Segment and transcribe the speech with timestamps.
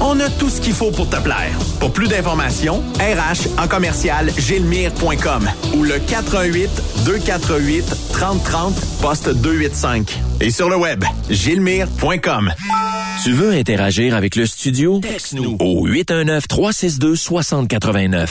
[0.00, 1.52] On a tout ce qu'il faut pour te plaire.
[1.80, 6.70] Pour plus d'informations, RH en commercial gilmire.com ou le 418
[7.06, 10.20] 248 3030 poste 285.
[10.40, 12.52] Et sur le web, gilmire.com.
[13.24, 15.00] Tu veux interagir avec le studio?
[15.00, 18.28] Texte-nous au 819-362-6089.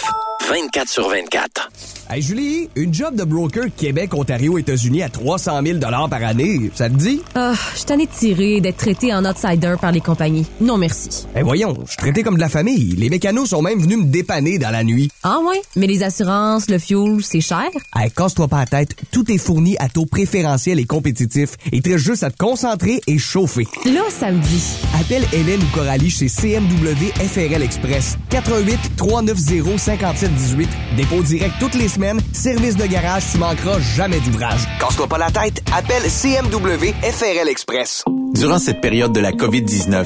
[0.47, 1.71] 24 sur 24.
[2.07, 6.87] Hey Julie, une job de broker Québec, Ontario, États-Unis à 300 000 par année, ça
[6.87, 7.23] te dit?
[7.33, 10.45] Ah, je t'en ai tiré d'être traité en outsider par les compagnies.
[10.61, 11.25] Non merci.
[11.41, 12.95] Voyons, je suis traité comme de la famille.
[12.97, 15.09] Les mécanos sont même venus me dépanner dans la nuit.
[15.23, 15.61] Ah ouais?
[15.75, 17.69] Mais les assurances, le fuel, c'est cher?
[17.95, 21.51] Hey, casse-toi pas la tête, tout est fourni à taux préférentiel et compétitif.
[21.71, 23.65] Il te reste juste à te concentrer et chauffer.
[23.85, 24.63] Là, ça me dit.
[24.99, 28.17] Appelle Hélène ou Coralie chez CMW FRL Express.
[28.29, 30.69] 88 390 5718.
[30.97, 32.19] Dépôt direct toutes les semaines.
[32.33, 34.61] Service de garage, tu manqueras jamais d'ouvrage.
[34.79, 38.03] Casse-toi pas la tête, appelle CMW FRL Express.
[38.33, 40.05] Durant cette période de la COVID-19,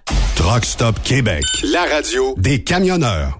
[0.40, 1.44] Truck Stop Québec.
[1.64, 3.39] La radio des camionneurs.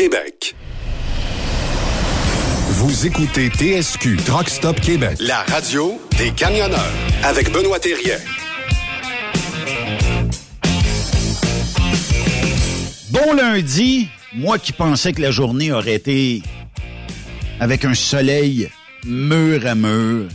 [0.00, 0.56] Québec.
[2.70, 8.16] Vous écoutez TSQ Truck Stop Québec, la radio des camionneurs avec Benoît Thérien.
[13.10, 16.40] Bon lundi, moi qui pensais que la journée aurait été
[17.58, 18.70] avec un soleil
[19.04, 20.28] mur à mur.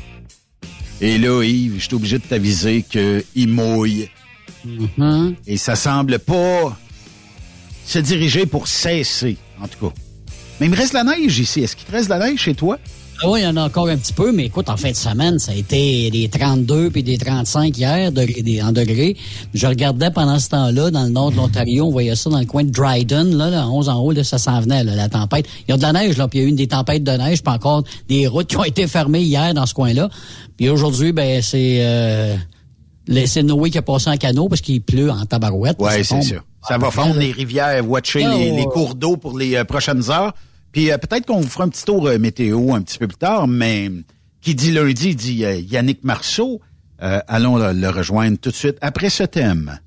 [1.02, 4.12] Et là, Yves, je suis obligé de t'aviser qu'il mouille.
[4.64, 5.36] Mm-hmm.
[5.48, 6.78] Et ça semble pas
[7.84, 9.94] se diriger pour cesser, en tout cas.
[10.60, 11.62] Mais il me reste la neige ici.
[11.62, 12.78] Est-ce qu'il te reste de la neige chez toi?
[13.24, 14.96] Ah oui, il y en a encore un petit peu, mais écoute, en fin de
[14.96, 19.16] semaine, ça a été des 32 puis des 35 hier de, en degrés.
[19.54, 22.46] Je regardais pendant ce temps-là, dans le nord de l'Ontario, on voyait ça dans le
[22.46, 25.48] coin de Dryden, là, là 11 en haut, là, ça s'en venait, là, la tempête.
[25.66, 27.04] Il y a de la neige, là, puis il y a eu une des tempêtes
[27.04, 30.10] de neige, puis encore des routes qui ont été fermées hier dans ce coin-là.
[30.58, 32.36] Puis aujourd'hui, ben c'est euh,
[33.44, 35.78] Noé qui a passé en canot parce qu'il pleut en tabarouette.
[35.80, 36.36] Oui, c'est ça.
[36.68, 40.34] Ça va fondre les rivières, watcher Oh, les, cours d'eau pour les euh, prochaines heures.
[40.72, 43.18] Puis euh, peut-être qu'on vous fera un petit tour euh, météo un petit peu plus
[43.18, 43.92] tard, mais
[44.42, 46.62] qui dit lundi dit euh, Yannick Marceau.
[47.02, 49.80] Euh, allons le, le rejoindre tout de suite après ce thème.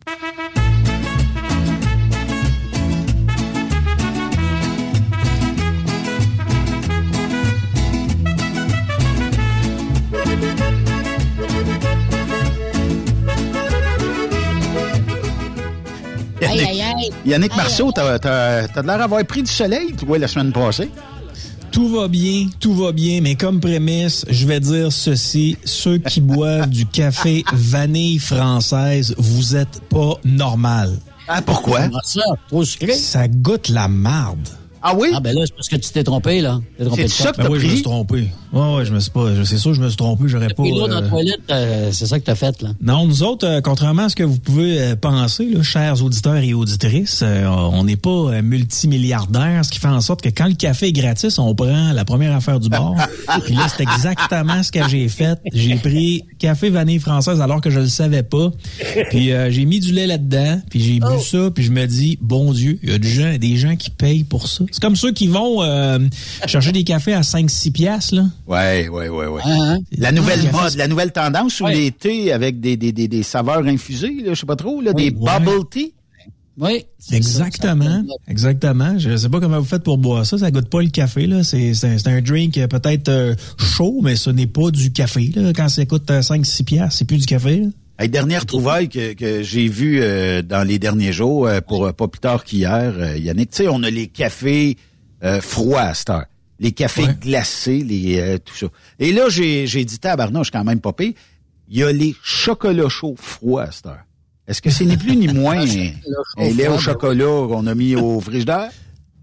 [16.42, 17.10] Aïe, aïe, aïe.
[17.26, 20.52] Yannick Aïe, Marceau, t'as t'as- t'as de l'air d'avoir pris du soleil, toi, la semaine
[20.52, 20.90] passée.
[21.70, 25.56] Tout va bien, tout va bien, mais comme prémisse, je vais dire ceci.
[25.64, 30.98] Ceux qui boivent du café vanille française, vous êtes pas normal.
[31.28, 31.82] Ah, pourquoi?
[31.82, 32.22] Comment ça?
[32.48, 32.94] Trop sucré?
[32.94, 34.48] Ça goûte la marde.
[34.82, 35.08] Ah oui?
[35.14, 36.60] Ah ben là, c'est parce que tu t'es trompé, là.
[36.78, 38.28] T'es trompé de C'est ça que Ben t'as oui, je me suis trompé.
[38.52, 39.34] Ouais, ouais, je me suis pas.
[39.34, 40.24] je- C'est sûr, je me suis trompé.
[40.26, 40.62] J'aurais pas.
[40.62, 42.70] L'eau dans euh, la toilette, euh, c'est ça que t'as fait, là.
[42.80, 46.36] Non, nous autres, euh, contrairement à ce que vous pouvez euh, penser, là, chers auditeurs
[46.36, 50.46] et auditrices, euh, on n'est pas euh, multimilliardaires, ce qui fait en sorte que quand
[50.46, 52.96] le café est gratis, on prend la première affaire du bord.
[53.44, 55.38] Puis là, c'est exactement ce que j'ai fait.
[55.52, 58.50] J'ai pris café vanille française alors que je le savais pas.
[59.10, 62.18] Puis euh, j'ai mis du lait là-dedans, puis j'ai bu ça, puis je me dis,
[62.20, 64.64] bon Dieu, il y a des gens, des gens qui payent pour ça.
[64.70, 65.98] C'est comme ceux qui vont euh,
[66.46, 68.26] chercher des cafés à 5-6 piastres, là.
[68.46, 69.42] Ouais, ouais, ouais, ouais.
[69.44, 69.78] Hein, hein?
[69.96, 71.74] La nouvelle Ah, mode, la nouvelle tendance Ouais.
[71.74, 74.92] les thés avec des, des, des, des saveurs infusées, là, je sais pas trop, là,
[74.92, 75.40] des Ouais.
[75.40, 75.92] bubble tea.
[76.60, 76.84] Oui.
[77.12, 77.84] Exactement.
[77.84, 78.98] ça- Exactement.
[78.98, 80.38] Je sais pas comment vous faites pour boire ça.
[80.38, 81.44] Ça goûte pas le café, là.
[81.44, 84.90] C'est, c'est, un- c'est un drink euh, peut-être euh, chaud, mais ce n'est pas du
[84.92, 85.52] café, là.
[85.54, 87.66] Quand ça coûte 5-6 piastres, c'est plus du café, là.
[88.00, 91.92] Hey, dernière trouvaille que, que j'ai vue euh, dans les derniers jours, euh, pour euh,
[91.92, 93.50] pas plus tard qu'hier, euh, Yannick.
[93.50, 94.76] Tu sais, on a les cafés
[95.24, 96.26] euh, froids à cette heure.
[96.60, 98.66] Les cafés glacés, les euh, tout ça.
[99.00, 101.12] Et là, j'ai, j'ai dit tabarnouche quand même pas pire.
[101.68, 104.02] Il y a les chocolats chauds froids à cette heure.
[104.46, 105.64] Est-ce que c'est ni plus ni moins?
[106.36, 108.70] Un lait au chocolat qu'on a mis au frigidaire?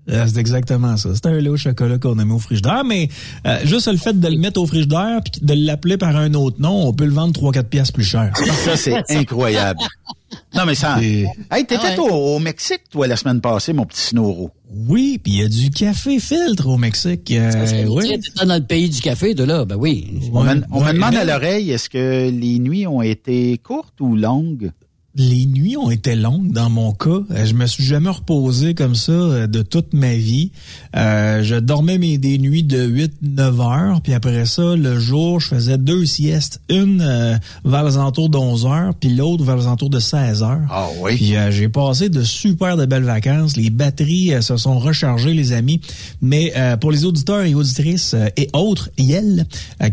[0.09, 1.09] Euh, C'est exactement ça.
[1.15, 3.09] C'est un lait au chocolat qu'on a mis au frigidaire, mais
[3.47, 6.57] euh, juste le fait de le mettre au frigidaire puis de l'appeler par un autre
[6.61, 8.31] nom, on peut le vendre 3-4 pièces plus cher.
[8.65, 9.79] Ça, c'est incroyable.
[10.53, 11.01] Non, mais ça...
[11.01, 12.09] Et- Hey, t'étais Ah ouais.
[12.11, 14.51] au, au Mexique, toi, la semaine passée, mon petit Snoro.
[14.87, 17.31] Oui, puis il y a du café filtre au Mexique.
[17.31, 18.09] Euh, oui.
[18.09, 20.19] T'étais dans le pays du café, de là, ben oui.
[20.33, 24.15] On, me, Ouais, demande mais- à l'oreille, est-ce que les nuits ont été courtes ou
[24.15, 24.71] longues?
[25.17, 27.21] Les nuits ont été longues dans mon cas.
[27.31, 30.51] Euh, Je me suis jamais reposé comme ça euh, de toute ma vie.
[30.95, 32.85] Euh, je dormais mes des nuits de
[33.23, 37.95] 8-9 heures, puis après ça, le jour, je faisais deux siestes, une euh, vers les
[37.95, 40.67] alentours de 11 heures, puis l'autre vers les alentours de 16 heures.
[40.69, 41.15] Ah oui.
[41.15, 43.55] Puis euh, j'ai passé de super de belles vacances.
[43.55, 45.79] Les batteries se sont rechargées, les amis.
[46.21, 49.45] Mais euh, pour les auditeurs et auditrices euh, et autres, YEL,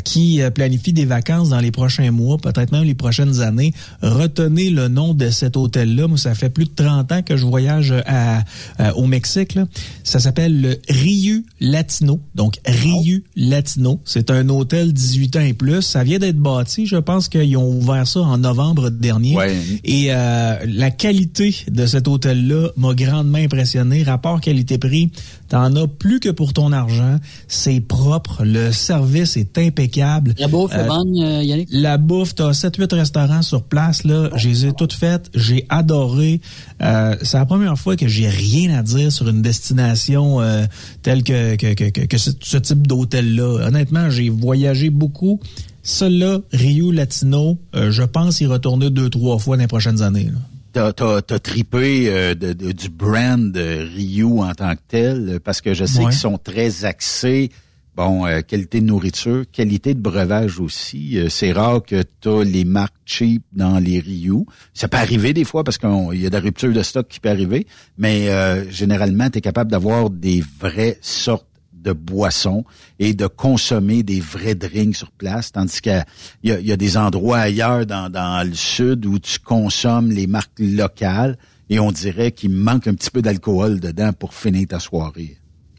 [0.04, 4.88] qui planifient des vacances dans les prochains mois, peut-être même les prochaines années, retenez le
[4.88, 6.08] nom de cet hôtel-là.
[6.08, 8.42] Moi, ça fait plus de 30 ans que je voyage à,
[8.78, 9.54] à- au Mexique.
[9.54, 9.64] Là.
[10.04, 12.20] Ça s'appelle le Riu Latino.
[12.34, 14.00] Donc, Riu Latino.
[14.04, 15.82] C'est un hôtel 18 ans et plus.
[15.82, 16.86] Ça vient d'être bâti.
[16.86, 19.36] Je pense qu'ils ont ouvert ça en novembre dernier.
[19.36, 19.56] Ouais.
[19.84, 24.02] Et euh, la qualité de cet hôtel-là m'a grandement impressionné.
[24.02, 25.10] Rapport qualité-prix,
[25.48, 27.16] t'en as plus que pour ton argent.
[27.48, 30.34] C'est propre, le service est impeccable.
[30.38, 31.64] La bouffe Euh, bonne, euh?
[31.70, 34.30] La bouffe, t'as 7-8 restaurants sur place, là.
[34.36, 35.30] Je les ai toutes faites.
[35.34, 36.40] J'ai adoré.
[36.80, 40.64] Euh, c'est la première fois que j'ai rien à dire sur une destination euh,
[41.02, 43.66] telle que, que, que, que, que ce, type d'hôtel-là.
[43.66, 45.40] Honnêtement, j'ai voyagé beaucoup.
[45.82, 50.26] Celui-là, Rio Latino, euh, je pense y retourner deux, trois fois dans les prochaines années.
[50.26, 50.38] là.
[50.72, 55.60] T'as, t'as, t'as tripé euh, de, de- du brand Ryu en tant que tel, parce
[55.60, 56.04] que je sais Ouais.
[56.10, 57.50] qu'ils sont très axés,
[57.96, 61.18] bon, euh, qualité de nourriture, qualité de breuvage aussi.
[61.18, 64.44] Euh, c'est rare que t'as les marques cheap dans les Ryu.
[64.74, 67.30] Ça peut arriver des fois parce qu'il y a des ruptures de stock qui peut
[67.30, 67.66] arriver,
[67.98, 72.64] mais euh, généralement, tu es capable d'avoir des vraies sortes de boissons
[73.00, 76.04] et de consommer des vrais drinks sur place, tandis qu'il
[76.44, 81.36] y a, des endroits ailleurs dans le sud où tu consommes les marques locales
[81.68, 85.38] et on dirait qu'il manque un petit peu d'alcool dedans pour finir ta soirée.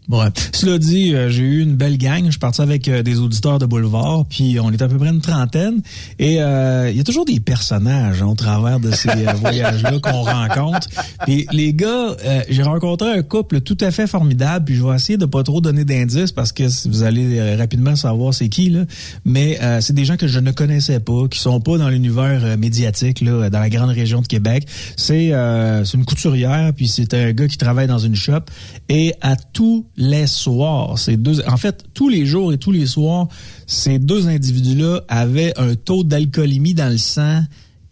[0.09, 0.25] Ouais.
[0.53, 2.25] Cela dit, euh, j'ai eu une belle gang.
[2.25, 5.09] Je suis parti avec euh, des auditeurs de Boulevard, puis on est à peu près
[5.09, 5.81] une trentaine.
[6.19, 9.09] Et euh, il y a toujours des personnages hein, au travers de ces
[9.41, 10.87] voyages-là qu'on rencontre.
[11.25, 12.15] Puis les gars,
[12.49, 14.65] j'ai rencontré un couple tout à fait formidable.
[14.65, 18.33] Puis je vais essayer de pas trop donner d'indices parce que vous allez rapidement savoir
[18.33, 18.85] c'est qui là.
[19.25, 22.57] Mais euh, c'est des gens que je ne connaissais pas, qui sont pas dans l'univers
[22.57, 24.67] médiatique là, dans la grande région de Québec.
[24.97, 28.41] C'est euh, c'est une couturière, puis c'est un gars qui travaille dans une shop.
[28.89, 32.85] Et à tous les soirs, ces deux, en fait, tous les jours et tous les
[32.85, 33.27] soirs,
[33.67, 37.43] ces deux individus-là avaient un taux d'alcoolémie dans le sang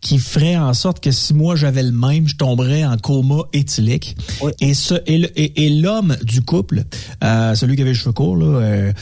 [0.01, 4.17] qui ferait en sorte que si moi j'avais le même, je tomberais en coma éthylique.
[4.59, 6.85] Et ce et l'homme du couple,
[7.23, 8.93] euh, celui qui avait les cheveux courts, là, euh,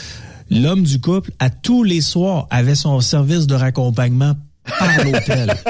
[0.51, 4.35] l'homme du couple, à tous les soirs, avait son service de raccompagnement
[4.77, 5.53] par l'hôtel.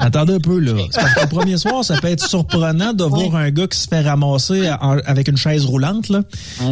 [0.00, 0.72] Attendez un peu, là.
[0.94, 3.88] Parce que le premier soir, ça peut être surprenant de voir un gars qui se
[3.88, 6.20] fait ramasser en- avec une chaise roulante, là.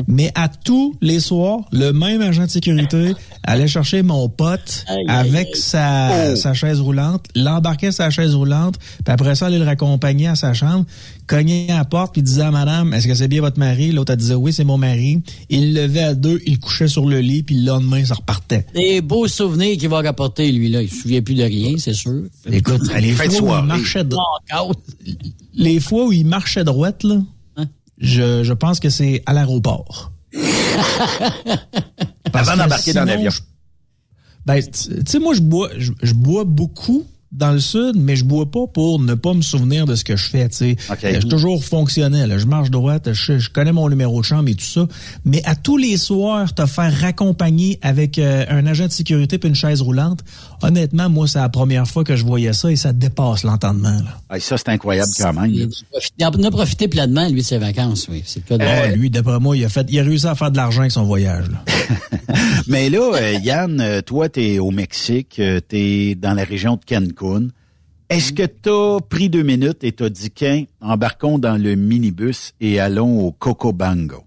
[0.07, 5.57] Mais à tous les soirs, le même agent de sécurité allait chercher mon pote avec
[5.57, 10.37] sa, sa chaise roulante, l'embarquait sa chaise roulante, puis après ça, aller le raccompagner à
[10.37, 10.85] sa chambre,
[11.27, 13.93] cognait à la porte, puis disait à madame, est-ce que c'est bien votre mari?
[13.93, 15.21] L'autre, elle disait, oui, c'est mon mari.
[15.51, 18.67] Il le levait à deux, il couchait sur le lit, puis le lendemain, ça repartait.
[18.75, 20.83] Des beaux souvenirs qu'il va rapporter, lui, là.
[20.83, 22.23] Il se souvient plus de rien, c'est sûr.
[22.51, 24.79] Écoute, les fois, où il marchait dro- Knockout.
[25.55, 27.17] les fois où il marchait droite, là,
[27.57, 27.67] Hein?
[27.99, 30.13] je, je pense que c'est à l'aéroport.
[32.33, 33.31] Avant que d'embarquer dans l'avion.
[34.45, 37.05] Ben, tu tu sais, moi, je bois, je, je bois beaucoup
[37.37, 40.17] dans le sud, mais je bois pas pour ne pas me souvenir de ce que
[40.17, 40.49] je fais.
[40.49, 41.05] Tu sais, OK.
[41.05, 42.39] Euh, je suis toujours fonctionnel.
[42.39, 44.87] Je marche droite, je, je connais mon numéro de chambre et tout ça.
[45.25, 49.49] Mais à tous les soirs, te faire raccompagner avec euh, un agent de sécurité puis
[49.49, 50.21] une chaise roulante,
[50.63, 53.91] honnêtement, moi, c'est la première fois que je voyais ça et ça dépasse l'entendement.
[53.91, 54.21] Là.
[54.29, 55.53] Ah, ça, c'est incroyable quand même.
[55.53, 55.67] là.
[56.19, 58.23] Il en a profité pleinement, lui, de ses vacances, oui.
[58.27, 60.35] C'est le cas de- Ah, lui, d'après moi, il a fait, il a réussi à
[60.35, 61.47] faire de l'argent avec son voyage.
[61.51, 61.63] Là.
[62.69, 66.77] Mais là, euh, Yann, euh, toi, tu es au Mexique, tu es dans la région
[66.77, 67.49] de Cancun.
[68.09, 72.53] Est-ce que tu as pris deux minutes et t'as dit, qu'un, embarquons dans le minibus
[72.61, 74.23] et allons au Cocobango?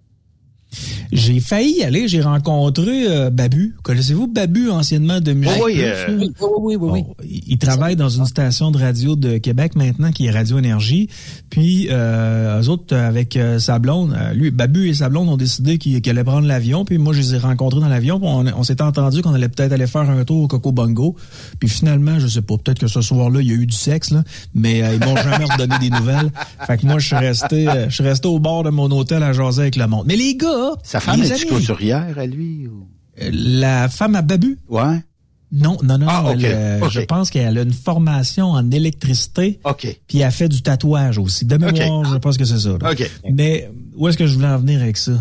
[1.11, 3.75] J'ai failli y aller, j'ai rencontré euh, Babu.
[3.83, 6.13] Connaissez-vous Babu, anciennement de Musique oui, Plus, euh, là?
[6.19, 7.03] Oui, oui, oui, oui.
[7.03, 10.57] Bon, il il travaille dans une station de radio de Québec maintenant qui est Radio
[10.59, 11.09] Énergie.
[11.49, 15.37] Puis euh, eux autres avec euh, sa blonde, euh, lui Babu et sa blonde ont
[15.37, 16.85] décidé qu'ils allaient prendre l'avion.
[16.85, 18.19] Puis moi je les ai rencontrés dans l'avion.
[18.21, 21.15] On, on s'était entendu qu'on allait peut-être aller faire un tour au Coco Bongo.
[21.59, 24.11] Puis finalement, je sais pas, peut-être que ce soir-là il y a eu du sexe
[24.11, 24.23] là,
[24.53, 26.31] mais euh, ils m'ont jamais redonné des nouvelles.
[26.65, 29.33] Fait que moi je suis resté, je suis resté au bord de mon hôtel à
[29.33, 30.05] jaser avec le monde.
[30.07, 30.47] Mais les gars,
[30.83, 32.67] Sa femme est-tu couturière à lui?
[32.67, 32.87] Ou...
[33.31, 34.57] la femme à Babu?
[34.69, 35.01] Ouais.
[35.51, 36.05] Non, non, non.
[36.07, 36.89] Ah, elle, euh.
[36.89, 39.59] Je pense qu'elle a une formation en électricité.
[39.63, 39.99] OK.
[40.07, 41.45] Puis elle fait du tatouage aussi.
[41.45, 42.69] De mémoire, je pense que c'est ça.
[42.79, 42.91] là.
[42.91, 43.09] OK.
[43.33, 45.13] Mais où est-ce que je voulais en venir avec ça?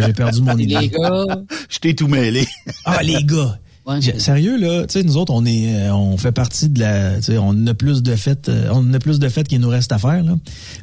[0.00, 0.78] J'ai perdu mon idée.
[0.80, 1.24] Les gars,
[1.68, 2.46] Je t'ai tout mêlé.
[2.84, 3.58] Ah, les gars!
[3.86, 4.00] Ouais.
[4.18, 7.22] Sérieux, là, tu sais, nous autres, on est, euh, on fait partie de la, tu
[7.22, 9.92] sais, on a plus de fêtes, euh, on a plus de fêtes qu'il nous reste
[9.92, 10.36] à faire, là.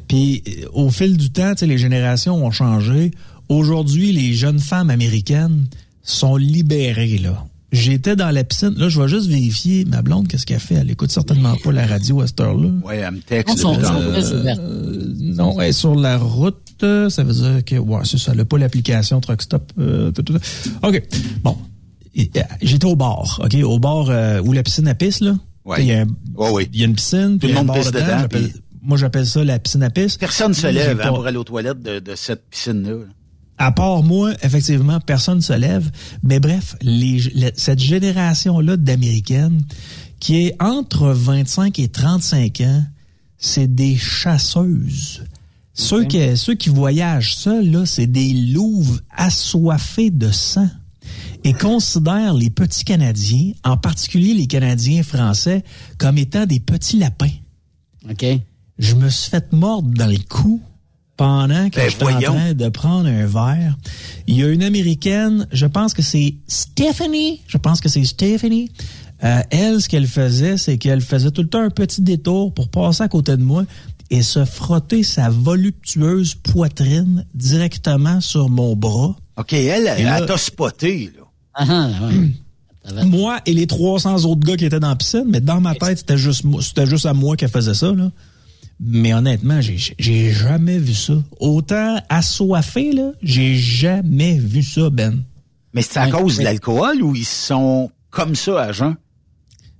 [0.08, 3.12] Puis, euh, au fil du temps, tu sais, les générations ont changé.
[3.48, 5.66] Aujourd'hui, les jeunes femmes américaines
[6.02, 7.44] sont libérées, là.
[7.72, 8.74] J'étais dans la piscine.
[8.76, 9.84] Là, je vais juste vérifier.
[9.84, 10.76] Ma blonde, qu'est-ce qu'elle fait?
[10.76, 12.68] Elle écoute certainement pas la radio à cette heure-là.
[12.84, 13.62] Ouais, elle me texte.
[13.64, 13.96] là.
[14.58, 16.56] Euh, non, elle est sur la route.
[16.80, 18.32] Ça veut dire que, ouais, c'est ça.
[18.32, 19.72] Elle n'a pas l'application Truck Stop.
[19.78, 20.40] euh, tout, tout, tout.
[20.82, 21.02] OK.
[21.42, 21.56] Bon.
[22.62, 23.54] J'étais au bar, OK?
[23.64, 25.36] Au bar euh, où la piscine à pisse, là.
[25.64, 25.82] Ouais.
[25.82, 26.68] Il y, a un- Ouais, oui.
[26.72, 28.04] il y a une piscine, puis le monde pisse dedans.
[28.06, 30.16] dedans, j'appelle- puis- Moi, j'appelle ça la piscine à pisse.
[30.16, 32.92] Personne se J'ai lève pas- hein, pour aller aux toilettes de, de cette piscine-là.
[33.58, 35.90] À part moi, effectivement, personne se lève.
[36.22, 39.62] Mais bref, les, cette génération-là d'Américaines
[40.20, 42.84] qui est entre 25 et 35 ans,
[43.38, 45.24] c'est des chasseuses.
[45.74, 50.68] Ceux, qui, ceux qui voyagent seuls, là, c'est des louves assoiffées de sang
[51.44, 55.64] et considèrent les petits Canadiens, en particulier les Canadiens français,
[55.98, 57.30] comme étant des petits lapins.
[58.10, 58.24] OK.
[58.78, 60.60] Je me suis fait mordre dans le cou
[61.16, 63.76] pendant que Ben, j'étais en train de prendre un verre.
[64.26, 68.70] Il y a une Américaine, je pense que c'est Stephanie, je pense que c'est Stephanie.
[69.24, 72.68] Euh, elle, ce qu'elle faisait, c'est qu'elle faisait tout le temps un petit détour pour
[72.68, 73.64] passer à côté de moi
[74.10, 79.16] et se frotter sa voluptueuse poitrine directement sur mon bras.
[79.38, 81.22] OK, elle, elle, là- elle t'a spoté, là.
[81.54, 82.94] Ah, ah, ouais.
[82.94, 83.04] Va.
[83.04, 85.98] Moi et les 300 autres gars qui étaient dans la piscine, mais dans ma tête,
[85.98, 88.10] c'était juste moi, c'était juste à moi qu'elle faisait ça, là.
[88.78, 91.14] Mais honnêtement, j'ai, j'ai jamais vu ça.
[91.40, 95.22] Autant assoiffé, là, j'ai jamais vu ça, Ben.
[95.72, 98.96] Mais c'est à Ouais, cause de l'alcool ou ils sont comme ça à jeun?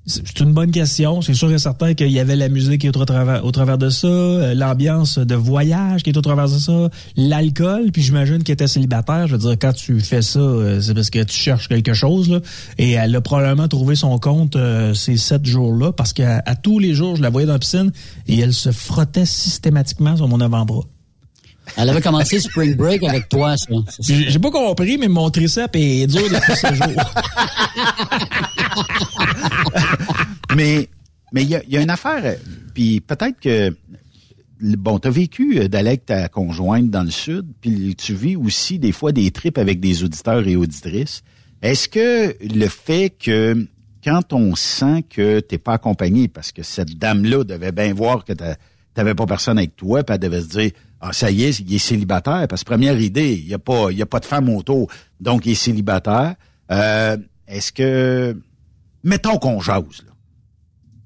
[0.08, 1.20] C'est une bonne question.
[1.20, 4.06] C'est sûr et certain qu'il y avait la musique qui est au travers, de ça,
[4.06, 8.68] euh, l'ambiance de voyage qui est au travers de ça, l'alcool, puis j'imagine qu'elle était
[8.68, 9.26] célibataire.
[9.26, 12.30] Je veux dire, quand tu fais ça, euh, c'est parce que tu cherches quelque chose,
[12.30, 12.38] là.
[12.78, 16.94] Et elle a probablement trouvé son compte euh, ces sept jours-là, parce qu'à tous les
[16.94, 17.90] jours, je la voyais dans la piscine
[18.28, 20.84] et elle se frottait systématiquement sur mon avant-bras.
[21.76, 23.66] Elle avait commencé Spring Break avec toi, ça.
[24.00, 27.02] J'ai pas compris, mais mon triceps est dur depuis ce jour.
[30.56, 30.88] mais
[31.32, 32.34] mais il y a, il y a une affaire, euh,
[32.72, 33.74] puis peut-être que
[34.60, 38.92] bon, t'as vécu euh, d'Alec ta conjointe dans le sud, puis tu vis aussi des
[38.92, 41.22] fois des trips avec des auditeurs et auditrices.
[41.62, 43.66] Est-ce que le fait que
[44.04, 48.32] quand on sent que t'es pas accompagné, parce que cette dame-là devait bien voir que
[48.94, 51.74] t'avais pas personne avec toi, puis elle devait se dire ah ça y est, il
[51.74, 54.24] est célibataire, parce que première idée, il y a pas il y a pas de
[54.24, 54.88] femme autour,
[55.20, 56.34] donc il est célibataire.
[56.70, 58.40] Euh, Est-ce que
[59.04, 60.12] mettons qu'on jase là,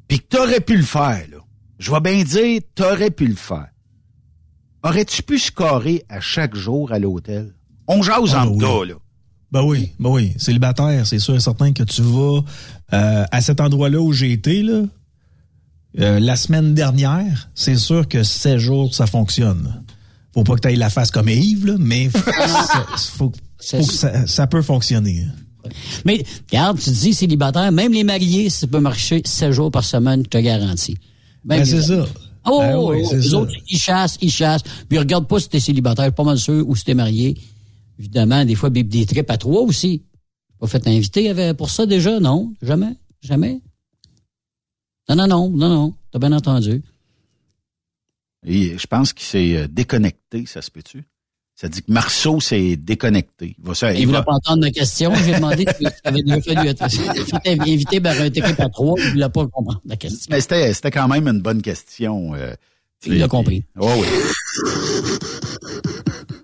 [0.08, 1.38] puis que t'aurais pu le faire là,
[1.78, 3.68] je vais bien dire t'aurais pu le faire.
[4.82, 7.52] Aurais-tu pu scorer à chaque jour à l'hôtel?
[7.86, 8.58] On jase Ah, en oui.
[8.58, 8.94] gars, là.
[9.52, 10.32] Ben oui, ben oui.
[10.38, 12.40] Célibataire, c'est sûr et certain que tu vas
[12.94, 14.82] euh, à cet endroit-là où j'ai été, là,
[15.98, 19.82] euh, la semaine dernière, c'est sûr que 16 jours, ça fonctionne.
[20.32, 23.78] Faut pas que tu ailles la face comme Yves, là, mais faut, ça, faut- faut
[23.78, 25.26] que ça, ça peut fonctionner.
[26.04, 30.22] Mais, regarde, tu dis célibataire, même les mariés, ça peut marcher 7 jours par semaine,
[30.24, 30.96] je te garantis.
[31.44, 32.06] Ben, c'est ça.
[32.46, 33.36] Oh, Ben oui, oh, les ça.
[33.36, 34.62] autres, ils chassent, ils chassent.
[34.88, 37.36] Puis regarde pas si t'es célibataire, pas mal sûr, ou si t'es marié.
[37.98, 40.02] Évidemment, des fois, des des trips à trois aussi.
[40.58, 42.54] Pas fait inviter pour ça déjà, non?
[42.62, 42.96] Jamais?
[43.22, 43.60] Jamais?
[45.10, 45.94] Non, non, non, non, non.
[46.12, 46.82] T'as bien entendu.
[48.46, 51.04] Et je pense qu'il s'est euh, déconnecté, ça se peut-tu?
[51.54, 53.54] Ça dit que Marceau s'est déconnecté.
[53.58, 55.12] Il va, ça, Il il voulait va- pas entendre ma question.
[55.26, 56.82] J'ai demandé si tu avais déjà fallu être
[57.44, 58.94] être invité par un trip à trois.
[58.98, 60.28] Il voulait pas comprendre la question.
[60.30, 62.34] Mais c'était, c'était quand même une bonne question.
[62.34, 62.54] euh,
[63.04, 63.64] Il l'a compris.
[63.78, 64.06] Oh oui.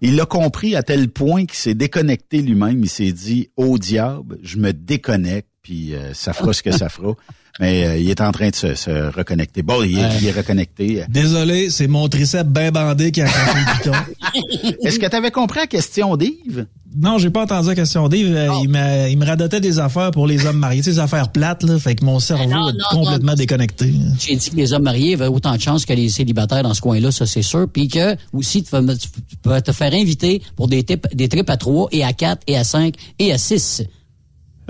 [0.02, 2.80] Il l'a compris à tel point qu'il s'est déconnecté lui-même.
[2.82, 6.88] Il s'est dit, au diable, je me déconnecte, puis euh, ça fera ce que ça
[6.88, 7.12] fera.
[7.58, 9.62] Mais euh, il est en train de se, se reconnecter.
[9.62, 11.02] Bon, il est, il est reconnecté.
[11.08, 13.92] Désolé, c'est mon triceps bien bandé qui a le piton.
[14.86, 16.66] Est-ce que tu avais compris la question d'Yves?
[16.96, 18.32] Non, j'ai pas entendu la question d'Yves.
[18.36, 21.78] Euh, Il, il me radotait des affaires pour les hommes mariés, des affaires plates, là,
[21.80, 23.36] fait que mon cerveau non, est non, complètement non.
[23.36, 23.92] déconnecté.
[24.20, 26.80] J'ai dit que les hommes mariés avaient autant de chances que les célibataires dans ce
[26.82, 27.66] coin-là, ça c'est sûr.
[27.72, 28.70] Puis que aussi tu
[29.44, 32.56] vas, te faire inviter pour des, types- des trips à 3 et à 4 et
[32.56, 33.82] à 5 et à 6.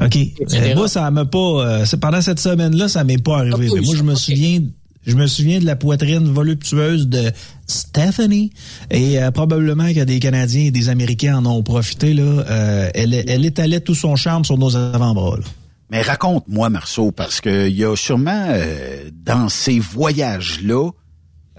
[0.03, 0.17] OK.
[0.17, 1.39] Euh, moi, ça m'a pas.
[1.39, 3.69] euh, c'est pendant cette semaine-là, ça m'est pas arrivé.
[3.75, 4.61] Mais moi, je me souviens.
[5.07, 7.31] Je me souviens de la poitrine voluptueuse de
[7.69, 8.51] Stephanie
[8.91, 12.13] et euh, probablement que des Canadiens et des Américains en ont profité.
[12.13, 12.25] Là.
[12.25, 15.37] Euh, elle, elle étalait tout son charme sur nos avant-bras.
[15.37, 15.45] là.
[15.91, 20.91] Mais raconte-moi, Marceau, parce que il y a sûrement euh, dans ces voyages-là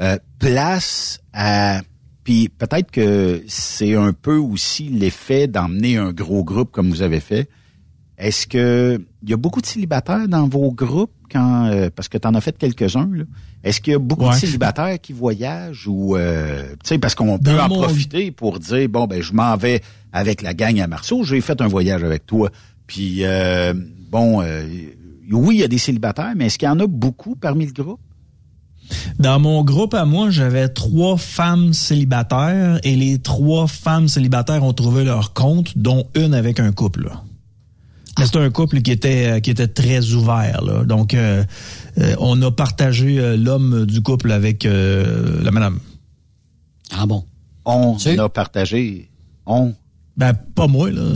[0.02, 1.82] euh, place à
[2.26, 7.21] puis peut-être que c'est un peu aussi l'effet d'emmener un gros groupe comme vous avez
[7.21, 7.47] fait.
[8.17, 12.17] Est-ce que il y a beaucoup de célibataires dans vos groupes quand euh, parce que
[12.17, 13.10] tu en as fait quelques-uns.
[13.63, 17.38] Est-ce qu'il y a beaucoup de célibataires qui voyagent ou euh, tu sais parce qu'on
[17.38, 19.82] peut en mon- profiter pour dire bon ben je m'en vais
[20.13, 22.49] avec la gang à Marceau, j'ai fait un voyage avec toi.
[22.88, 23.73] Puis euh,
[24.10, 24.63] bon euh,
[25.32, 27.73] oui, il y a des célibataires, mais est-ce qu'il y en a beaucoup parmi le
[27.73, 27.99] groupe?
[29.19, 34.71] Dans mon groupe à moi, j'avais trois femmes célibataires et les trois femmes célibataires ont
[34.73, 37.03] trouvé leur compte, dont une avec un couple.
[37.03, 37.23] là.
[38.17, 40.62] Mais c'est un couple qui était euh, qui était très ouvert.
[40.63, 40.84] Là.
[40.84, 41.43] Donc, euh,
[41.99, 45.80] euh, on a partagé euh, l'homme du couple avec euh, la madame.
[46.91, 47.23] Ah bon?
[47.65, 49.10] On a partagé.
[49.45, 49.73] On.
[50.15, 51.01] Ben, pas moi, là.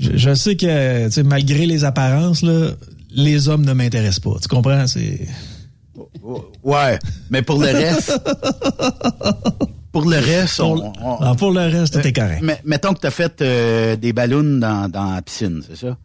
[0.00, 2.70] Je, je- je sais que, tu sais, malgré les apparences, là,
[3.10, 4.38] les hommes ne m'intéressent pas.
[4.40, 4.86] Tu comprends?
[4.86, 5.26] C'est.
[6.62, 6.98] Ouais,
[7.30, 8.12] mais pour le reste,
[9.92, 12.40] pour le reste, on, on- Ah, pour le reste, t'es correct.
[12.42, 15.96] Mais mettons que t'as fait euh, des ballons dans, dans la piscine, c'est ça?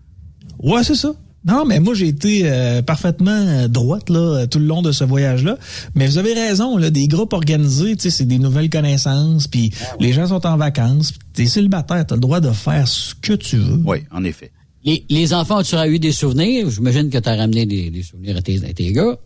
[0.59, 1.13] Ouais, c'est ça.
[1.45, 4.93] Non, mais moi, j'ai été euh, parfaitement euh, droite là, euh, tout le long de
[4.93, 5.57] ce voyage-là.
[5.93, 9.71] Mais vous avez raison, là, des groupes organisés, tu sais, c'est des nouvelles connaissances, puis
[9.99, 13.33] les gens sont en vacances, puis t'es célibataire, t'as le droit de faire ce que
[13.33, 13.81] tu veux.
[13.83, 14.51] Oui, en effet.
[14.85, 16.69] Les, les enfants, tu as eu des souvenirs?
[16.69, 19.17] J'imagine que tu as ramené des, des souvenirs à tes, à tes gars.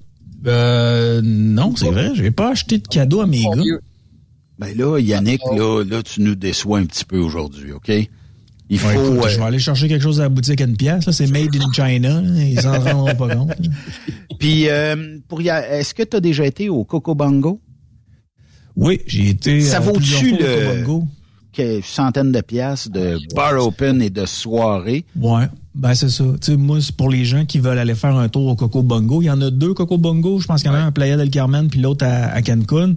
[0.48, 3.52] Euh, non, c'est vrai, j'ai pas acheté de cadeau à mes gars.
[4.60, 7.92] Ben là, Yannick, là, là, tu nous déçois un petit peu aujourd'hui, OK?
[8.70, 8.88] Il faut.
[8.88, 11.06] Ouais, écoute, euh, je vais aller chercher quelque chose à la boutique à une pièce,
[11.06, 13.52] là, c'est made in China, ils s'en rendront pas compte.
[14.40, 17.62] Puis, euh, pour y a- est-ce que tu as déjà été au Coco Bongo?
[18.76, 19.62] Oui, j'ai été.
[19.62, 21.04] Ça euh, plusieurs vaut-tu fois au le Coco
[21.54, 25.06] que- centaines de piastres de bar open et de soirée?
[25.16, 25.46] Ouais,
[25.78, 26.24] ben c'est ça.
[26.42, 29.22] Tu moi, c'est pour les gens qui veulent aller faire un tour au Coco Bongo.
[29.22, 30.40] Il y en a deux Coco Bongo.
[30.40, 32.96] Je pense qu'il y en a un à Playa del Carmen puis l'autre à, Cancun.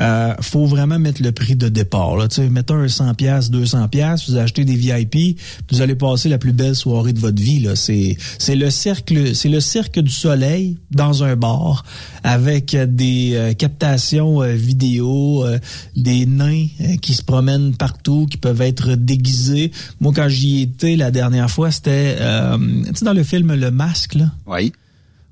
[0.00, 2.16] Euh, faut vraiment mettre le prix de départ.
[2.16, 2.28] Là.
[2.28, 4.28] Tu sais, mettons un 100 pièces, 200 pièces.
[4.28, 5.38] Vous achetez des VIP,
[5.70, 7.60] vous allez passer la plus belle soirée de votre vie.
[7.60, 7.76] Là.
[7.76, 11.84] C'est, c'est le cercle, c'est le cirque du soleil dans un bar
[12.24, 15.58] avec des euh, captations euh, vidéo, euh,
[15.96, 19.72] des nains euh, qui se promènent partout, qui peuvent être déguisés.
[20.00, 23.70] Moi, quand j'y étais la dernière fois, c'était, euh, tu sais, dans le film Le
[23.70, 24.26] Masque, là?
[24.46, 24.72] Oui.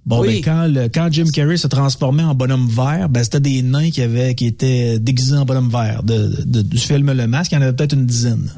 [0.07, 0.41] Bon, Oui.
[0.41, 3.91] ben, quand, le, quand Jim Carrey se transformait en bonhomme vert, ben, c'était des nains
[3.91, 7.53] qui avaient, qui étaient déguisés en bonhomme vert de, de- du film Le Masque.
[7.53, 8.51] Il y en avait peut-être une dizaine.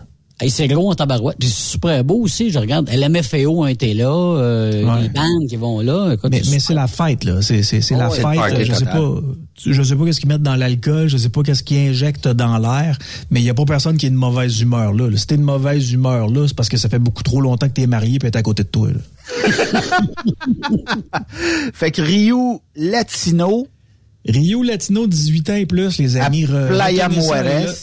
[0.42, 1.37] Hey, c'est gros en tabarouette.
[1.38, 2.50] Puis c'est super beau aussi.
[2.50, 2.90] Je regarde.
[2.92, 4.09] LMFAO a été là.
[4.11, 5.02] euh, Ouais.
[5.02, 6.12] Les bandes qui vont là.
[6.14, 7.40] Écoute, Mais, c'est mais c'est la fête, là.
[7.42, 8.16] C'est, c'est, c'est Oh, la ouais.
[8.16, 8.66] fête.
[8.66, 8.92] Je sais total.
[9.00, 9.20] pas,
[9.55, 12.26] tu- je sais pas qu'est-ce qu'ils mettent dans l'alcool, je sais pas qu'est-ce qu'ils injectent
[12.28, 12.98] dans l'air,
[13.31, 15.09] mais il y a pas personne qui est de mauvaise humeur, là.
[15.16, 17.74] Si t'es de mauvaise humeur, là, c'est parce que ça fait beaucoup trop longtemps que
[17.74, 19.00] t'es marié et t'es à côté de toi, là.
[21.72, 23.66] Fait que Rio Latino,
[24.26, 26.46] Rio Latino, 18 ans et plus, les amis.
[26.46, 27.74] Playa Mujeres.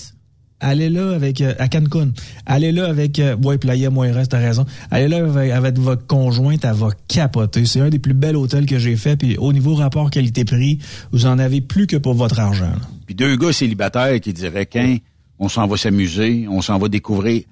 [0.61, 2.11] Allez là avec euh, à Cancun.
[2.45, 4.65] Allez là avec euh, ouais Playa Mujeres, t'as raison.
[4.91, 7.65] Allez là avec, avec votre conjointe, elle va capoter.
[7.65, 9.15] C'est un des plus bels hôtels que j'ai fait.
[9.15, 10.79] Puis au niveau rapport qualité-prix,
[11.11, 12.65] vous en avez plus que pour votre argent.
[12.65, 12.87] là.
[13.05, 14.97] Puis deux gars célibataires qui diraient qu'un,
[15.39, 17.43] on s'en va s'amuser, on s'en va découvrir.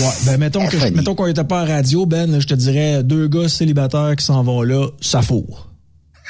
[0.00, 3.04] Ouais, ben mettons que mettons qu'on était pas à radio, Ben, là, je te dirais
[3.04, 5.70] deux gars célibataires qui s'en vont là, ça fourre.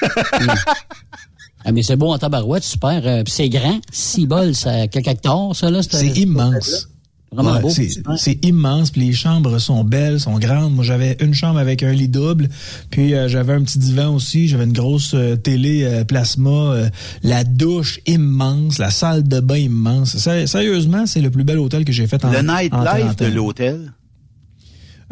[1.68, 3.02] Ah, mais c'est beau en tabarouette, super.
[3.04, 3.80] Euh, puis c'est grand.
[3.92, 5.82] Six bols, ça, quelques hectares, ça, là.
[5.82, 6.88] C'est immense.
[7.32, 7.70] Vraiment Ouais, beau.
[8.16, 10.72] c'est- immense, puis les chambres sont belles, sont grandes.
[10.74, 12.48] Moi, j'avais une chambre avec un lit double,
[12.88, 16.88] puis euh, j'avais un petit divan aussi, j'avais une grosse euh, télé euh, plasma, euh,
[17.24, 20.16] la douche immense, la salle de bain immense.
[20.16, 22.70] Sé- Sérieusement, c'est le plus bel hôtel que j'ai fait en Le nightlife
[23.16, 23.92] 30 de l'hôtel?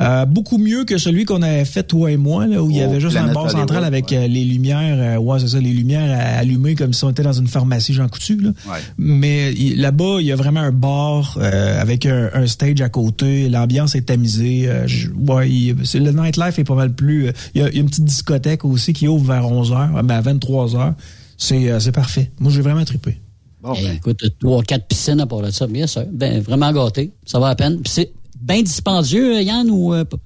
[0.01, 2.81] Euh, beaucoup mieux que celui qu'on avait fait toi et moi, là, où il y
[2.81, 5.71] Au avait juste un bar central avec euh, les lumières, euh, ouais c'est ça, les
[5.73, 8.41] lumières euh, allumées comme si on était dans une pharmacie Jean Coutu.
[8.41, 8.51] Là.
[8.67, 8.79] Ouais.
[8.99, 13.49] Mais là-bas, il y a vraiment un bar euh, avec un, un stage à côté.
[13.49, 14.69] L'ambiance est tamisée.
[14.69, 17.29] euh, je- ouais, il- c'est- le nightlife est pas mal plus.
[17.29, 19.71] euh, il, y a, il y a une petite discothèque aussi qui ouvre vers 11
[19.71, 20.95] h, ben à 23 h.
[21.37, 22.33] C'est euh, c'est parfait.
[22.41, 23.21] Moi, j'ai vraiment trippé.
[23.63, 26.03] Bon, ben, Écoute, trois, quatre piscines à part de ça, bien sûr.
[26.13, 27.13] Ben, vraiment gâté.
[27.25, 27.77] Ça va à peine.
[27.81, 30.17] Puis c'est bien dispendieux, Yann, ou euh, pas?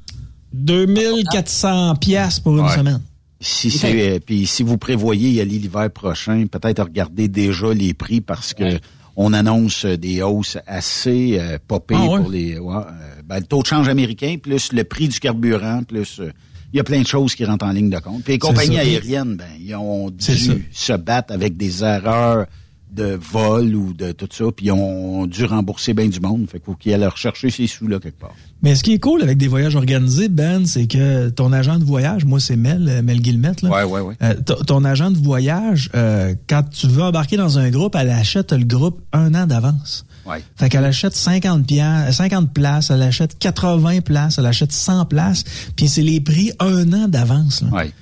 [0.52, 2.74] 2400 pièces pour une Ouais.
[2.76, 3.00] semaine.
[3.40, 7.94] Si c'est euh, puis si vous prévoyez y aller l'hiver prochain, peut-être regarder déjà les
[7.94, 8.80] prix parce que
[9.14, 12.18] on annonce euh, des hausses assez euh, popées Ah ouais?
[12.18, 15.82] pour les ouais, euh, ben, le taux de change américain plus le prix du carburant
[15.84, 16.32] plus euh,
[16.72, 18.22] il y a plein de choses qui rentrent en ligne de compte.
[18.24, 22.46] Puis les compagnies aériennes, ben, ils ont dû se battre avec des erreurs
[22.90, 26.46] de vol ou de tout ça, puis ils ont dû rembourser bien du monde.
[26.48, 28.34] Fait qu'il faut qu'ils aillent rechercher ces sous-là quelque part.
[28.62, 31.84] Mais ce qui est cool avec des voyages organisés, Ben, c'est que ton agent de
[31.84, 33.70] voyage, moi c'est Mel, euh, Mel Guillemette, là.
[33.70, 34.16] Ouais, ouais, ouais.
[34.22, 34.34] Euh,
[34.66, 38.64] ton agent de voyage, euh, quand tu veux embarquer dans un groupe, elle achète le
[38.64, 40.04] groupe un an d'avance.
[40.26, 40.42] Ouais.
[40.56, 45.44] Fait qu'elle achète 50 piastres, 50 places, elle achète 80 places, elle achète 100 places,
[45.76, 47.64] puis c'est les prix un an d'avance.
[47.72, 47.92] Ouais.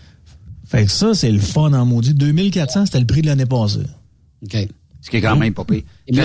[0.66, 2.14] Fait que ça, c'est le fun en maudit.
[2.14, 3.86] 2400, c'était le prix de l'année passée.
[4.44, 4.56] OK.
[5.00, 5.82] Ce qui est quand même pas pire.
[6.12, 6.24] Moi,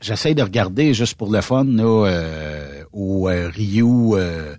[0.00, 4.54] J'essaie de, regarder juste pour le fun là, euh, au euh, Rio, euh,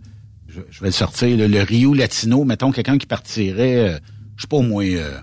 [0.48, 4.00] je, je vais le sortir, là, le Rio Latino, mettons quelqu'un qui partirait, euh,
[4.36, 5.18] je sais pas au moins, euh,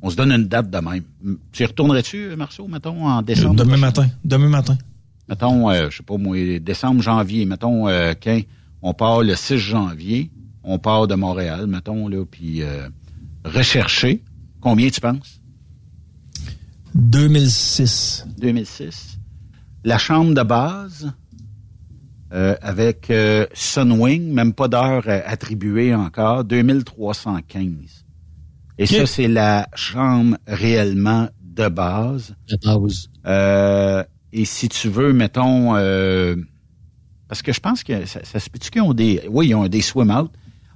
[0.00, 1.02] on se donne une date de même.
[1.52, 3.56] Tu y retournerais-tu, Marceau, mettons, en décembre?
[3.56, 3.80] Demain prochain?
[3.80, 4.08] matin.
[4.24, 4.78] Demain matin.
[5.28, 8.38] Mettons, euh, je sais pas moi, décembre, janvier, mettons, euh, quand
[8.82, 10.30] on part le 6 janvier,
[10.62, 12.88] on part de Montréal, mettons, là, puis euh,
[13.44, 14.22] rechercher.
[14.60, 15.40] Combien tu penses?
[16.94, 18.26] 2006.
[18.38, 19.18] 2006.
[19.84, 21.12] La chambre de base
[22.32, 28.04] euh, avec euh, Sunwing, même pas d'heure euh, attribuée encore, 2315.
[28.78, 32.34] Et ça, c'est la chambre réellement de base.
[32.48, 33.08] De base.
[33.26, 34.02] Euh,
[34.32, 36.34] et si tu veux, mettons, euh,
[37.28, 39.68] parce que je pense que ça, ça se peut-tu qu'ils ont des, oui, ils ont
[39.68, 40.32] des swim out.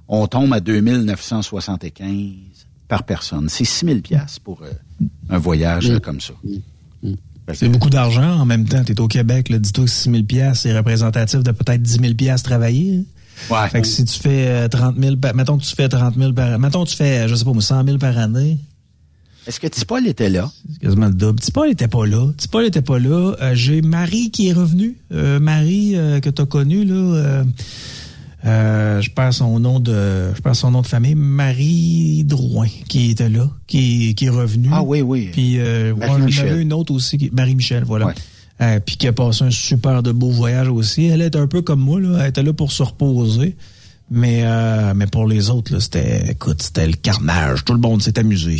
[0.07, 2.58] On tombe à 2975
[2.89, 3.47] par personne.
[3.47, 6.33] C'est 6000 pièces pour euh, un voyage euh, comme ça.
[7.53, 8.39] C'est beaucoup d'argent.
[8.39, 11.51] En même temps, tu es au Québec, dis-toi que 6 000 piastres, c'est représentatif de
[11.51, 13.05] peut-être 10 000 piastres travaillés.
[13.49, 13.69] Ouais.
[13.69, 16.33] Fait que si tu fais euh, 30 000, par- mettons que tu fais 30 000
[16.33, 18.57] par mettons que tu fais, je sais pas, moi, 100 000 par année,
[19.47, 20.51] Est-ce que Tipol était là?
[20.73, 21.39] c'est quasiment le double.
[21.39, 22.29] Tipol était pas là.
[22.37, 23.33] Tipol était pas là.
[23.41, 24.97] Euh, J'ai Marie qui est revenue.
[25.13, 27.43] Euh, Marie, euh, que tu as connue, là.
[28.45, 31.15] Euh, je perds son nom de je perds son nom de famille.
[31.15, 34.69] Marie Drouin qui était là qui, qui est revenue.
[34.71, 35.29] Ah oui, oui.
[35.31, 38.07] puis euh, ouais, j'en avais une autre aussi qui- Marie-Michel voilà.
[38.07, 38.13] Ouais.
[38.61, 41.05] Euh, puis qui a passé un super de beau voyage aussi.
[41.05, 42.19] Elle est un peu comme moi là.
[42.21, 43.55] Elle était là pour se reposer.
[44.11, 47.63] Mais euh, mais pour les autres là c'était écoute c'était le carnage.
[47.65, 48.57] Tout le monde s'est amusé.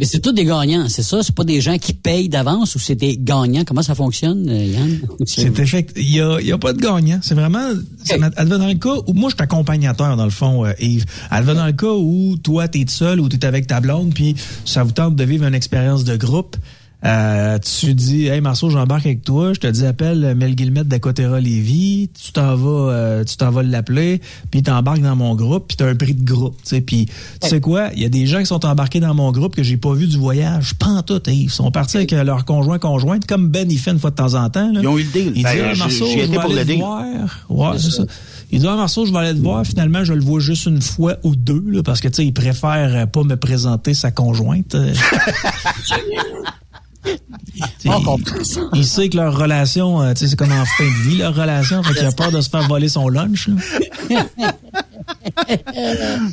[0.00, 1.22] Mais c'est tous des gagnants, c'est ça?
[1.22, 3.64] C'est pas des gens qui payent d'avance ou c'est des gagnants?
[3.66, 4.98] Comment ça fonctionne, euh, Yann?
[5.26, 5.92] C'est effect.
[5.94, 7.18] Il y a, il y a pas de gagnant.
[7.22, 7.68] C'est vraiment.
[8.08, 11.04] va dans le cas où moi je suis accompagnateur dans le fond, euh, Yves.
[11.30, 14.34] Elle va dans le cas où toi t'es seul ou t'es avec ta blonde, puis
[14.64, 16.56] ça vous tente de vivre une expérience de groupe.
[17.02, 19.54] Euh, tu dis, hey Marceau, j'embarque avec toi.
[19.54, 22.10] Je te dis, appelle Mel Guillemette d'Acotera Lévis.
[22.22, 25.88] Tu t'en vas, euh, tu t'en vas l'appeler, puis t'embarques dans mon groupe, puis t'as
[25.88, 26.56] un prix de groupe.
[26.62, 27.06] Tu sais, puis
[27.40, 29.62] tu sais quoi, il y a des gens qui sont embarqués dans mon groupe que
[29.62, 30.74] j'ai pas vu du voyage.
[31.06, 31.44] Tout, Yves.
[31.44, 34.34] Ils sont partis avec leur conjoint conjointe, comme Ben il fait une fois de temps
[34.34, 34.70] en temps.
[34.70, 34.80] là.
[34.82, 35.32] Ils ont eu le deal.
[35.34, 37.04] Il Ben, dit, hey, Marceau, je vais aller le te voir.
[37.48, 38.04] Ouais, c'est ça.
[38.52, 39.64] Il dit, ah, Marceau, je vais aller te voir.
[39.64, 42.32] Finalement, je le vois juste une fois ou deux, là, parce que, tu sais, il
[42.32, 44.76] préfère pas me présenter sa conjointe.
[48.74, 51.34] Il sait que leur relation, euh, tu sais, c'est comme en fin de vie, leur
[51.34, 51.82] relation.
[51.82, 53.48] Fait qu'il a peur de se faire voler son lunch.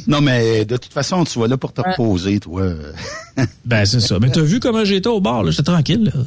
[0.07, 2.63] Non, mais de toute façon, tu vas là pour te reposer, toi.
[3.65, 4.19] Ben, c'est ça.
[4.19, 5.51] Mais t'as vu comment j'étais au bar, là?
[5.51, 6.21] J'étais tranquille, là.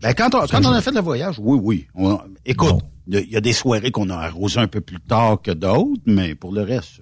[0.00, 1.86] Ben, quand on, quand on a fait le voyage, oui, oui.
[1.94, 5.50] On- écoute, il y, a des soirées qu'on a arrosées un peu plus tard que
[5.50, 7.00] d'autres, mais pour le reste,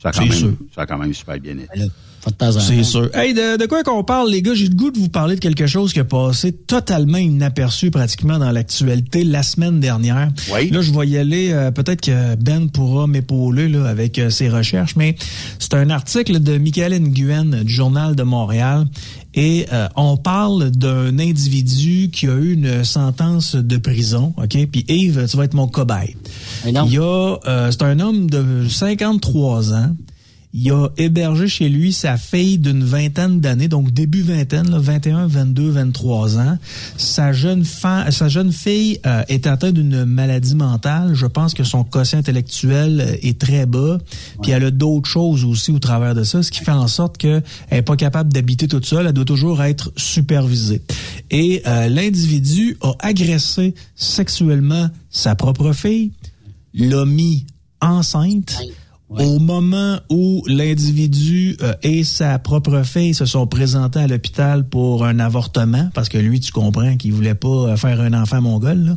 [0.00, 0.52] ça a quand, C'est même, sûr.
[0.74, 1.86] ça a quand même super bien été.
[2.24, 2.60] Pas de temps en temps.
[2.60, 3.10] C'est sûr.
[3.16, 4.54] Hey, de, de quoi qu'on parle, les gars?
[4.54, 8.38] J'ai le goût de vous parler de quelque chose qui a passé totalement inaperçu pratiquement
[8.38, 10.30] dans l'actualité la semaine dernière.
[10.54, 10.70] Oui.
[10.70, 11.50] Là, je vais y aller.
[11.50, 15.16] euh, Peut-être que Ben pourra m'épauler là, avec euh, ses recherches, mais
[15.58, 18.86] c'est un article de Michael Nguyen du Journal de Montréal.
[19.34, 24.56] Et euh, on parle d'un individu qui a eu une sentence de prison, OK?
[24.70, 26.14] Puis Yves, tu vas être mon cobaye.
[26.64, 26.84] Mais non.
[26.86, 29.96] Il y a, euh, c'est un homme de 53 ans.
[30.54, 35.26] Il a hébergé chez lui sa fille d'une vingtaine d'années, donc début vingtaine, là, 21,
[35.26, 36.58] 22, 23 ans.
[36.98, 41.14] Sa jeune, sa jeune fille euh, est atteinte d'une maladie mentale.
[41.14, 43.98] Je pense que son quotient intellectuel euh, est très bas.
[44.42, 47.16] Puis elle a d'autres choses aussi au travers de ça, ce qui fait en sorte
[47.16, 49.06] qu'elle n'est pas capable d'habiter toute seule.
[49.06, 50.82] Elle doit toujours être supervisée.
[51.30, 56.12] Et euh, l'individu a agressé sexuellement sa propre fille,
[56.74, 57.46] l'a mis
[57.80, 58.60] enceinte.
[59.18, 65.04] Au moment où l'individu euh, et sa propre fille se sont présentés à l'hôpital pour
[65.04, 68.78] un avortement, parce que lui, tu comprends qu'il voulait pas euh, faire un enfant mongol,
[68.78, 68.96] là,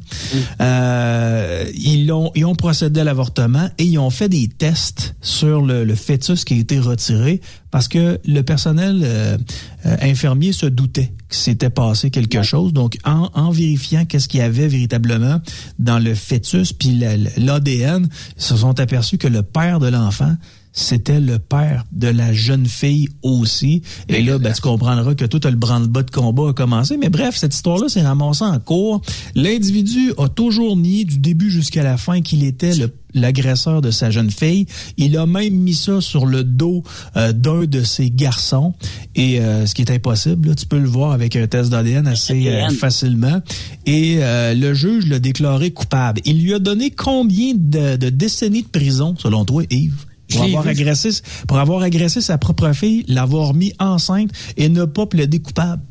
[0.61, 5.61] euh, ils, ont, ils ont procédé à l'avortement et ils ont fait des tests sur
[5.61, 9.37] le, le fœtus qui a été retiré parce que le personnel euh,
[9.85, 12.71] euh, infirmier se doutait que s'était passé quelque chose.
[12.71, 15.41] Donc, en, en vérifiant qu'est-ce qu'il y avait véritablement
[15.79, 20.04] dans le fœtus, puis la- l'ADN, ils se sont aperçus que le père de l'enfant,
[20.05, 20.37] enfants
[20.75, 23.81] c'était le père de la jeune fille aussi.
[24.09, 26.97] Et là, ben, tu comprendras que tout le branle-bas de combat a commencé.
[26.97, 29.01] Mais bref, cette histoire-là s'est ramassée en cours.
[29.33, 34.11] L'individu a toujours nié du début jusqu'à la fin qu'il était le l'agresseur de sa
[34.11, 34.65] jeune fille.
[34.97, 36.83] Il a même mis ça sur le dos
[37.15, 38.73] euh, d'un de ses garçons.
[39.15, 42.07] Et euh, ce qui est impossible, là, tu peux le voir avec un test d'ADN
[42.07, 43.41] assez euh, facilement.
[43.85, 46.21] Et euh, le juge l'a déclaré coupable.
[46.25, 50.05] Il lui a donné combien de, de décennies de prison, selon toi, Yves?
[50.31, 50.69] Pour avoir, vu.
[50.69, 51.09] agressé,
[51.47, 55.83] pour avoir agressé sa propre fille, l'avoir mis enceinte et ne pas plaider coupable.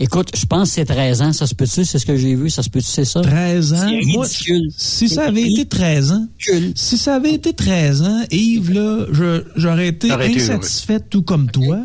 [0.00, 1.84] Écoute, je pense que c'est 13 ans, ça se peut-tu?
[1.84, 3.20] C'est ce que j'ai vu, ça se peut-tu, c'est ça?
[3.20, 3.88] 13 ans?
[3.88, 4.68] C'est Moi, ridicule.
[4.76, 6.26] si ça avait été 13 ans,
[6.76, 11.80] si ça avait été 13 ans, Yves, là, je- j'aurais été insatisfait tout comme toi.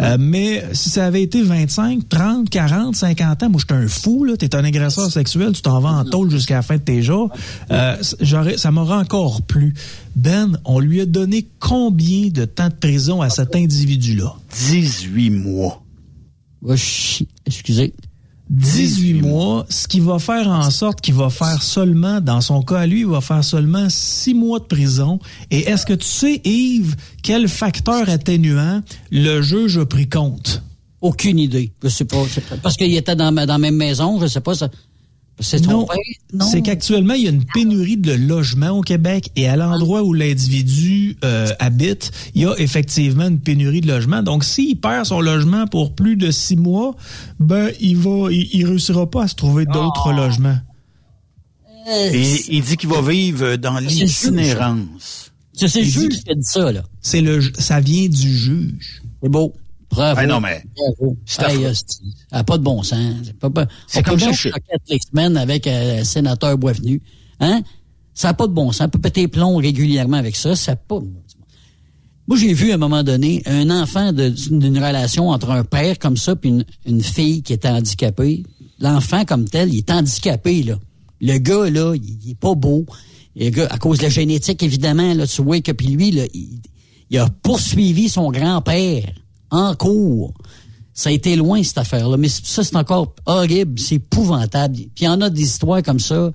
[0.00, 4.24] Euh, mais si ça avait été 25, 30, 40, 50 ans, moi, j'étais un fou,
[4.24, 4.38] là.
[4.38, 7.30] T'es un agresseur sexuel, tu t'en vas en tôle jusqu'à la fin de tes jours.
[7.70, 9.74] Euh, j'aurais, ça m'aurait encore plu.
[10.16, 14.34] Ben, on lui a donné combien de temps de prison à cet individu-là?
[14.70, 15.82] 18 mois.
[16.62, 17.28] Va chier.
[17.46, 17.94] Excusez.
[18.50, 22.80] 18 mois, ce qui va faire en sorte qu'il va faire seulement, dans son cas
[22.80, 25.20] à lui, il va faire seulement 6 mois de prison.
[25.52, 30.62] Et est-ce que tu sais, Yves, quel facteur atténuant le juge a pris compte?
[31.00, 31.72] Aucune idée.
[31.82, 32.22] Je sais pas.
[32.60, 34.54] Parce qu'il était dans, ma- dans la même maison, je sais pas.
[34.54, 34.68] Ça,
[35.40, 35.86] c'est Non,
[36.50, 40.12] c'est qu'actuellement, il y a une pénurie de logements au Québec et à l'endroit où
[40.12, 44.22] l'individu euh, habite, il y a effectivement une pénurie de logements.
[44.22, 46.94] Donc, s'il perd son logement pour plus de six mois,
[47.38, 50.58] ben, il va, il, il réussira pas à se trouver d'autres logements.
[51.88, 55.32] Et il dit qu'il va vivre dans l'itinérance.
[55.52, 56.82] C'est le juge qui a dit ça, là.
[57.00, 59.02] C'est le, ça vient du juge.
[59.22, 59.54] C'est beau.
[59.90, 60.20] Bravo.
[60.22, 61.16] Ah non, mais Bravo.
[61.26, 61.66] c'est Hey, affreux.
[61.66, 62.14] hostie.
[62.30, 63.14] Ça n'a pas de bon sens.
[63.24, 64.48] C'est pas, pas, C'est on comme ça, je-
[64.88, 67.02] les semaines avec euh, sénateur Boisvenu.
[67.40, 67.62] Hein?
[68.14, 68.86] Ça n'a pas de bon sens.
[68.86, 70.54] On peut péter plomb régulièrement avec ça.
[70.54, 71.00] Ça pas.
[72.28, 76.16] Moi, j'ai vu à un moment donné un enfant d'une relation entre un père comme
[76.16, 78.44] ça puis une, une fille qui était handicapée.
[78.78, 80.78] L'enfant comme tel, il est handicapé, là.
[81.20, 82.86] Le gars, là, il, il est pas beau.
[83.36, 86.22] Le gars, à cause de la génétique, évidemment, là, tu vois que puis lui, là,
[86.32, 86.60] il,
[87.10, 89.12] il a poursuivi son grand-père
[89.50, 90.34] en cours.
[90.92, 92.16] Ça a été loin, cette affaire-là.
[92.16, 94.74] Mais ça, c'est encore horrible, c'est épouvantable.
[94.76, 96.30] Puis il y en a des histoires comme ça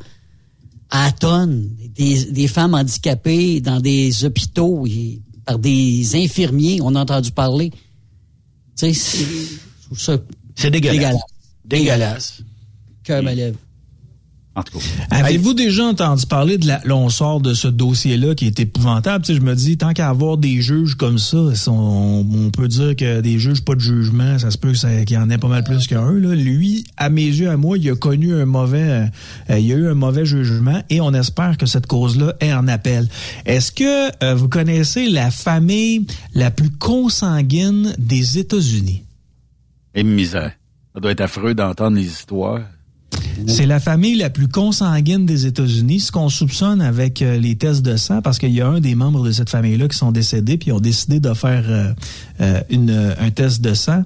[0.90, 1.70] à tonnes.
[1.96, 7.70] Des, des femmes handicapées dans des hôpitaux et par des infirmiers, on a entendu parler.
[8.78, 9.26] Tu sais, c'est-
[10.56, 10.98] C'est dégueulasse.
[11.00, 11.22] dégueulasse.
[11.66, 12.42] Dégueulasse.
[13.04, 13.56] Cœur lève.
[14.58, 14.86] En tout cas.
[15.12, 19.26] Avez-vous déjà entendu parler de la, là, on sort de ce dossier-là qui est épouvantable.
[19.26, 22.52] Tu sais, je me dis, tant qu'à avoir des juges comme ça, si on, on
[22.52, 25.20] peut dire que des juges pas de jugement, ça se peut que ça- qu'il y
[25.20, 26.10] en ait pas mal plus qu'un.
[26.14, 26.34] Là.
[26.36, 29.10] Lui, à mes yeux, à moi, il a connu un mauvais,
[29.50, 32.54] euh, il y a eu un mauvais jugement et on espère que cette cause-là est
[32.54, 33.10] en appel.
[33.46, 39.04] Est-ce que euh, vous connaissez la famille la plus consanguine des États-Unis?
[39.96, 40.54] Et misère.
[40.94, 42.62] Ça doit être affreux d'entendre les histoires.
[43.48, 46.00] C'est la famille la plus consanguine des États-Unis.
[46.00, 48.96] Ce qu'on soupçonne avec euh, les tests de sang, parce qu'il y a un des
[48.96, 51.94] membres de cette famille-là qui sont décédés, puis ils ont décidé de faire euh,
[52.42, 54.04] euh, un test de sang.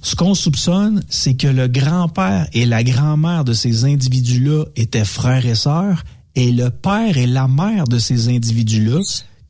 [0.00, 5.46] Ce qu'on soupçonne, c'est que le grand-père et la grand-mère de ces individus-là étaient frères
[5.46, 9.00] et sœurs, et le père et la mère de ces individus-là,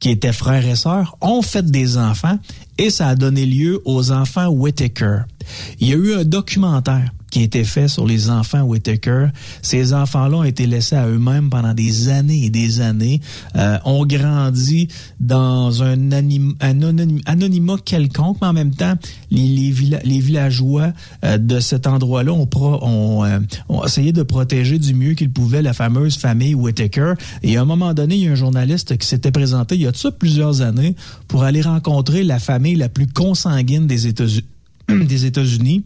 [0.00, 2.38] qui étaient frères et sœurs, ont fait des enfants,
[2.78, 5.22] et ça a donné lieu aux enfants Whittaker.
[5.80, 9.26] Il y a eu un documentaire qui a été fait sur les enfants Whitaker.
[9.62, 13.20] Ces enfants-là ont été laissés à eux-mêmes pendant des années et des années,
[13.56, 14.88] euh, ont grandi
[15.20, 16.10] dans un,
[17.26, 18.94] anonymat quelconque, mais en même temps,
[19.30, 20.92] les, les, villa- les villageois
[21.24, 23.38] euh, de cet endroit-là ont, euh,
[23.68, 27.14] ont essayé de protéger du mieux qu'ils pouvaient la fameuse famille Whitaker.
[27.42, 29.86] Et à un moment donné, il y a un journaliste qui s'était présenté il y
[29.86, 30.94] a de plusieurs années
[31.26, 34.06] pour aller rencontrer la famille la plus consanguine des
[35.26, 35.84] États-Unis.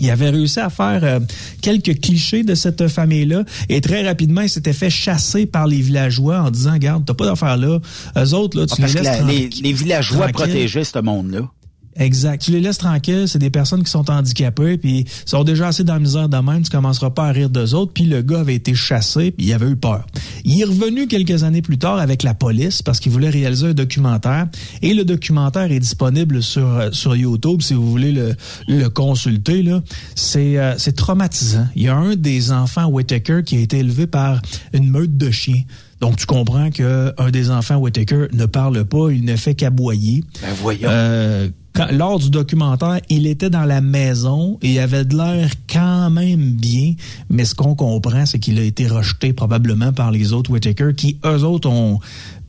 [0.00, 1.20] Il avait réussi à faire euh,
[1.62, 6.40] quelques clichés de cette famille-là et très rapidement, il s'était fait chasser par les villageois
[6.40, 7.78] en disant, regarde, t'as pas d'affaires là.
[8.16, 11.48] Eux autres, là, tu Ah, parce les que la- les, villageois protégeaient ce monde-là.
[11.96, 12.42] Exact.
[12.42, 15.84] Tu les laisses tranquilles, c'est des personnes qui sont handicapées, puis ils sont déjà assez
[15.84, 17.92] dans la misère de même, tu commenceras pas à rire d'eux autres.
[17.92, 20.06] Puis le gars avait été chassé, puis il avait eu peur.
[20.44, 23.74] Il est revenu quelques années plus tard avec la police parce qu'il voulait réaliser un
[23.74, 24.48] documentaire.
[24.82, 28.34] Et le documentaire est disponible sur euh, sur YouTube si vous voulez le,
[28.68, 29.62] le consulter.
[29.62, 29.82] là.
[30.14, 31.66] C'est euh, c'est traumatisant.
[31.76, 34.40] Il y a un des enfants Whitaker qui a été élevé par
[34.72, 35.62] une meute de chiens.
[36.00, 40.22] Donc, tu comprends que un des enfants Whitaker ne parle pas, il ne fait qu'aboyer.
[40.42, 40.88] Ben voyons.
[40.90, 45.50] Euh, quand- lors du documentaire, il était dans la maison et il avait de l'air
[45.72, 46.94] quand même bien,
[47.30, 51.18] mais ce qu'on comprend, c'est qu'il a été rejeté probablement par les autres Whitaker qui,
[51.24, 51.98] eux autres, ont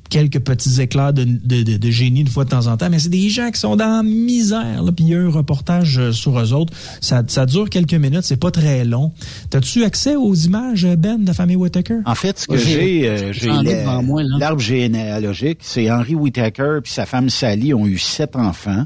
[0.07, 2.99] quelques petits éclairs de, de, de- de génie une fois de temps en temps, mais
[2.99, 4.83] c'est des gens qui sont dans la misère.
[4.83, 6.71] Là, puis il y a eu un reportage euh, sur eux autres.
[7.01, 9.11] Ça, ça dure quelques minutes, c'est pas très long.
[9.49, 11.97] T'as-tu accès aux images, Ben, de la famille Whitaker?
[12.05, 12.71] En fait, ce que j'ai-
[13.01, 13.99] j'ai, euh, j'ai là.
[14.37, 18.85] l'arbre généalogique, c'est Henry Whitaker puis sa femme Sally ont eu sept enfants,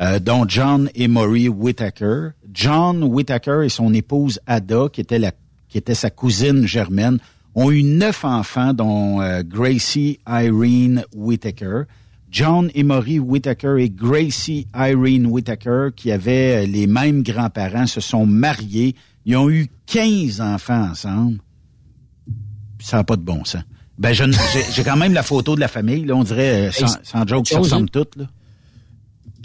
[0.00, 2.30] euh, dont John et Maury Whitaker.
[2.52, 5.32] John Whitaker et son épouse Ada, qui était la,
[5.68, 7.18] qui était sa cousine germaine,
[7.54, 11.82] ont eu neuf enfants, dont euh, Gracie Irene Whitaker.
[12.30, 18.00] John et Maury Whitaker et Gracie Irene Whitaker, qui avaient euh, les mêmes grands-parents, se
[18.00, 18.96] sont mariés.
[19.24, 21.38] Ils ont eu 15 enfants ensemble.
[22.80, 23.62] Ça n'a pas de bon sens.
[23.98, 24.32] Ben, je ne-
[24.72, 26.04] j'ai quand même la photo de la famille.
[26.04, 28.16] Là, on dirait, sans, sans joke, ça ressemble toutes.
[28.16, 28.24] Là.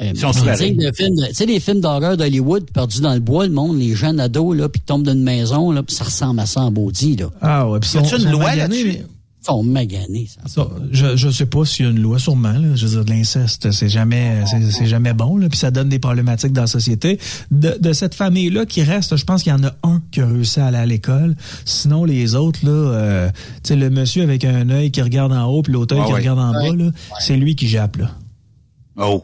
[0.01, 3.77] Euh, c'est de Tu sais, les films d'horreur d'Hollywood, perdus dans le bois, le monde,
[3.77, 6.71] les jeunes ados, là, puis tombent d'une maison, là, puis ça ressemble à ça en
[6.71, 7.29] maudit, là.
[7.41, 8.99] Ah ouais, puis sont- une loi là-dessus?
[9.41, 10.41] sont maganés, ça.
[10.47, 12.75] Ça, je je sais pas s'il y a une loi sûrement là.
[12.75, 15.87] je veux dire de l'inceste c'est jamais c'est c'est jamais bon là puis ça donne
[15.87, 17.17] des problématiques dans la société
[17.49, 20.19] de, de cette famille là qui reste je pense qu'il y en a un qui
[20.19, 23.29] a réussi à aller à l'école sinon les autres là euh,
[23.63, 26.07] tu sais le monsieur avec un œil qui regarde en haut puis l'autre œil Ah
[26.07, 26.19] qui ouais.
[26.19, 28.11] regarde en bas là c'est lui qui jappe là
[28.97, 29.23] Oh.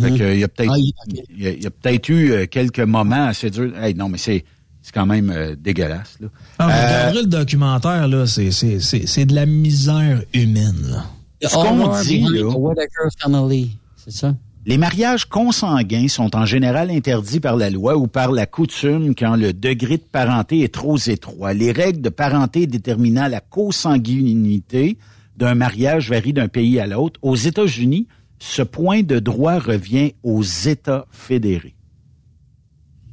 [0.00, 0.92] Fait que, il y a peut-être Ah, il
[1.38, 3.76] il a eu euh, quelques moments assez durs.
[3.78, 4.44] Hey, non, mais c'est
[4.82, 6.16] c'est quand même euh, dégueulasse.
[6.20, 6.28] Là.
[6.58, 8.26] ah, Euh, le documentaire là?
[8.26, 11.04] C'est c'est c'est c'est de la misère humaine là.
[11.42, 13.64] Ce qu'on Horror dit, là-.
[13.96, 14.34] C'est ça?
[14.66, 19.36] Les mariages consanguins sont en général interdits par la loi ou par la coutume quand
[19.36, 21.54] le degré de parenté est trop étroit.
[21.54, 24.98] Les règles de parenté déterminant la consanguinité
[25.38, 27.18] d'un mariage varient d'un pays à l'autre.
[27.22, 28.06] Aux États-Unis,
[28.40, 31.76] ce point de droit revient aux États fédérés.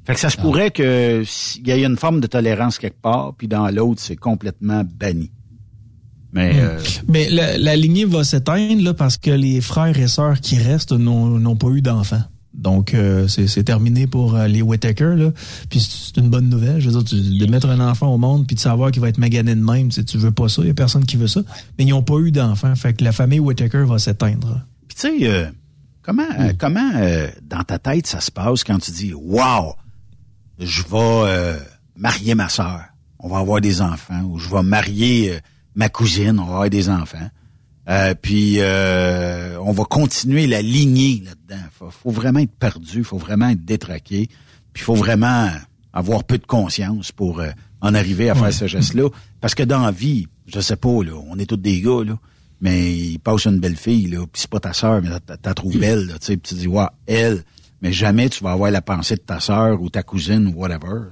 [0.06, 3.34] Fait que ça se pourrait que s'il y ait une forme de tolérance quelque part,
[3.38, 5.30] puis dans l'autre, c'est complètement banni.
[6.32, 10.40] Mais euh, Mais la, la lignée va s'éteindre là parce que les frères et sœurs
[10.40, 12.24] qui restent n'ont pas eu d'enfants.
[12.54, 15.32] Donc euh, c'est terminé pour euh, les Whitaker là.
[15.70, 16.80] Puis c'est une bonne nouvelle.
[16.80, 19.10] Je veux dire, tu- de mettre un enfant au monde puis de savoir qu'il va
[19.10, 20.62] être magané de même, tu sais, tu veux pas ça.
[20.64, 21.42] Il y a personne qui veut ça.
[21.78, 22.74] Mais ils n'ont pas eu d'enfants.
[22.76, 24.62] Fait que la famille Whitaker va s'éteindre.
[25.00, 25.46] Tu sais, euh,
[26.02, 29.76] comment, euh, comment euh, dans ta tête ça se passe quand tu dis Wow,
[30.60, 31.60] je vais euh,
[31.96, 32.82] marier ma sœur,
[33.20, 35.40] on va avoir des enfants, ou je vais marier
[35.76, 37.30] ma cousine, on va avoir des enfants.
[37.90, 41.64] Euh, puis euh, on va continuer la lignée là-dedans.
[41.78, 44.30] Faut, faut vraiment être perdu, faut vraiment être détraqué,
[44.74, 45.50] puis faut vraiment
[45.94, 47.42] avoir peu de conscience pour
[47.82, 48.52] en arriver à faire Ouais.
[48.52, 49.10] ce geste-là.
[49.42, 52.18] Parce que dans la vie, je sais pas, là, on est tous des gars, là,
[52.62, 55.54] mais il passe une belle fille, là, puis c'est pas ta sœur, mais tu la
[55.54, 57.44] trouves belle, là, tu sais, puis tu dis, ouais, elle,
[57.82, 61.10] mais jamais tu vas avoir la pensée de ta sœur ou ta cousine ou whatever.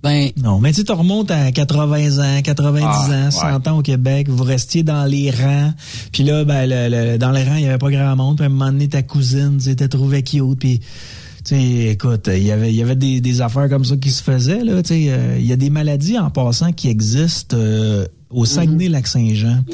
[0.00, 4.28] Ben, Non, mais tu remontes à 80 ans, 90 Ah, ans, 100 ans au Québec,
[4.28, 5.72] vous restiez dans les rangs,
[6.12, 8.44] puis là, ben, le- le- dans les rangs, il y avait pas grand monde, puis
[8.44, 12.44] à un moment donné, ta cousine, tu t'es trouvé cute, puis tu sais, écoute, il
[12.44, 14.88] y avait, il y avait des, des affaires comme ça qui se faisaient, là, tu
[14.90, 19.64] sais, euh, il y a des maladies en passant qui existent euh, au Saguenay-Lac-Saint-Jean,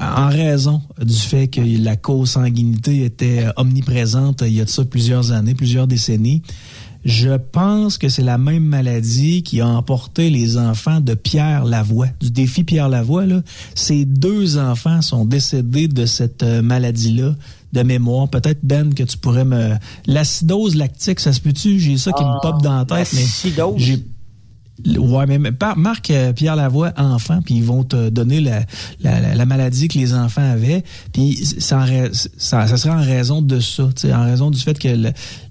[0.00, 5.32] en raison du fait que la consanguinité était omniprésente il y a de ça plusieurs
[5.32, 6.42] années, plusieurs décennies.
[7.04, 12.08] Je pense que c'est la même maladie qui a emporté les enfants de Pierre Lavoie,
[12.20, 13.24] du défi Pierre Lavoie.
[13.24, 13.40] Là.
[13.74, 17.34] Ces deux enfants sont décédés de cette euh, maladie-là
[17.72, 18.28] de mémoire.
[18.28, 19.76] Peut-être, Ben, que tu pourrais me...
[20.06, 21.78] L'acidose lactique, ça se peut-tu?
[21.78, 23.24] J'ai ça qui me pop dans la tête, mais...
[23.78, 24.04] J'ai
[24.98, 28.60] Ouais, mais, par- Marc euh, Pierre Lavoie, enfant, puis ils vont te donner la,
[29.00, 33.42] la, la- la maladie que les enfants avaient, puis ça, ça, ça serait en raison
[33.42, 34.88] de ça, tu sais, en raison du fait que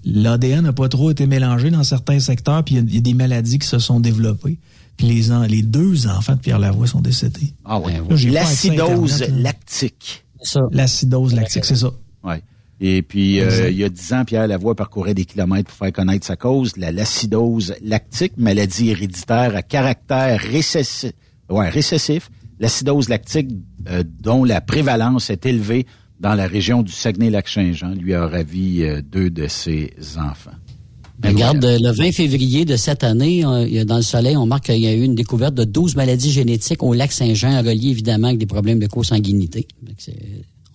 [0.06, 2.98] l'ADN n'a pas trop été mélangé dans certains secteurs, puis il y a- il y,
[2.98, 4.60] a des maladies qui se sont développées.
[4.98, 7.54] Puis les, en- les deux enfants de Pierre Lavoie sont décédés.
[7.64, 7.94] Ah oui.
[7.96, 10.26] À L'acidose lactique.
[10.72, 11.92] L'acidose lactique, c'est ça.
[12.24, 12.36] Oui.
[12.82, 15.92] Et puis, euh, il y a dix ans, Pierre Lavoie parcourait des kilomètres pour faire
[15.92, 21.12] connaître sa cause, la l'acidose lactique, maladie héréditaire à caractère récessif.
[21.50, 22.30] Ouais, récessif.
[22.60, 23.50] L'acidose lactique,
[23.90, 25.86] euh, dont la prévalence est élevée
[26.20, 30.52] dans la région du Saguenay-Lac-Saint-Jean, lui a ravi euh, deux de ses enfants.
[31.20, 34.66] Ben, Regarde, euh, le 20 février de cette année, euh, dans le soleil, on marque
[34.66, 38.28] qu'il y a eu une découverte de 12 maladies génétiques au lac Saint-Jean, reliées évidemment
[38.28, 38.88] avec des problèmes de
[39.98, 40.16] c'est-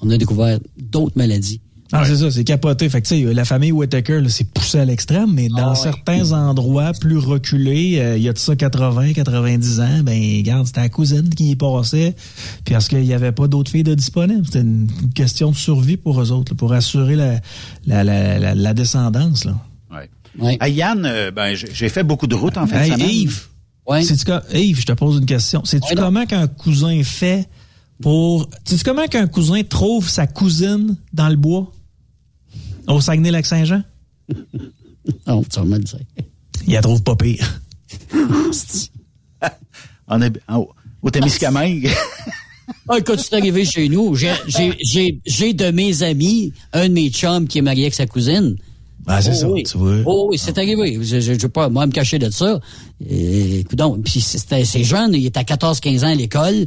[0.02, 1.60] On a découvert d'autres maladies.
[1.96, 2.88] Ah, c'est ça, c'est capoté.
[2.88, 5.74] Fait que, tu sais, la famille Whittaker, là, c'est poussé à l'extrême, mais Ah dans
[5.74, 10.66] certains endroits plus reculés, euh, il y a de ça 80, 90 ans, ben, regarde,
[10.66, 12.14] c'était la cousine qui y passait,
[12.64, 14.44] puis parce qu'il n'y avait pas d'autres filles de disponibles.
[14.44, 17.40] C'était une question de survie pour eux autres, là, pour assurer la,
[17.86, 19.54] la, la, la, la descendance, là.
[20.38, 20.58] Ouais.
[20.60, 23.22] Hey, Yann, euh, ben, j'ai fait beaucoup de routes en fin Hey.
[23.22, 23.46] Yves,
[24.24, 25.64] co- Yves, je te pose une question.
[25.64, 27.48] Sais-tu comment qu'un cousin fait
[28.02, 28.48] pour...
[28.64, 31.70] Sais-tu comment qu'un cousin trouve sa cousine dans le bois?
[32.88, 33.82] Au Saguenay-Lac-Saint-Jean?
[35.26, 35.98] Non, tu vas me le dire.
[36.66, 37.60] Il la trouve pas pire.
[40.08, 40.66] On est en-
[41.02, 41.90] au Témiscamingue.
[42.88, 46.94] Ah, quand c'est arrivé chez nous, j'ai- j'ai- j'ai j'ai de mes amis, un de
[46.94, 48.56] mes chums qui est marié avec sa cousine.
[49.06, 49.62] Ah, c'est Oh ça, oui.
[49.64, 49.96] tu vois.
[50.06, 50.98] Oh oui, c'est arrivé.
[51.02, 52.58] Je ne vais pas moi me cacher de ça.
[53.06, 56.64] Et, coudonc, puis c'était c'est jeune, il était à 14-15 ans à l'école.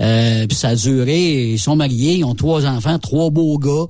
[0.00, 3.86] Euh, puis ça a duré, ils sont mariés, ils ont trois enfants, trois beaux gars,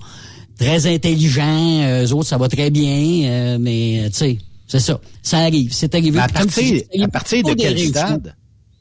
[0.59, 4.81] très intelligents, euh, eux autres ça va très bien, euh, mais euh, tu sais, c'est
[4.81, 5.01] ça.
[5.23, 6.13] Ça arrive, c'est arrivé.
[6.17, 8.35] Mais à partir, tu à partir de quel stade?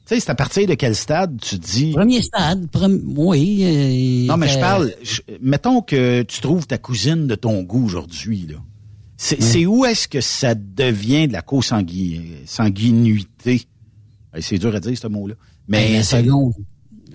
[0.08, 1.90] Tu sais, c'est à partir de quel stade tu dis...
[1.92, 3.60] Premier stade, prom- oui.
[3.64, 4.94] euh, Non, mais je parle.
[5.02, 8.46] je- mettons que tu trouves ta cousine de ton goût aujourd'hui.
[8.48, 8.56] là.
[9.16, 13.62] C'est où est-ce que ça devient de la co-sanguinuité?
[14.40, 15.34] C'est dur à dire, ce mot-là.
[15.68, 16.52] Mais Ben, la seconde.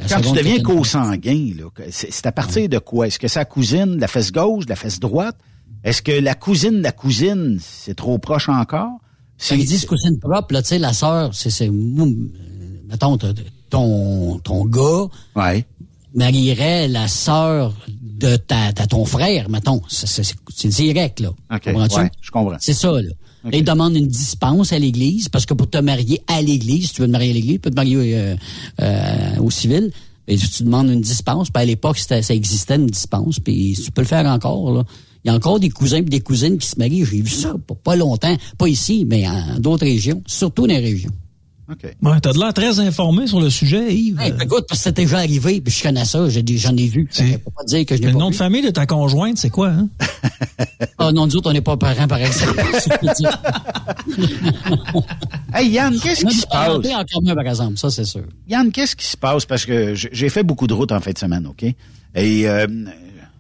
[0.10, 1.52] Quand tu deviens co-sanguin,
[1.92, 3.08] c'est à partir de quoi?
[3.08, 5.38] Est-ce que sa cousine, la fesse gauche, la fesse droite?
[5.84, 8.92] Est-ce que la cousine de la cousine, c'est trop proche encore?
[9.56, 11.72] Ils disent cousine propre, là, tu sais, la sœur, c'est, euh,
[12.88, 13.18] mettons,
[13.70, 15.08] ton, ton gars
[16.14, 19.82] marierait la sœur de ta, ta- ton frère, mettons.
[19.88, 21.30] C'est, direct, là.
[21.30, 22.58] OK, ouais, je comprends.
[22.60, 23.10] C'est ça, là.
[23.44, 26.94] Là, ils demandent une dispense à l'église, parce que pour te marier à l'église, si
[26.94, 28.36] tu veux te marier à l'église, tu peux te marier euh,
[28.82, 29.92] euh, au civil,
[30.28, 31.50] et tu demandes une dispense.
[31.50, 34.84] Puis à l'époque, ça existait une dispense, puis tu peux le faire encore, là.
[35.24, 37.06] Il y a encore des cousins et des cousines qui se marient.
[37.06, 38.36] J'ai vu ça pas, pas longtemps.
[38.58, 40.24] Pas ici, mais en d'autres régions.
[40.26, 41.12] Surtout dans les régions.
[41.70, 44.20] Ouais, t'as de l'air très informé sur le sujet, Yves.
[44.20, 47.08] Hey, écoute, parce que c'est déjà arrivé, puis je connais ça, j'en ai vu.
[47.12, 49.70] Ça ne pas dire que je Le nom de famille de ta conjointe, c'est quoi,
[49.70, 49.88] hein?
[50.98, 52.60] Ah non, nous autres, on n'est pas parents par exemple.
[55.54, 56.70] Hey Yann, qu'est-ce qui se passe?
[56.70, 58.24] en commun, par exemple, ça c'est sûr.
[58.48, 59.46] Yann, qu'est-ce qui se passe?
[59.46, 61.64] Parce que j'ai fait beaucoup de routes en fin de semaine, OK?
[61.64, 62.68] Et euh,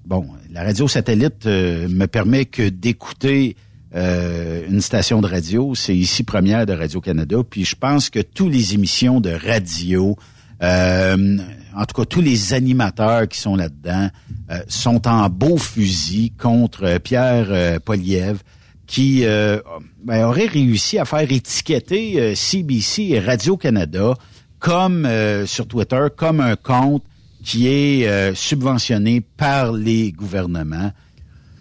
[0.06, 3.56] bon, la radio satellite euh, me permet que d'écouter
[3.94, 5.76] euh, une station de radio.
[5.76, 7.38] C'est ici première de Radio-Canada.
[7.50, 10.18] Puis je pense que toutes les émissions de radio,
[10.64, 11.38] euh,
[11.76, 14.10] en tout cas tous les animateurs qui sont là-dedans,
[14.50, 18.40] euh, sont en beau fusil contre euh, Pierre euh, Poliev
[18.88, 19.60] qui euh,
[20.04, 24.16] ben, aurait réussi à faire étiqueter CBC et Radio-Canada
[24.60, 25.08] comme
[25.46, 27.04] sur Twitter, comme un compte
[27.44, 30.92] qui est subventionné par les gouvernements.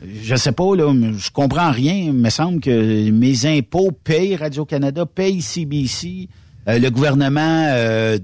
[0.03, 1.95] Je sais pas, là, je comprends rien.
[1.95, 6.29] Il me semble que mes impôts payent Radio-Canada, payent CBC.
[6.69, 8.19] Euh, le gouvernement euh,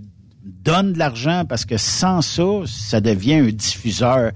[0.64, 4.32] donne de l'argent parce que sans ça, ça devient un diffuseur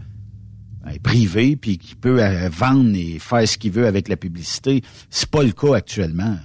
[0.86, 4.82] euh, privé puis qui peut euh, vendre et faire ce qu'il veut avec la publicité.
[5.08, 6.36] C'est pas le cas actuellement.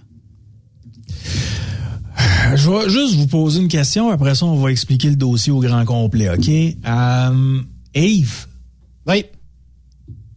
[2.55, 4.09] Je vais juste vous poser une question.
[4.11, 6.47] Après ça, on va expliquer le dossier au grand complet, OK?
[6.49, 7.61] Euh,
[7.93, 8.47] Yves.
[9.07, 9.25] Oui.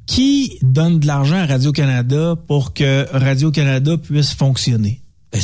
[0.09, 5.03] Qui donne de l'argent à Radio-Canada pour que Radio-Canada puisse fonctionner?
[5.31, 5.41] Ben,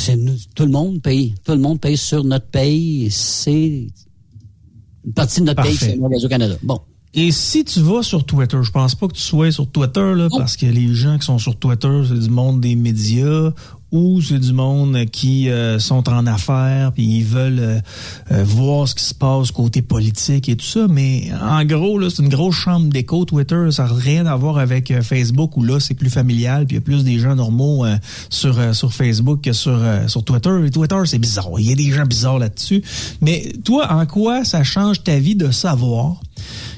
[0.55, 1.35] tout le monde paye.
[1.45, 3.07] Tout le monde paye sur notre paye.
[3.11, 3.87] C'est
[5.05, 5.95] une partie de notre Parfait.
[5.95, 6.55] c'est Radio-Canada.
[6.63, 6.81] Bon.
[7.13, 10.27] Et si tu vas sur Twitter, je pense pas que tu sois sur Twitter, là,
[10.35, 13.51] parce que les gens qui sont sur Twitter, c'est du monde des médias
[13.95, 17.79] ou c'est du monde qui euh, sont en affaires puis ils veulent euh,
[18.33, 20.87] euh, voir ce qui se passe côté politique et tout ça.
[20.89, 23.71] Mais en gros, là, c'est une grosse chambre d'écho, Twitter.
[23.71, 26.81] Ça n'a rien à voir avec Facebook où là, c'est plus familial puis il y
[26.81, 27.85] a plus des gens normaux
[28.29, 30.51] sur, sur Facebook que sur, sur Twitter.
[30.65, 31.51] Et Twitter, c'est bizarre.
[31.57, 32.83] Il y a des gens bizarres là-dessus.
[33.21, 36.17] Mais toi, en quoi ça change ta vie de savoir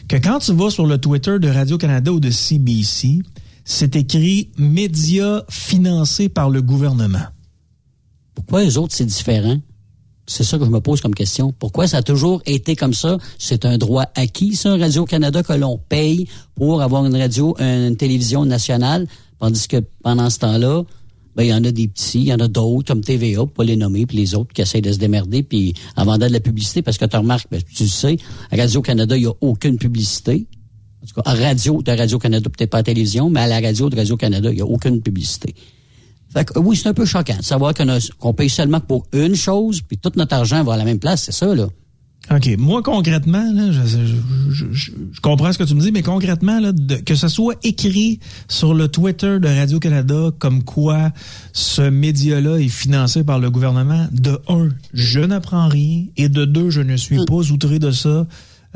[0.08, 3.22] que quand tu vas sur le Twitter de Radio-Canada ou de CBC,
[3.70, 7.26] c'est écrit médias financés par le gouvernement.
[8.34, 9.58] Pourquoi les autres, c'est différent?
[10.26, 11.52] C'est ça que je me pose comme question.
[11.52, 13.18] Pourquoi ça a toujours été comme ça?
[13.38, 18.46] C'est un droit acquis, ça, Radio-Canada, que l'on paye pour avoir une radio, une télévision
[18.46, 19.06] nationale,
[19.38, 20.84] tandis que pendant ce temps-là,
[21.36, 23.66] ben, il y en a des petits, il y en a d'autres, comme TVA, pour
[23.66, 26.40] les nommer, puis les autres qui essayent de se démerder, puis en vendant de la
[26.40, 28.18] publicité, parce que tu remarques, ben, tu sais,
[28.50, 30.48] à Radio-Canada, il n'y a aucune publicité.
[31.08, 33.62] En tout cas, à radio de Radio-Canada, peut-être pas à la télévision, mais à la
[33.62, 35.56] radio de Radio-Canada, il n'y a aucune publicité.
[36.34, 37.74] Fait que, oui, c'est un peu choquant de savoir
[38.20, 41.24] qu'on paye seulement pour une chose, puis tout notre argent va à la même place,
[41.24, 41.68] c'est ça, là.
[42.30, 42.50] OK.
[42.58, 44.92] Moi, concrètement, là, je,
[45.22, 46.74] comprends ce que tu me dis, mais concrètement, là,
[47.06, 51.12] que ce soit écrit sur le Twitter de Radio-Canada comme quoi
[51.54, 56.70] ce média-là est financé par le gouvernement, de un, je n'apprends rien, et de deux,
[56.70, 57.26] je ne suis hmm.
[57.26, 58.28] pas outré de ça.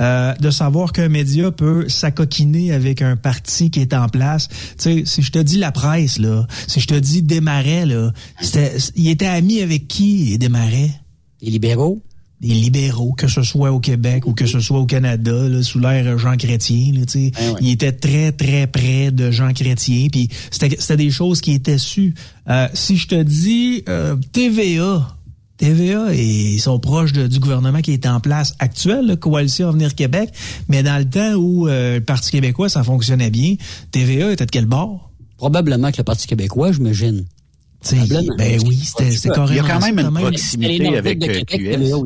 [0.01, 4.47] Euh, de savoir qu'un média peut s'acoquiner avec un parti qui est en place.
[4.47, 8.11] Tu sais, si je te dis la presse, là, si je te dis Desmarais, là,
[8.95, 10.91] il était ami avec qui, Desmarais?
[11.41, 12.01] Les libéraux?
[12.41, 15.79] des libéraux, que ce soit au Québec ou que ce soit au Canada, là, sous
[15.79, 16.91] l'ère Jean Chrétien.
[16.93, 20.07] Là, ben Il était très, très près de Jean Chrétien.
[20.11, 22.15] Puis c'était des choses qui étaient sues.
[22.49, 25.15] Euh, si je te dis euh, TVA,
[25.61, 29.93] TVA, et ils sont proches du gouvernement qui est en place actuel, la Coalition Avenir
[29.93, 30.31] Québec,
[30.67, 33.55] mais dans le temps où euh, le Parti québécois, ça fonctionnait bien,
[33.91, 35.11] TVA était de quel bord?
[35.37, 37.25] Probablement que le Parti québécois, j'imagine.
[38.37, 39.49] Ben oui, c'était carrément.
[39.49, 42.05] Il y a quand même une proximité avec euh, QS.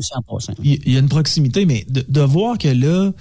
[0.62, 3.12] Il y a une proximité, mais de, de voir que là,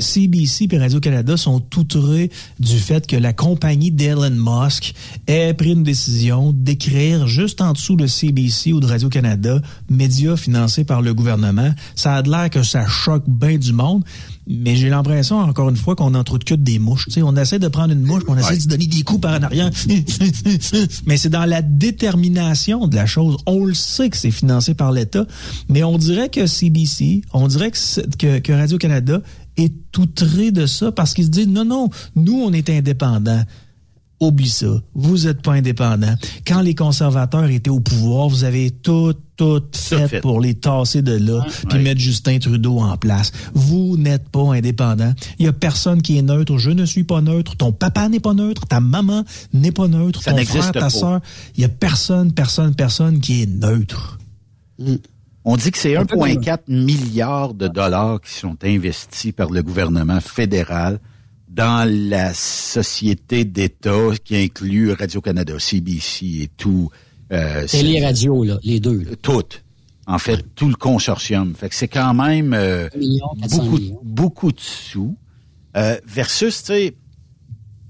[0.00, 4.94] CBC euh, et Radio-Canada sont outrés du fait que la compagnie d'Elon Musk
[5.26, 10.84] ait pris une décision d'écrire juste en dessous de CBC ou de Radio-Canada, médias financés
[10.84, 11.74] par le gouvernement.
[11.94, 14.04] Ça a l'air que ça choque bien du monde.
[14.46, 17.06] Mais j'ai l'impression, encore une fois, qu'on entrecute des mouches.
[17.08, 19.42] sais, on essaie de prendre une mouche, on essaie de donner des coups par en
[19.42, 19.70] arrière.
[21.06, 23.38] mais c'est dans la détermination de la chose.
[23.46, 25.24] On le sait que c'est financé par l'État,
[25.70, 29.22] mais on dirait que CBC, on dirait que, que Radio-Canada
[29.56, 33.44] est outré de ça parce qu'il se dit non, non, nous, on est indépendants.
[34.20, 34.66] Oublie ça.
[34.94, 36.14] Vous êtes pas indépendant.
[36.46, 41.16] Quand les conservateurs étaient au pouvoir, vous avez tout, tout fait, pour les tasser de
[41.16, 43.32] là puis mettre Justin Trudeau en place.
[43.54, 45.12] Vous n'êtes pas indépendant.
[45.38, 46.58] Il y a personne qui est neutre.
[46.58, 47.56] Je ne suis pas neutre.
[47.56, 48.66] Ton papa n'est pas neutre.
[48.66, 50.22] Ta maman n'est pas neutre.
[50.22, 51.20] Ça ton frère, ta soeur.
[51.56, 54.18] Il y a personne, personne, personne qui est neutre.
[54.78, 54.94] Mm.
[55.46, 61.00] On dit que c'est 1,4 milliard de dollars qui sont investis par le gouvernement fédéral
[61.48, 66.90] dans la société d'État qui inclut Radio-Canada, CBC et tout.
[67.30, 69.04] Euh, les radios, là, les deux.
[69.20, 69.62] Toutes.
[70.06, 71.54] En fait, tout le consortium.
[71.54, 72.88] Fait que c'est quand même euh,
[73.50, 75.16] beaucoup, beaucoup de sous.
[75.76, 76.94] Euh, versus, tu sais,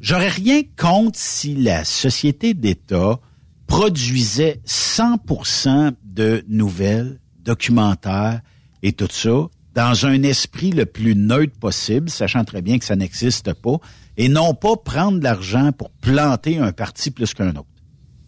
[0.00, 3.20] j'aurais rien contre si la société d'État
[3.66, 8.40] produisait 100% de nouvelles documentaire
[8.82, 12.96] et tout ça, dans un esprit le plus neutre possible, sachant très bien que ça
[12.96, 13.78] n'existe pas,
[14.16, 17.66] et non pas prendre de l'argent pour planter un parti plus qu'un autre.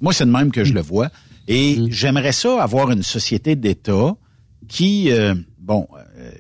[0.01, 1.11] Moi, c'est de même que je le vois.
[1.49, 1.91] Et mm.
[1.91, 4.17] j'aimerais ça avoir une société d'État
[4.69, 5.87] qui, euh, bon,
[6.19, 6.31] euh,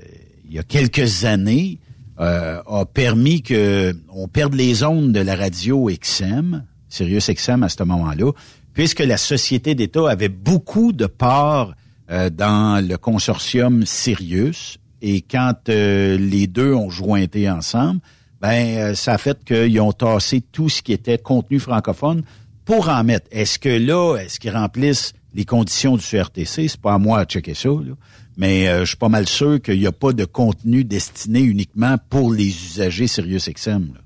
[0.44, 1.78] il y a quelques années,
[2.18, 7.68] euh, a permis que on perde les ondes de la radio XM, Sirius XM à
[7.68, 8.32] ce moment-là,
[8.72, 11.74] puisque la société d'État avait beaucoup de parts
[12.08, 14.78] euh, dans le consortium Sirius.
[15.02, 18.00] Et quand euh, les deux ont jointé ensemble,
[18.40, 22.22] ben euh, ça a fait qu'ils ont tassé tout ce qui était contenu francophone
[22.64, 23.26] pour en mettre.
[23.32, 26.68] Est-ce que là, est-ce qu'ils remplissent les conditions du CRTC?
[26.68, 27.94] C'est pas à moi à checker ça, là.
[28.36, 32.32] mais je suis pas mal sûr qu'il n'y a pas de contenu destiné uniquement pour
[32.32, 33.94] les usagers SiriusXM.
[33.94, 34.00] Là.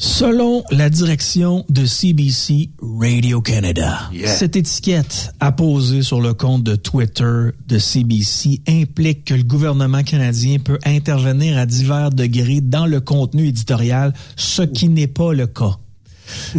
[0.00, 7.78] Selon la direction de CBC Radio-Canada, cette étiquette apposée sur le compte de Twitter de
[7.78, 14.14] CBC implique que le gouvernement canadien peut intervenir à divers degrés dans le contenu éditorial,
[14.36, 15.80] ce qui n'est pas le cas.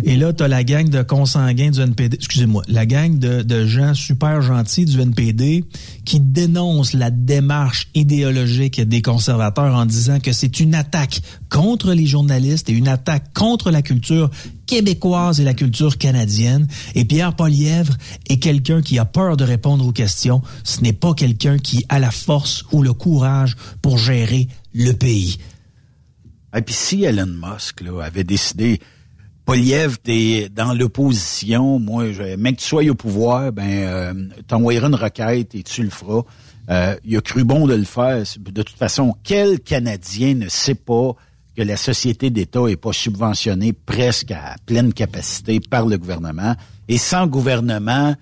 [0.03, 3.93] Et là, tu as la gang de consanguins du NPD, excusez-moi, la gang de, gens
[3.93, 5.65] super gentils du NPD
[6.05, 12.05] qui dénoncent la démarche idéologique des conservateurs en disant que c'est une attaque contre les
[12.05, 14.29] journalistes et une attaque contre la culture
[14.65, 16.67] québécoise et la culture canadienne.
[16.95, 17.95] Et Pierre Polièvre
[18.29, 20.41] est quelqu'un qui a peur de répondre aux questions.
[20.63, 25.37] Ce n'est pas quelqu'un qui a la force ou le courage pour gérer le pays.
[26.55, 28.79] Et puis si Elon Musk là, avait décidé,
[29.49, 34.13] Poliev, t'es dans l'opposition, moi, je, que tu sois au pouvoir, ben, euh,
[34.47, 36.21] t'envoyeras une requête et tu le feras.
[36.69, 38.21] Euh, il a cru bon de le faire.
[38.39, 41.15] De toute façon, quel Canadien ne sait pas
[41.57, 46.55] que la société d'État est pas subventionnée presque à pleine capacité par le gouvernement.
[46.87, 48.13] Et sans gouvernement,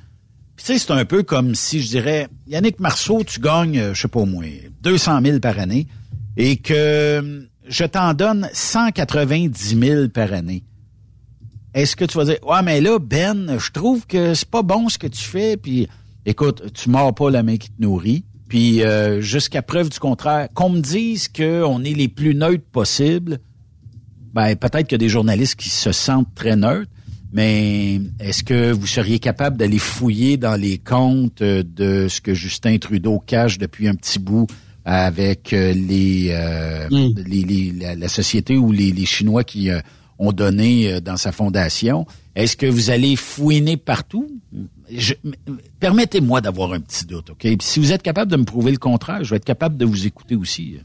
[0.55, 4.03] tu sais, c'est un peu comme si je dirais, Yannick Marceau, tu gagnes, euh, je
[4.03, 4.47] sais pas au moins,
[4.81, 5.87] 200 000 par année
[6.37, 10.63] et que je t'en donne 190 000 par année.
[11.77, 14.89] Est-ce que tu vas dire, ouais, mais là, Ben, je trouve que c'est pas bon
[14.89, 15.87] ce que tu fais, puis
[16.25, 20.47] écoute, tu mords pas la main qui te nourrit, puis euh, jusqu'à preuve du contraire,
[20.55, 23.39] qu'on me dise qu'on est les plus neutres possibles,
[24.33, 26.89] ben peut-être qu'il y a des journalistes qui se sentent très neutres,
[27.31, 32.77] mais est-ce que vous seriez capable d'aller fouiller dans les comptes de ce que Justin
[32.77, 34.47] Trudeau cache depuis un petit bout
[34.85, 37.19] avec euh, les, euh, Mm.
[37.27, 39.79] les, les- la, la société ou les, les Chinois qui euh,
[40.19, 42.05] ont donné euh, dans sa fondation.
[42.35, 44.27] Est-ce que vous allez fouiner partout?
[45.79, 47.47] Permettez-moi d'avoir un petit doute, OK?
[47.61, 50.05] Si vous êtes capable de me prouver le contraire, je vais être capable de vous
[50.05, 50.79] écouter aussi.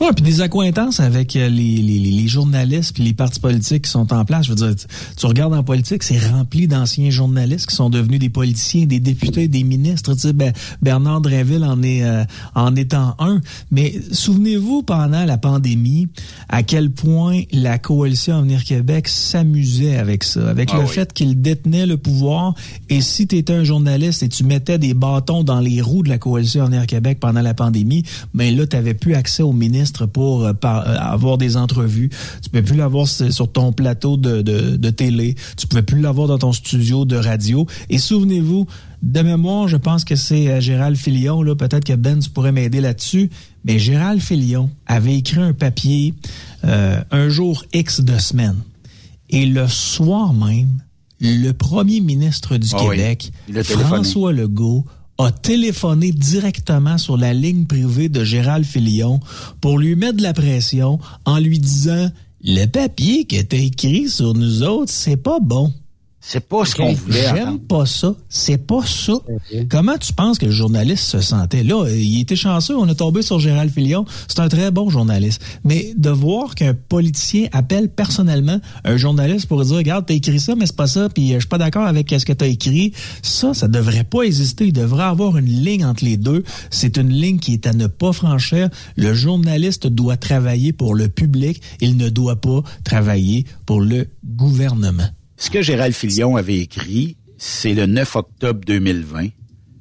[0.00, 3.90] Ouais, puis des accointances avec euh, les, les, les- journalistes puis les partis politiques qui
[3.90, 4.46] sont en place.
[4.46, 4.86] Je veux dire, tu,
[5.16, 9.46] tu regardes en politique, c'est rempli d'anciens journalistes qui sont devenus des politiciens, des députés,
[9.46, 10.14] des ministres.
[10.14, 12.24] Tu sais, ben, Bernard Drinville en est euh,
[12.54, 13.40] en étant un.
[13.70, 16.08] Mais souvenez-vous pendant la pandémie
[16.48, 20.88] à quel point la coalition Avenir Québec s'amusait avec ça, avec Ah le oui.
[20.88, 22.54] fait qu'il détenait le pouvoir.
[22.88, 26.08] Et si tu étais un journaliste et tu mettais des bâtons dans les roues de
[26.08, 29.52] la coalition Avenir Québec pendant la pandémie, ben là, tu n'avais plus accès au
[29.84, 32.08] ministre pour euh, par- euh, avoir des entrevues.
[32.42, 35.34] Tu pouvais plus l'avoir sur ton plateau de, de, de télé.
[35.56, 37.66] Tu pouvais plus l'avoir dans ton studio de radio.
[37.90, 38.66] Et souvenez-vous,
[39.02, 42.52] de mémoire, je pense que c'est euh, Gérald Filion, là, peut-être que Ben, tu pourrais
[42.52, 43.28] m'aider là-dessus,
[43.64, 46.14] mais Gérald Filion avait écrit un papier
[46.64, 48.56] euh, un jour X de semaine.
[49.28, 50.80] Et le soir même,
[51.20, 53.32] le premier ministre du Ah Québec.
[53.62, 54.84] François Legault,
[55.18, 59.20] a téléphoné directement sur la ligne privée de Gérald Filion
[59.60, 62.10] pour lui mettre de la pression en lui disant
[62.42, 65.72] le papier que t'as écrit sur nous autres, c'est pas bon.
[66.26, 68.14] C'est pas ce qu'on voulait J'aime pas ça.
[68.30, 69.12] C'est pas ça.
[69.68, 71.62] Comment tu penses que le journaliste se sentait?
[71.62, 72.74] Là, il était chanceux.
[72.76, 74.06] On est tombé sur Gérald Filion.
[74.26, 75.42] C'est un très bon journaliste.
[75.64, 80.54] Mais de voir qu'un politicien appelle personnellement un journaliste pour dire, regarde, t'as écrit ça,
[80.54, 82.92] mais c'est pas ça, puis euh, je suis pas d'accord avec ce que t'as écrit.
[83.22, 84.68] Ça, ça devrait pas exister.
[84.68, 86.42] Il devrait avoir une ligne entre les deux.
[86.70, 88.70] C'est une ligne qui est à ne pas franchir.
[88.96, 91.60] Le journaliste doit travailler pour le public.
[91.80, 95.10] Il ne doit pas travailler pour le gouvernement.
[95.36, 99.28] Ce que Gérald Filion avait écrit, c'est le 9 octobre 2020.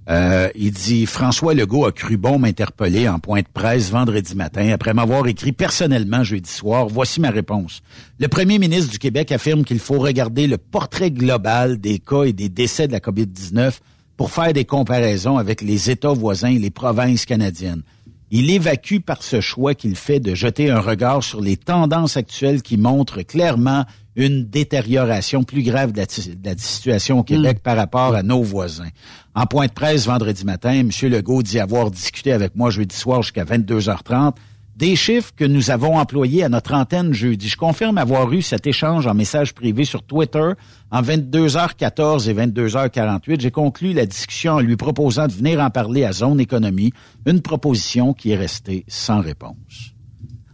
[0.10, 4.70] Euh, il dit François Legault a cru bon m'interpeller en point de presse vendredi matin
[4.74, 6.88] après m'avoir écrit personnellement jeudi soir.
[6.88, 7.82] Voici ma réponse.
[8.20, 12.34] Le premier ministre du Québec affirme qu'il faut regarder le portrait global des cas et
[12.34, 13.76] des décès de la COVID-19
[14.18, 17.84] pour faire des comparaisons avec les États voisins et les provinces canadiennes.
[18.30, 22.64] Il évacue par ce choix qu'il fait de jeter un regard sur les tendances actuelles
[22.64, 23.86] qui montrent clairement
[24.16, 28.44] une détérioration plus grave de la, de la situation au Québec par rapport à nos
[28.44, 28.90] voisins.
[29.36, 30.90] En point de presse vendredi matin, M.
[31.04, 34.36] Legault dit avoir discuté avec moi jeudi soir jusqu'à 22h30
[34.76, 37.48] des chiffres que nous avons employés à notre antenne jeudi.
[37.48, 40.52] Je confirme avoir eu cet échange en message privé sur Twitter
[40.92, 43.40] en 22h14 et 22h48.
[43.40, 46.92] J'ai conclu la discussion en lui proposant de venir en parler à Zone Économie,
[47.26, 49.94] une proposition qui est restée sans réponse.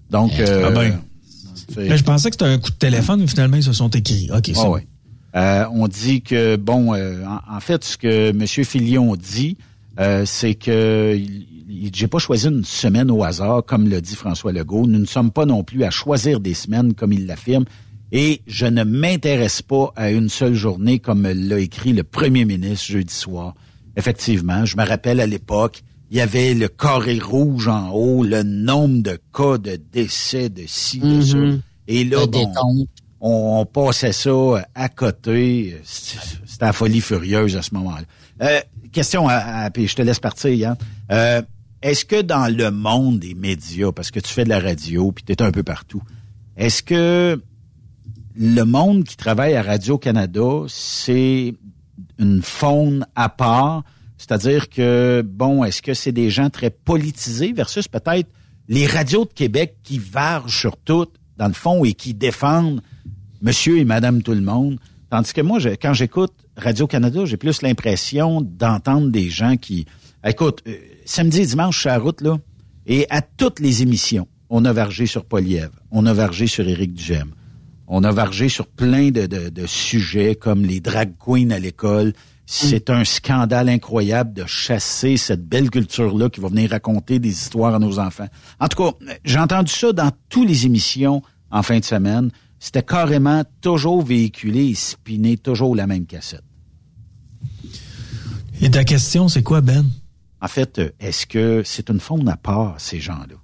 [0.10, 1.00] Donc, euh, Ah ben.
[1.78, 4.30] Je pensais que c'était un coup de téléphone, mais finalement, ils se sont écrits.
[4.36, 4.88] OK, ah ouais.
[5.36, 8.48] Euh, on dit que, bon, euh, en, en fait, ce que M.
[8.48, 9.58] Filion dit,
[10.00, 11.20] euh, c'est que
[11.94, 14.88] j'ai pas choisi une semaine au hasard, comme le dit François Legault.
[14.88, 17.66] Nous ne sommes pas non plus à choisir des semaines, comme il l'affirme.
[18.12, 22.88] Et je ne m'intéresse pas à une seule journée, comme l'a écrit le premier ministre
[22.88, 23.54] jeudi soir.
[23.96, 28.44] Effectivement, je me rappelle à l'époque, il y avait le carré rouge en haut, le
[28.44, 31.38] nombre de cas de décès de ci, de ça.
[31.38, 31.62] Mhm.
[31.88, 32.52] Et là, bon,
[33.22, 34.32] on, on passait ça
[34.76, 35.78] à côté.
[35.84, 38.06] C'était c'était la folie furieuse à ce moment-là.
[38.42, 38.60] Euh,
[38.92, 40.76] question, à, à- puis je te laisse partir, Yann.
[41.12, 41.42] Euh,
[41.82, 45.24] est-ce que dans le monde des médias, parce que tu fais de la radio, puis
[45.24, 46.02] tu es un peu partout,
[46.58, 47.42] est-ce que
[48.36, 51.54] le monde qui travaille à Radio-Canada, c'est
[52.18, 53.84] une faune à part.
[54.20, 58.30] C'est-à-dire que, bon, est-ce que c'est des gens très politisés versus peut-être
[58.68, 61.08] les radios de Québec qui vargent sur tout,
[61.38, 62.82] dans le fond, et qui défendent
[63.42, 64.78] monsieur et madame tout le monde?
[65.10, 69.86] Tandis que moi, quand j'écoute Radio-Canada, j'ai plus l'impression d'entendre des gens qui...
[70.24, 72.38] Écoute, euh, samedi et dimanche, je suis à route, là,
[72.86, 76.94] et à toutes les émissions, on a vargé sur Poliev, on a vargé sur Éric
[76.94, 77.32] Duhem,
[77.88, 82.14] on a vargé sur plein de sujets comme les drag queens à l'école.
[82.52, 87.76] C'est un scandale incroyable de chasser cette belle culture-là qui va venir raconter des histoires
[87.76, 88.28] à nos enfants.
[88.60, 91.22] En tout cas, j'ai entendu ça dans toutes les émissions
[91.52, 92.32] en fin de semaine.
[92.60, 96.44] C'était carrément toujours véhiculé et spiné toujours la même cassette.
[98.60, 99.86] Et ta question, c'est quoi, Ben?
[100.42, 103.36] En fait, euh, est-ce que c'est une faune à part, ces gens-là?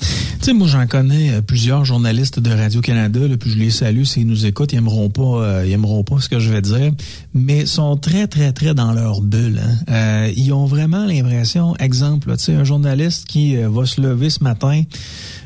[0.00, 4.26] Tu sais, moi, j'en connais euh, plusieurs journalistes de Radio-Canada, puis je les salue s'ils
[4.26, 6.92] nous écoutent, ils aimeront pas, euh, ils aimeront pas ce que je vais dire,
[7.34, 9.60] mais sont très, très, très dans leur bulle.
[9.62, 9.76] Hein.
[9.90, 14.44] Euh, ils ont vraiment l'impression, exemple, tu sais, un journaliste qui va se lever ce
[14.44, 14.84] matin,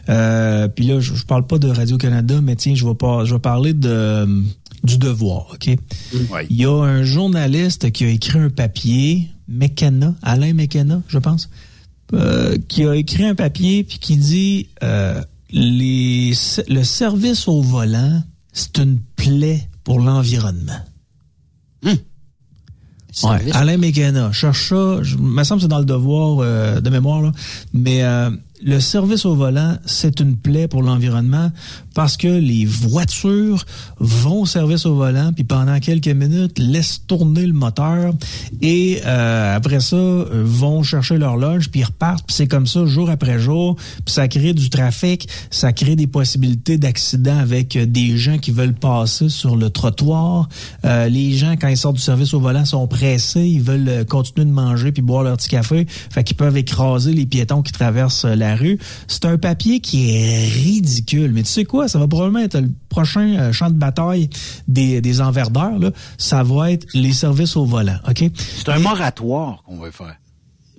[0.06, 3.40] puis là, je, je parle pas de Radio-Canada, mais tiens, je vais pas, je vais
[3.40, 4.26] parler de
[4.84, 5.76] du devoir, ok?
[6.50, 11.48] Il y a un journaliste qui a écrit un papier, McKenna, Alain McKenna, je pense.
[12.14, 16.34] Euh, qui a écrit un papier puis qui dit euh, les,
[16.68, 20.80] le service au volant, c'est une plaie pour l'environnement.
[23.24, 26.90] Ouais, Alain McKenna, cherche ça, je, me semble que c'est dans le devoir euh, de
[26.90, 27.32] mémoire, là,
[27.72, 28.02] mais
[28.62, 31.50] le service au volant, c'est une plaie pour l'environnement
[31.94, 33.64] parce que les voitures
[33.98, 38.14] vont au service au volant, puis pendant quelques minutes, laissent tourner le moteur
[38.60, 42.26] et euh, après ça, euh, vont chercher leur loge, puis repartent.
[42.26, 46.06] Puis c'est comme ça jour après jour, puis ça crée du trafic, ça crée des
[46.06, 50.48] possibilités d'accidents avec euh, des gens qui veulent passer sur le trottoir.
[50.84, 54.46] Euh, les gens, quand ils sortent du service au volant, sont pressés, ils veulent continuer
[54.46, 58.24] de manger puis boire leur petit café, fait qu'ils peuvent écraser les piétons qui traversent
[58.24, 58.78] la rue.
[59.08, 61.81] C'est un papier qui est ridicule, mais tu sais quoi?
[61.88, 64.28] Ça va probablement être le prochain euh, champ de bataille
[64.68, 65.78] des, des enverdeurs.
[65.78, 65.90] Là.
[66.18, 67.98] Ça va être les services au volant.
[68.08, 68.24] OK?
[68.36, 70.16] C'est un moratoire qu'on va faire.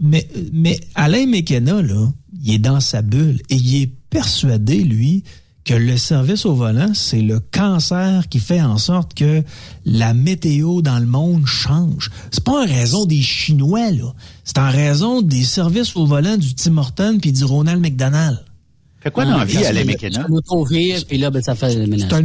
[0.01, 5.23] Mais, mais Alain McKenna, là, il est dans sa bulle et il est persuadé, lui,
[5.63, 9.43] que le service au volant, c'est le cancer qui fait en sorte que
[9.85, 12.09] la météo dans le monde change.
[12.31, 14.13] C'est pas en raison des Chinois, là.
[14.43, 18.43] C'est en raison des services au volant du Tim Horton puis du Ronald McDonald.
[19.03, 20.25] Fait quoi dans la vie, Alain McKenna?
[21.07, 22.07] puis là, ben, ça fait le ménage.
[22.09, 22.23] C'est un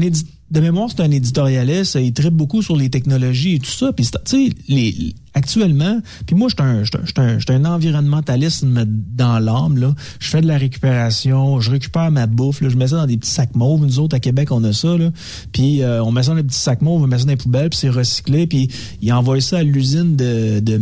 [0.50, 1.98] de mémoire, c'est un éditorialiste.
[2.00, 3.92] Il traite beaucoup sur les technologies et tout ça.
[3.92, 6.54] Puis, tu sais, les, actuellement, puis moi, je
[6.84, 9.76] suis un, un, un environnementalisme dans l'âme.
[9.76, 9.94] là.
[10.20, 13.18] Je fais de la récupération, je récupère ma bouffe, là, je mets ça dans des
[13.18, 13.84] petits sacs mauves.
[13.84, 14.96] Nous autres, à Québec, on a ça.
[14.96, 15.10] Là.
[15.52, 17.36] Puis euh, on met ça dans des petits sacs mauves, on met ça dans les
[17.36, 18.46] poubelles, puis c'est recyclé.
[18.46, 18.68] Puis
[19.02, 20.80] ils envoient ça à l'usine de, de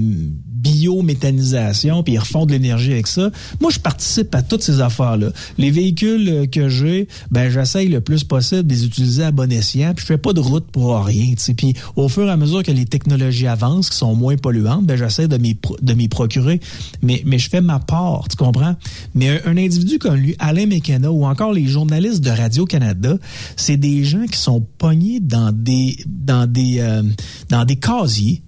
[0.67, 3.31] biométhanisation, puis ils refont de l'énergie avec ça.
[3.61, 5.29] Moi, je participe à toutes ces affaires-là.
[5.59, 9.51] Les véhicules euh, que j'ai, ben j'essaye le plus possible de les utiliser à bon
[9.53, 11.35] escient, puis je fais pas de route pour rien.
[11.57, 14.97] Puis au fur et à mesure que les technologies avancent, qui sont moins polluantes, ben
[14.97, 16.61] j'essaie de m'y de m'y procurer.
[17.03, 18.77] Mais mais je fais ma part, tu comprends?
[19.15, 23.17] Mais un, individu comme lui, Alain McKenna, ou encore les journalistes de Radio Canada,
[23.57, 27.03] c'est des gens qui sont pognés dans des dans des euh,
[27.49, 28.43] dans des casiers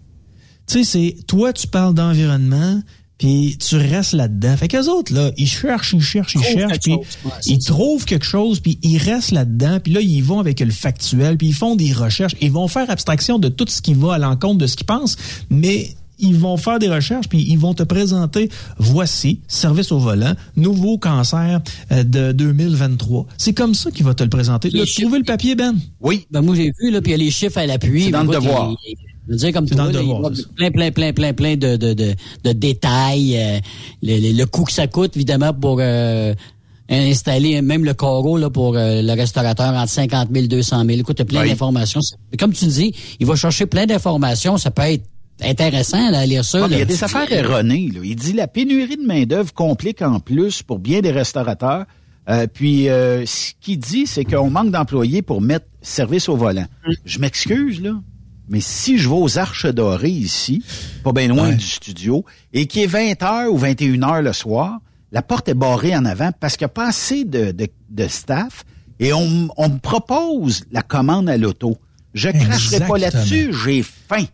[0.68, 2.80] tu sais, c'est toi, tu parles d'environnement,
[3.18, 4.56] puis tu restes là-dedans.
[4.56, 6.96] Fait qu'eux autres, là, ils cherchent, ils cherchent, ils cherchent, puis
[7.46, 11.36] ils trouvent quelque chose, puis ils restent là-dedans, puis là, ils vont avec le factuel,
[11.36, 14.18] puis ils font des recherches, ils vont faire abstraction de tout ce qui va à
[14.18, 15.16] l'encontre de ce qu'ils pensent,
[15.50, 18.48] mais ils vont faire des recherches, puis ils vont te présenter,
[18.78, 21.60] voici, service au volant, nouveau cancer
[21.92, 23.26] euh, de 2023.
[23.36, 24.70] C'est comme ça qu'il va te le présenter.
[24.70, 25.76] Tu as trouvé le papier, Ben?
[26.00, 26.26] Oui.
[26.30, 28.04] Ben moi, j'ai vu, là, puis il y a les chiffres à l'appui.
[28.04, 28.74] C'est dans le devoir.
[29.28, 32.14] Je veux dire, comme toi, là, plein, plein, plein, plein, plein de, de, de,
[32.44, 33.36] de détails.
[33.36, 33.58] Euh,
[34.02, 36.32] le, le, coût que ça coûte, évidemment, pour euh,
[36.88, 41.00] installer même le carreau là, pour euh, le restaurateur entre 50 000 200 000.
[41.00, 42.00] Écoute, plein d'informations.
[42.38, 44.56] Comme tu dis, il va chercher plein d'informations.
[44.56, 45.04] Ça peut être
[45.42, 46.66] intéressant là, à lire ça.
[46.70, 47.90] il y a des affaires erronées.
[47.94, 48.00] Là.
[48.02, 51.84] Il dit la pénurie de main-d'œuvre complique en plus pour bien des restaurateurs.
[52.54, 56.66] puis ce qu'il dit, c'est qu'on manque d'employés pour mettre service au volant.
[56.86, 56.92] Mm.
[57.04, 57.92] Je m'excuse, là.
[58.48, 60.62] Mais si je vais aux Arches Dorées ici,
[61.04, 64.78] pas bien loin du studio, et qu'il est 20h ou 21h le soir,
[65.12, 67.54] la porte est barrée en avant parce qu'il n'y a pas assez de,
[67.90, 68.64] de, staff
[69.00, 71.78] et on, on, me propose la commande à l'auto.
[72.14, 74.24] Je cracherai pas là-dessus, j'ai faim.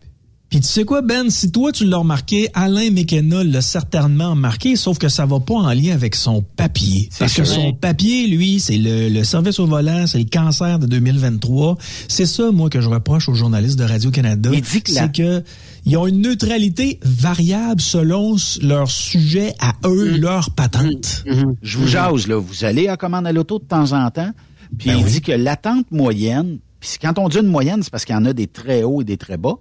[0.49, 4.75] Puis tu sais quoi, Ben, si toi tu l'as remarqué, Alain McKenna l'a certainement remarqué,
[4.75, 7.09] sauf que ça va pas en lien avec son papier.
[7.19, 10.85] Parce que son papier, lui, c'est le, le service au volant, c'est le cancer de
[10.85, 11.77] 2023.
[12.07, 14.51] C'est ça, moi, que je reproche aux journalistes de Radio-Canada.
[14.53, 15.43] Il dit que la- C'est que
[15.87, 21.23] ils ont une neutralité variable selon leur sujet à eux, leur patente.
[21.63, 22.37] Je vous jase, là.
[22.37, 24.31] Vous allez à commande à l'auto de temps en temps.
[24.77, 25.11] Puis Ben il oui.
[25.11, 28.25] dit que l'attente moyenne, puis quand on dit une moyenne, c'est parce qu'il y en
[28.25, 29.55] a des très hauts et des très bas,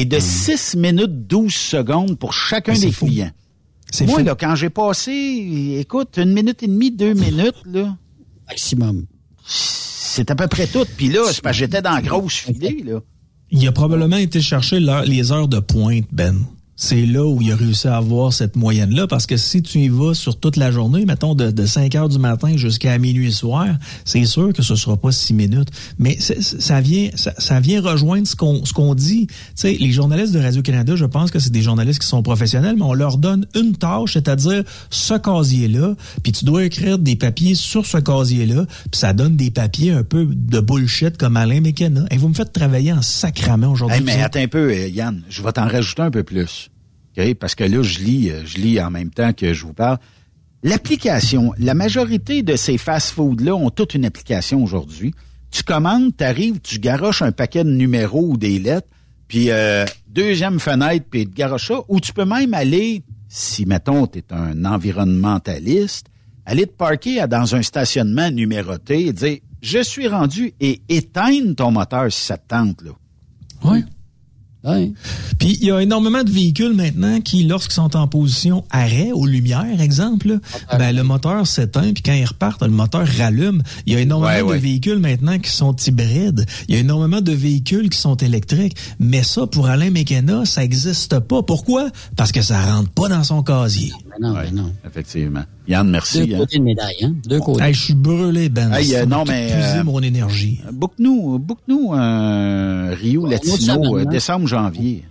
[0.00, 3.06] est de 6 minutes 12 secondes pour chacun des faux.
[3.06, 3.30] clients.
[3.90, 4.24] C'est Moi, faux.
[4.24, 7.96] là, quand j'ai passé, écoute, une minute et demie, deux minutes, là,
[8.48, 9.06] Maximum.
[9.46, 10.84] c'est à peu près tout.
[10.96, 13.00] Puis là, c'est parce que j'étais dans la grosse filée, là.
[13.50, 16.44] Il a probablement été chercher les heures de pointe, Ben.
[16.80, 19.88] C'est là où il a réussi à avoir cette moyenne-là, parce que si tu y
[19.88, 23.66] vas sur toute la journée, mettons de, de 5 heures du matin jusqu'à minuit soir,
[24.04, 25.70] c'est sûr que ce sera pas 6 minutes.
[25.98, 29.26] Mais ça vient, ça, ça vient rejoindre ce qu'on ce qu'on dit.
[29.26, 32.76] Tu sais, les journalistes de Radio-Canada, je pense que c'est des journalistes qui sont professionnels,
[32.76, 37.56] mais on leur donne une tâche, c'est-à-dire ce casier-là, puis tu dois écrire des papiers
[37.56, 42.04] sur ce casier-là, puis ça donne des papiers un peu de bullshit comme Alain McKenna.
[42.12, 43.98] Et vous me faites travailler en sacrament aujourd'hui.
[43.98, 46.67] Hey, mais attends un peu, euh, Yann, je vais t'en rajouter un peu plus.
[47.16, 47.34] OK?
[47.34, 49.98] Parce que là, je lis, euh, je lis en même temps que je vous parle.
[50.62, 55.14] L'application, la majorité de ces fast-foods-là ont toute une application aujourd'hui.
[55.50, 58.88] Tu commandes, tu arrives, tu garoches un paquet de numéros ou des lettres,
[59.28, 61.80] puis euh, deuxième fenêtre, puis tu garoches ça.
[61.88, 66.06] Ou tu peux même aller, si, mettons, tu es un environnementaliste,
[66.44, 71.70] aller te parquer dans un stationnement numéroté et dire «Je suis rendu» et éteindre ton
[71.70, 72.90] moteur si ça te tente, là.
[73.64, 73.84] Oui.
[75.38, 79.24] Puis il y a énormément de véhicules maintenant qui, lorsqu'ils sont en position arrêt aux
[79.26, 83.62] lumières, exemple, là, ben, le moteur s'éteint, puis quand ils repartent, le moteur rallume.
[83.86, 84.58] Il y a énormément Ouais, de ouais.
[84.58, 86.44] véhicules maintenant qui sont hybrides.
[86.68, 88.76] Il y a énormément de véhicules qui sont électriques.
[88.98, 91.42] Mais ça, pour Alain McKenna, ça n'existe pas.
[91.42, 91.90] Pourquoi?
[92.16, 93.92] Parce que ça rentre pas dans son casier.
[94.20, 94.72] Non, ben non.
[94.86, 95.42] Effectivement.
[95.66, 96.26] Yann, merci.
[96.26, 96.38] Deux hein.
[96.38, 97.14] côtés de médaille, hein?
[97.28, 97.62] Deux côtés.
[97.62, 98.72] Hey, je suis brûlé, Ben.
[98.72, 100.60] Hey, euh, non, mais, euh, mon énergie.
[100.72, 104.04] Book-nous, book-nous un Rio autre Latino, euh, hein?
[104.10, 105.04] décembre, janvier.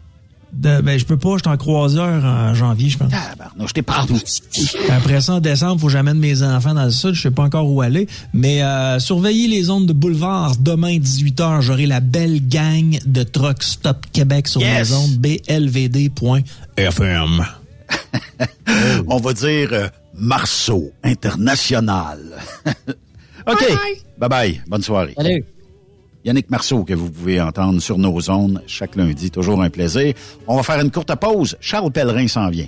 [0.53, 3.12] De- ben, je peux pas, je suis en croiseur en janvier, je pense.
[3.60, 4.18] Non, j'étais partout.
[4.89, 7.14] Après ça, en décembre, faut que j'amène mes enfants dans le sud.
[7.14, 8.08] Je sais pas encore où aller.
[8.34, 10.55] Mais euh, surveillez les ondes de boulevard.
[10.58, 14.89] Demain, 18h, j'aurai la belle gang de Truck Stop Québec sur Yes!
[14.89, 15.18] les ondes
[15.97, 17.45] blvd.fm.
[19.08, 22.20] On va dire euh, Marceau International.
[23.47, 23.66] OK.
[24.20, 24.62] Bye-bye.
[24.68, 25.14] Bonne soirée.
[25.16, 25.43] Salut.
[26.26, 29.32] Yannick Marceau, que vous pouvez entendre sur nos ondes chaque lundi.
[29.32, 30.14] Toujours un plaisir.
[30.45, 31.55] On va faire une courte pause.
[31.62, 32.68] Charles Pellerin s'en vient.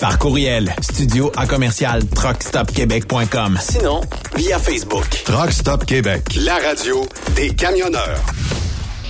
[0.00, 3.58] Par courriel, studio à commercial truckstopquebec.com.
[3.60, 4.00] Sinon,
[4.36, 5.08] via Facebook.
[5.24, 8.20] Truck Stop Québec, la radio des camionneurs.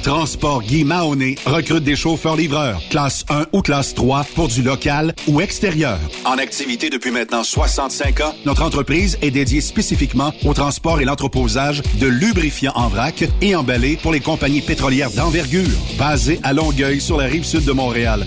[0.03, 5.41] Transport Guy Mahoney recrute des chauffeurs-livreurs, classe 1 ou classe 3 pour du local ou
[5.41, 5.99] extérieur.
[6.24, 11.83] En activité depuis maintenant 65 ans, notre entreprise est dédiée spécifiquement au transport et l'entreposage
[12.01, 15.68] de lubrifiants en vrac et emballés pour les compagnies pétrolières d'envergure,
[15.99, 18.26] basées à Longueuil sur la rive sud de Montréal.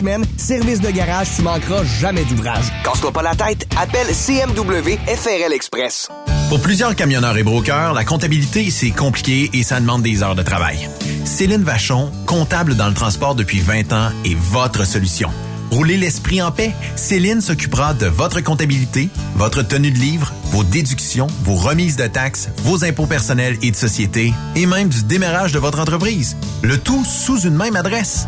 [0.01, 0.25] semaines.
[0.37, 2.65] Service de garage, tu manqueras jamais d'ouvrage.
[2.83, 6.07] Casse-toi pas la tête, appelle CMW FRL Express.
[6.49, 10.41] Pour plusieurs camionneurs et brokers, la comptabilité, c'est compliqué et ça demande des heures de
[10.41, 10.89] travail.
[11.23, 15.29] Céline Vachon, comptable dans le transport depuis 20 ans, est votre solution.
[15.71, 16.73] Roulez l'esprit en paix.
[16.97, 22.49] Céline s'occupera de votre comptabilité, votre tenue de livre, vos déductions, vos remises de taxes,
[22.63, 26.35] vos impôts personnels et de société, et même du démarrage de votre entreprise.
[26.61, 28.27] Le tout sous une même adresse.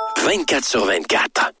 [0.17, 1.60] 24 sur 24.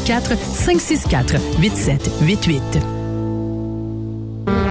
[0.05, 2.61] 1-844-564-8788.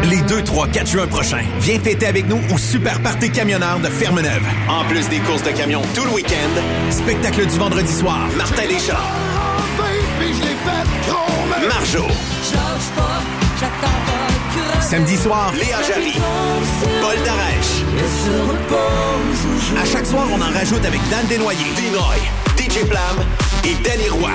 [0.09, 3.87] Les 2, 3, 4 juin prochains, viens fêter avec nous au Super Party Camionneur de
[3.87, 4.43] Fermeneuve.
[4.69, 6.61] En plus des courses de camions tout le week-end,
[6.91, 8.97] spectacle du vendredi soir, Martin Deschamps,
[11.69, 12.07] Marjo,
[14.81, 16.15] Samedi soir, Léa Jarry,
[17.01, 17.85] Paul Darèche.
[19.81, 22.19] À chaque soir, on en rajoute avec Dan Desnoyers, Dinoy,
[22.71, 23.01] DJ Plam
[23.65, 24.31] et Danny Roy.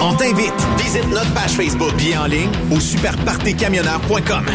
[0.00, 0.54] On t'invite.
[0.78, 4.46] Visite notre page Facebook, bien en ligne au superpartycamionneur.com.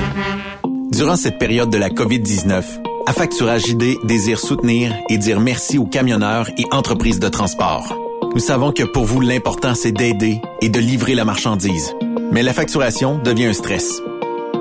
[0.92, 2.64] Durant cette période de la COVID-19,
[3.06, 7.96] Affacturage ID désire soutenir et dire merci aux camionneurs et entreprises de transport.
[8.34, 11.94] Nous savons que pour vous, l'important, c'est d'aider et de livrer la marchandise.
[12.32, 14.02] Mais la facturation devient un stress.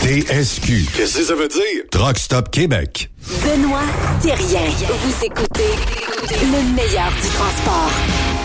[0.00, 0.86] TSQ.
[0.96, 1.82] Qu'est-ce que ça veut dire?
[1.90, 3.10] Truck Stop Québec.
[3.42, 3.82] Benoît
[4.22, 4.70] Thérien.
[4.86, 5.74] Vous écoutez
[6.30, 7.90] le meilleur du transport.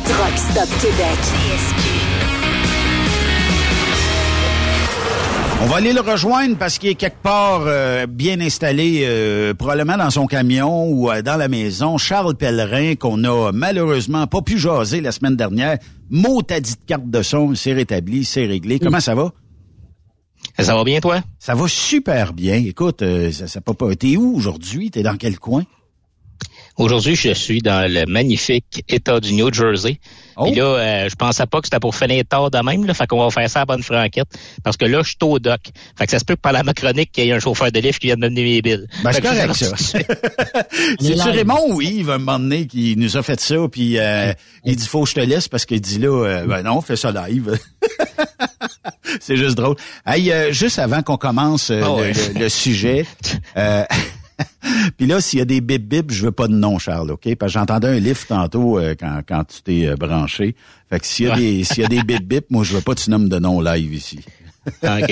[0.03, 1.17] Truck Stop Québec.
[5.61, 9.95] On va aller le rejoindre parce qu'il est quelque part euh, bien installé, euh, probablement
[9.95, 11.99] dans son camion ou euh, dans la maison.
[11.99, 15.77] Charles Pellerin, qu'on a malheureusement pas pu jaser la semaine dernière.
[16.09, 18.79] Mot à dit de carte de son, c'est rétabli, c'est réglé.
[18.79, 19.31] Comment ça va?
[20.59, 21.21] Ça va bien, toi?
[21.39, 22.55] Ça va super bien.
[22.55, 23.73] Écoute, euh, ça, ça pas.
[23.95, 24.91] T'es où aujourd'hui?
[24.91, 25.63] T'es dans quel coin?
[26.77, 29.99] Aujourd'hui, je suis dans le magnifique État du New Jersey.
[30.35, 30.45] Oh.
[30.45, 32.83] Puis là, euh, je pensais pas que c'était pour finir tard de même.
[32.85, 34.27] Là, fait qu'on va faire ça à bonne franquette.
[34.63, 35.59] Parce que là, je suis au doc.
[35.95, 37.79] Fait que ça se peut que pendant ma chronique, qu'il y ait un chauffeur de
[37.79, 38.87] livre qui vienne m'amener mes billes.
[39.03, 39.75] Ben, c'est correct, ça.
[40.99, 44.33] C'est-tu Raymond ou Yves, un moment donné, qui nous a fait ça, puis euh,
[44.65, 46.95] il dit, faut que je te laisse, parce qu'il dit là, euh, ben non, fais
[46.95, 47.59] ça live.
[49.21, 49.75] c'est juste drôle.
[50.07, 52.13] Hey, euh, juste avant qu'on commence euh, Ah le, ouais.
[52.33, 53.05] le- le sujet,
[53.57, 53.83] euh,
[54.97, 57.35] puis là, s'il y a des bip bip, je veux pas de nom, Charles, OK?
[57.35, 60.55] Parce que j'entendais un lift tantôt euh, quand, quand tu t'es euh, branché.
[60.89, 61.39] Fait que s'il y a Ouais.
[61.39, 63.39] des s'il y a des bip bip, moi, je veux pas que tu nommes de
[63.39, 64.19] nom live ici.
[64.83, 65.11] OK.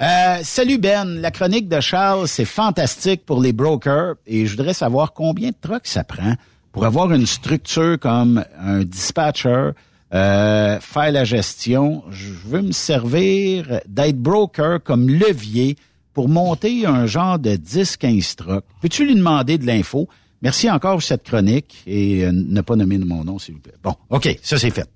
[0.00, 4.74] Euh, salut Ben, la chronique de Charles, c'est fantastique pour les brokers et je voudrais
[4.74, 6.34] savoir combien de trucks ça prend
[6.72, 9.70] pour avoir une structure comme un dispatcher,
[10.12, 12.02] euh, faire la gestion.
[12.10, 15.76] Je veux me servir d'être broker comme levier
[16.18, 18.64] pour monter un genre de 10-15 trucks.
[18.80, 20.08] Peux-tu lui demander de l'info?
[20.42, 23.76] Merci encore pour cette chronique et euh, ne pas nommer mon nom, s'il vous plaît.
[23.84, 24.90] Bon, OK, ça c'est fait.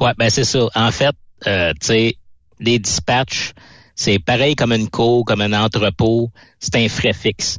[0.00, 0.70] Ouais, ben c'est ça.
[0.74, 1.14] En fait,
[1.46, 2.16] euh, tu sais,
[2.60, 3.52] les dispatchs,
[3.94, 7.58] c'est pareil comme une cour, comme un entrepôt, c'est un frais fixe.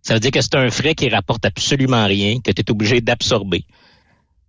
[0.00, 3.02] Ça veut dire que c'est un frais qui rapporte absolument rien, que tu es obligé
[3.02, 3.66] d'absorber.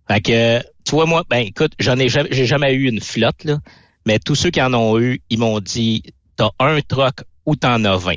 [0.08, 3.58] Fait que, tu vois, moi, ben écoute, j'en ai jamais, jamais eu une flotte, là,
[4.06, 6.04] mais tous ceux qui en ont eu, ils m'ont dit,
[6.58, 8.14] t'as un troc ou t'en as 20.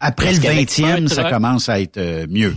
[0.00, 2.54] Après Parce le qu'avec 20e, un ça truck- commence à être euh, mieux.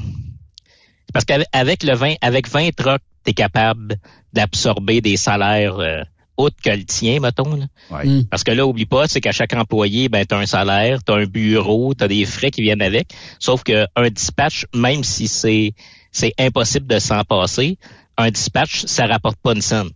[1.13, 3.95] Parce qu'avec avec le 20, avec 20 trucks, tu es capable
[4.33, 6.03] d'absorber des salaires euh,
[6.37, 7.55] autres que le tien, mettons.
[7.55, 7.65] Là.
[7.89, 8.23] Ouais.
[8.29, 11.11] Parce que là, oublie pas, c'est qu'à chaque employé, ben, tu as un salaire, tu
[11.11, 13.13] as un bureau, tu as des frais qui viennent avec.
[13.39, 15.73] Sauf qu'un dispatch, même si c'est
[16.11, 17.77] c'est impossible de s'en passer,
[18.17, 19.89] un dispatch, ça rapporte pas une scène.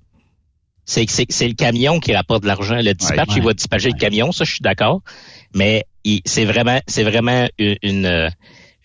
[0.86, 2.76] C'est c'est c'est le camion qui rapporte de l'argent.
[2.76, 3.36] Le dispatch, Ouais.
[3.38, 5.02] il va dispatcher le camion, ça, je suis d'accord.
[5.54, 8.30] Mais il- c'est vraiment c'est vraiment une, une, euh,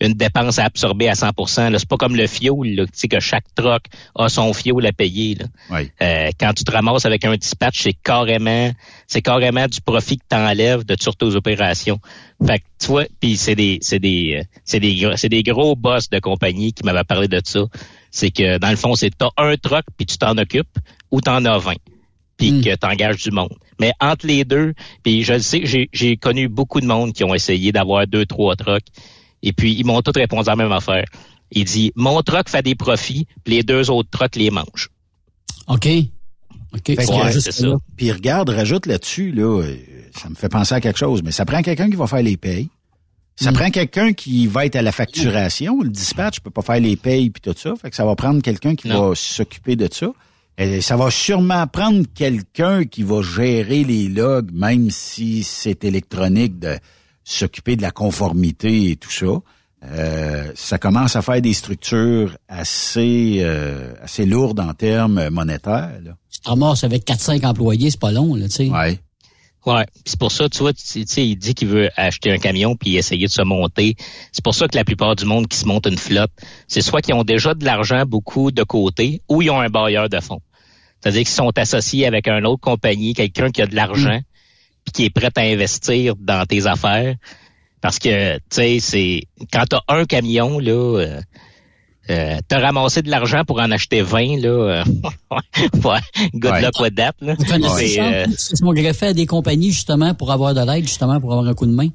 [0.01, 1.77] une dépense à absorber à 100% là.
[1.77, 3.83] C'est pas comme le fioul, là, tu sais, que chaque truck
[4.15, 5.35] a son fioul à payer.
[5.35, 5.45] Là.
[6.01, 8.71] Euh, quand tu te ramasses avec un dispatch, c'est carrément,
[9.07, 11.99] c'est carrément du profit que t'enlèves de toutes tes opérations.
[12.47, 15.43] Fait que tu vois, puis c'est des, c'est des, euh, c'est des, gros- c'est des
[15.43, 17.65] gros boss de compagnie qui m'avaient parlé de ça.
[18.09, 20.77] C'est que dans le fond, c'est t'as un truck puis tu t'en occupes
[21.11, 21.73] ou t'en as 20
[22.37, 23.53] puis que t'engages du monde.
[23.81, 24.73] Mais entre les deux,
[25.03, 28.25] puis je le sais, j'ai, j'ai connu beaucoup de monde qui ont essayé d'avoir deux,
[28.25, 28.87] trois trucks
[29.43, 31.05] et puis ils m'ont tous répondu à la même affaire.
[31.51, 34.89] Il dit, mon truck fait des profits, puis les deux autres trucks les mangent.
[35.67, 35.87] OK.
[36.73, 36.95] OK.
[36.95, 37.67] Que, Ça.
[37.97, 39.75] Puis regarde, rajoute là-dessus, là, euh,
[40.15, 42.37] ça me fait penser à quelque chose, mais ça prend quelqu'un qui va faire les
[42.37, 42.69] payes.
[43.35, 45.81] Ça prend quelqu'un qui va être à la facturation.
[45.81, 47.73] Le dispatch peut pas faire les payes puis tout ça.
[47.81, 50.11] Fait que ça va prendre quelqu'un qui va s'occuper de ça.
[50.59, 56.59] Et ça va sûrement prendre quelqu'un qui va gérer les logs, même si c'est électronique,
[56.59, 56.77] de
[57.23, 59.39] s'occuper de la conformité et tout ça.
[59.85, 65.97] Euh, ça commence à faire des structures assez euh, assez lourdes en termes monétaires.
[66.03, 66.17] Là.
[66.29, 68.69] Tu te ramasses avec 4-5 employés, c'est pas long, là, tu sais.
[68.69, 68.99] Ouais.
[69.65, 72.31] Ouais, Puis c'est pour ça, tu vois, tu tu sais, il dit qu'il veut acheter
[72.31, 73.95] un camion puis essayer de se monter.
[74.31, 76.31] C'est pour ça que la plupart du monde qui se monte une flotte,
[76.67, 80.09] c'est soit qu'ils ont déjà de l'argent beaucoup de côté ou ils ont un bailleur
[80.09, 80.41] de fonds.
[81.01, 84.19] C'est-à-dire qu'ils sont associés avec une autre compagnie, quelqu'un qui a de l'argent,
[84.85, 87.15] puis qui est prêt à investir dans tes affaires.
[87.81, 89.23] Parce que, tu sais, c'est
[89.53, 91.21] quand t'as un camion, là, euh,
[92.09, 94.47] euh, t'as ramassé de l'argent pour en acheter 20, là.
[94.49, 94.83] euh,
[95.31, 95.99] ouais,
[96.33, 96.61] good Ouais.
[96.61, 97.35] luck with that, là.
[97.37, 100.85] Vous connaissez C'est, euh, Ils sont greffés à des compagnies justement pour avoir de l'aide,
[100.85, 101.87] justement pour avoir un coup de main.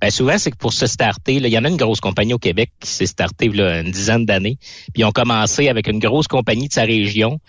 [0.00, 2.34] Ben souvent, c'est que pour se starter, là, il y en a une grosse compagnie
[2.34, 4.56] au Québec qui s'est startée là, une dizaine d'années.
[4.92, 7.40] Puis ils ont commencé avec une grosse compagnie de sa région.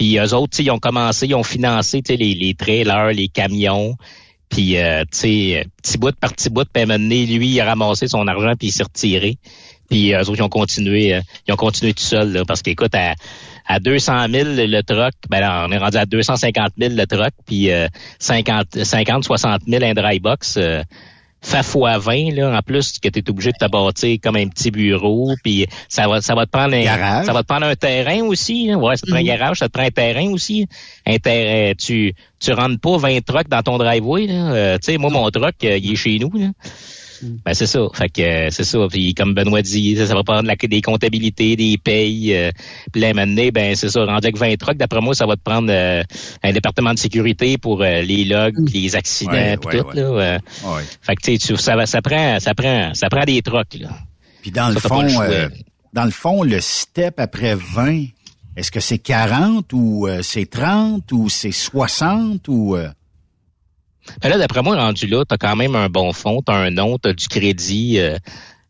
[0.00, 3.96] Puis eux autres, ils ont commencé, ils ont financé les, les trailers, les camions.
[4.48, 8.26] Puis, euh, tu sais, petit bout par petit bout, puis lui, il a ramassé son
[8.26, 9.36] argent, puis il s'est retiré.
[9.90, 12.94] Puis eux autres, ils ont continué, euh, ils ont continué tout seuls, là, parce qu'écoute,
[12.94, 13.12] à,
[13.66, 17.34] à 200 000 le truck, ben là, on est rendu à 250 000 le truck,
[17.44, 17.86] puis euh,
[18.20, 20.58] 50, 50, 60 000 un dry box.
[21.42, 24.46] Fait fois 20 là en plus que tu es obligé de te bâtir comme un
[24.48, 27.24] petit bureau puis ça va ça va te prendre un Garage.
[27.24, 28.76] ça va te prendre un terrain aussi là.
[28.76, 30.66] ouais ça te prend un garage ça te prend un terrain aussi.
[31.06, 34.52] Un terrain tu tu rentres pas 20 trucks dans ton driveway là.
[34.52, 36.48] Euh, tu sais moi mon truck euh, il est chez nous là
[37.22, 37.80] ben c'est ça.
[37.94, 38.78] Fait que euh, c'est ça.
[38.90, 42.34] Puis comme Benoît dit, ça, ça va prendre la- des comptabilités, des payes.
[42.34, 42.50] Euh,
[42.92, 44.04] puis là, donné, ben c'est ça.
[44.04, 46.02] Rendu avec 20 trucks, d'après moi, ça va te prendre euh,
[46.42, 49.88] un département de sécurité pour euh, les logs, puis les accidents, Ouais, puis ouais, tout.
[49.90, 49.94] ouais.
[49.94, 50.38] Là.
[50.64, 50.82] Ouais.
[51.02, 53.74] Fait que tu sais, tu- ça, va- ça prend, ça prend, ça prend des trucks.
[53.80, 53.90] Là.
[54.42, 55.48] Puis dans le Ça, fond, le euh,
[55.92, 58.04] dans le fond, le step après 20,
[58.56, 62.76] est-ce que c'est 40 ou euh, c'est 30 ou c'est 60 ou
[64.22, 66.98] Ben là, d'après moi, rendu là, t'as quand même un bon fond, t'as un nom,
[66.98, 67.98] t'as du crédit.
[67.98, 68.16] euh.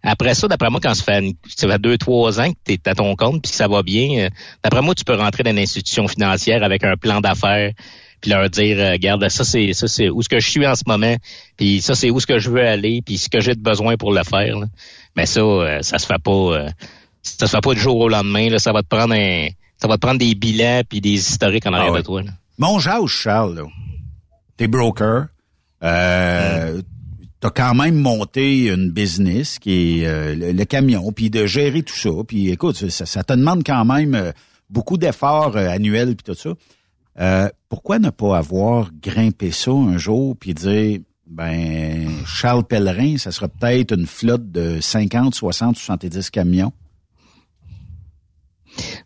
[0.02, 2.80] après ça, d'après moi, quand ça fait, une- ça fait deux, trois ans que t'es
[2.88, 4.28] à ton compte puis que ça va bien, euh,
[4.64, 7.72] d'après moi, tu peux rentrer dans une institution financière avec un plan d'affaires
[8.20, 10.74] puis leur dire, euh, regarde, ça c'est ça c'est où ce que je suis en
[10.74, 11.16] ce moment,
[11.56, 13.96] puis ça c'est où ce que je veux aller, puis ce que j'ai de besoin
[13.96, 14.58] pour le faire.
[14.58, 14.66] là.
[15.16, 16.68] Mais ça, euh, ça se fait pas, euh,
[17.22, 18.48] ça se fait pas du jour au lendemain.
[18.50, 19.48] Là, ça va te prendre un,
[19.78, 22.00] ça va te prendre des bilans puis des historiques en arrière ouais.
[22.00, 22.22] de toi.
[22.22, 22.30] là.
[22.58, 23.62] Mon Jauge, Charles, là,
[24.60, 25.28] t'es broker,
[25.82, 26.82] euh,
[27.40, 31.96] t'as quand même monté une business qui est euh, le, camion, puis de gérer tout
[31.96, 32.10] ça.
[32.28, 34.32] Puis écoute, ça, te demande quand même euh,
[34.68, 37.50] beaucoup d'efforts euh, annuels puis tout ça.
[37.70, 43.48] Pourquoi ne pas avoir grimpé ça un jour puis dire ben Charles Pellerin, ça sera
[43.48, 46.72] peut-être une flotte de 50, 60, 70 camions?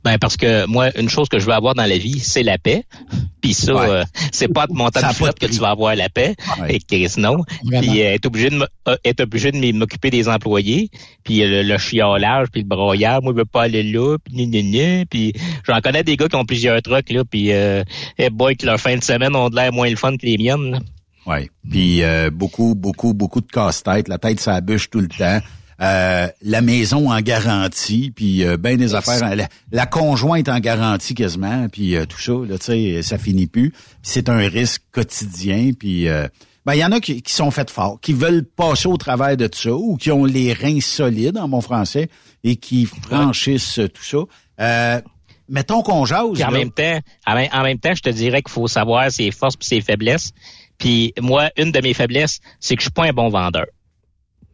[0.05, 2.59] Ben parce que moi, une chose que je veux avoir dans la vie, c'est la
[2.59, 2.85] paix.
[3.41, 3.89] Puis ça, Ouais.
[3.89, 6.35] euh, c'est pas de Ça a de flotte que tu vas avoir la paix.
[6.61, 6.79] Ouais.
[6.91, 7.81] Et sinon, Vraiment.
[7.83, 8.59] puis euh, être obligé de
[8.89, 10.91] euh, être obligé de m'occuper des employés,
[11.25, 14.47] puis euh, le, le chiolage, puis le broyage, moi je veux pas aller là, puis
[14.47, 15.05] gna, gna.
[15.07, 15.33] puis
[15.67, 17.83] j'en connais des gars qui ont plusieurs trucks là, puis euh,
[18.19, 20.39] eh boy que leur fin de semaine ont de l'air moins le fun que les
[20.39, 20.71] miennes.
[20.73, 20.79] là.
[21.27, 21.49] Oui.
[21.71, 24.09] Puis euh, beaucoup, beaucoup, beaucoup de casse-tête.
[24.09, 25.41] La tête, ça bûche tout le temps.
[25.81, 29.35] Euh, la maison en garantie, puis euh, ben des affaires.
[29.35, 33.47] La, la conjointe en garantie quasiment, puis euh, tout ça, là, tu sais, ça finit
[33.47, 33.73] plus.
[34.03, 36.29] C'est un risque quotidien, puis euh,
[36.65, 39.37] ben il y en a qui, qui sont faits forts, qui veulent passer au travers
[39.37, 42.09] de tout ça, ou qui ont les reins solides en bon français
[42.43, 44.19] et qui franchissent euh, tout ça.
[44.61, 45.01] Euh,
[45.49, 46.33] mettons qu'on jase.
[46.35, 46.59] Puis en là.
[46.59, 49.81] même temps, en même, temps, je te dirais qu'il faut savoir ses forces puis ses
[49.81, 50.33] faiblesses.
[50.79, 53.67] Puis moi, une de mes faiblesses, c'est que je suis pas un bon vendeur.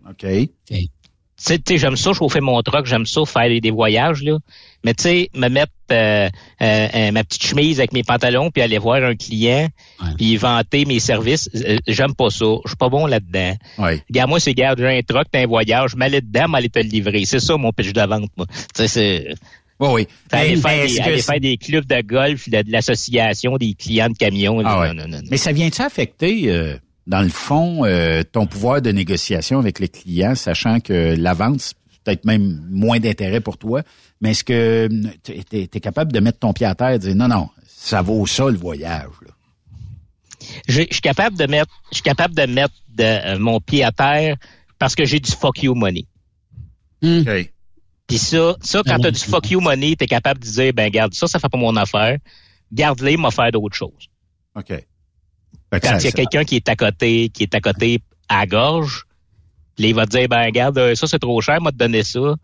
[0.09, 0.23] OK.
[0.69, 0.89] Sais,
[1.43, 4.39] tu sais, j'aime ça chauffer mon truck, j'aime ça faire des, des voyages là.
[4.85, 6.29] Mais tu sais, me mettre euh,
[6.63, 9.69] euh, euh, ma petite chemise avec mes pantalons puis aller voir un client
[10.17, 12.47] puis vanter mes services, euh, j'aime pas ça.
[12.65, 13.55] Je suis pas bon là-dedans.
[13.79, 14.03] Ouais.
[14.09, 16.79] Regarde moi, c'est garde, j'ai un truck, t'as un voyage, je m'allais dedans, m'allais te
[16.79, 17.25] le livrer.
[17.27, 18.47] C'est ça mon pitch de vente, moi.
[18.49, 19.35] Tu sais, c'est
[19.81, 20.07] Oui, oui.
[20.33, 24.09] aller, Mais- faire, mais des, aller faire clubs de golf, de, de l'association des clients
[24.11, 24.61] de camions.
[24.61, 24.81] Ah là.
[24.81, 24.89] ouais.
[24.95, 25.29] Non, non, non, non.
[25.31, 29.89] Mais ça vient-tu affecter, euh, dans le fond, euh, ton pouvoir de négociation avec les
[29.89, 31.75] clients, sachant que la vente, c'est
[32.05, 33.83] peut-être même moins d'intérêt pour toi,
[34.21, 34.89] mais est-ce que
[35.23, 38.03] tu es, capable de mettre ton pied à terre et de dire non, non, ça
[38.03, 39.11] vaut ça le voyage?
[39.23, 39.33] là?
[40.69, 43.85] Je je suis capable de mettre, je suis capable de mettre de, euh, mon pied
[43.85, 44.37] à terre
[44.79, 46.07] parce que j'ai du fuck you money.
[47.03, 47.53] OK.
[48.07, 50.91] Puis ça, ça quand t'as bon, du fuck you money, t'es capable de dire, ben
[50.91, 52.19] garde ça, ça fait pas mon affaire.
[52.73, 54.09] Garde-les, m'a faire d'autres choses.
[54.57, 54.73] OK.
[55.73, 58.47] Quand il y a quelqu'un qui est à côté, qui est à côté à la
[58.47, 59.05] gorge,
[59.77, 61.77] puis là, il va te dire, ben regarde, euh, ça c'est trop cher, m'a te
[61.77, 62.35] donné ça.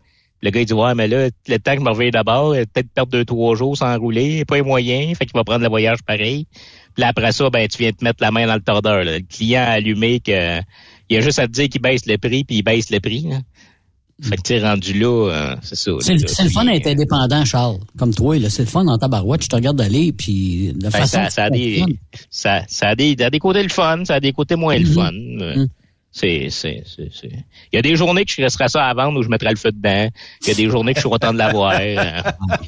[0.41, 2.59] Le gars il dit ouais mais là le temps que je me revienne d'abord, il
[2.59, 5.63] va peut-être perdre deux trois jours sans rouler, pas les moyens, fait qu'il va prendre
[5.63, 6.45] le voyage pareil.
[6.93, 9.03] Puis là, après ça ben tu viens te mettre la main dans le tordeur.
[9.03, 9.17] là.
[9.17, 10.59] Le client a allumé que
[11.09, 13.21] il a juste à te dire qu'il baisse le prix puis il baisse le prix.
[13.21, 13.37] là.
[14.21, 15.91] Fait que tu es rendu là, euh, c'est ça.
[15.99, 17.77] C'est le, fun d'être indépendant, Charles.
[17.99, 19.43] Comme toi, c'est le fun dans ta barouette.
[19.43, 21.17] Je te regarde aller, puis de Ben, façon.
[21.17, 21.83] ça, ça a des,
[22.31, 24.75] ça, ça a des, ça a des côtés le fun, ça a des côtés moins
[24.77, 24.93] le Mhm.
[24.93, 25.11] fun.
[25.13, 25.67] Euh,
[26.09, 27.29] C'est, c'est, c'est, c'est-
[27.71, 29.55] Il y a des journées que je laisserais ça à vendre où je mettrais le
[29.55, 30.09] feu dedans.
[30.41, 31.79] Il y a des journées que je suis content de l'avoir.
[31.81, 31.97] Il y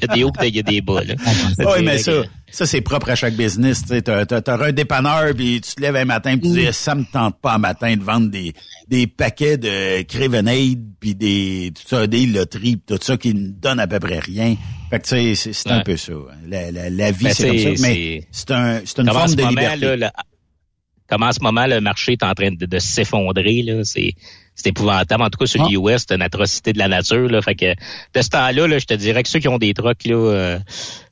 [0.08, 1.02] a des hauts, il y a des bas.
[1.02, 1.14] Là.
[1.58, 2.12] Oui, mais ça,
[2.50, 3.82] ça c'est propre à chaque business.
[3.82, 6.60] Tu sais, t'as, t'as- t'auras un dépanneur, puis tu te lèves un matin, puis tu
[6.60, 8.52] dis, ça me tente pas un matin de vendre des,
[8.88, 13.48] des paquets de Crevenade, puis des, tout ça, des loteries, puis tout ça qui ne
[13.48, 14.54] donne à peu près rien.
[14.90, 15.84] Fait que tu sais, c'est, c'est un Ouais.
[15.84, 16.12] peu ça.
[16.46, 17.82] La, la, la vie, Ben, c'est comme ça.
[17.88, 19.96] Mais c'est- c'est, un, c'est une forme ce de moment, liberté.
[19.96, 20.12] là,
[21.10, 23.62] comme en ce moment, le marché est en train de, de s'effondrer.
[23.62, 24.14] Là, c'est
[24.54, 25.22] c'est épouvantable.
[25.22, 25.68] En tout cas, sur Ah.
[25.70, 27.28] l'US, c'est une atrocité de la nature.
[27.28, 29.72] Là, fait que de ce temps-là, là, je te dirais que ceux qui ont des
[29.72, 30.58] trucks, là, euh,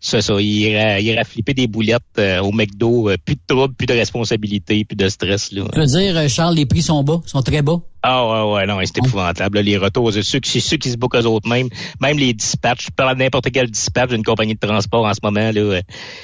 [0.00, 3.40] ça, ça, ils iraient, ils iraient flipper des boulettes euh, au McDo, euh, plus de
[3.46, 5.52] troubles, plus de responsabilités, plus de stress.
[5.52, 5.64] Là.
[5.74, 7.80] Je veux dire, euh, Charles, les prix sont bas, sont très bas?
[8.00, 9.56] Ah ouais, ouais, non, c'est épouvantable.
[9.56, 11.68] là, les retours, c'est ceux, ceux qui se bookent eux autres mêmes.
[12.00, 15.18] Même les dispatchs, je parle de n'importe quel dispatch d'une compagnie de transport en ce
[15.20, 15.80] moment, là, euh,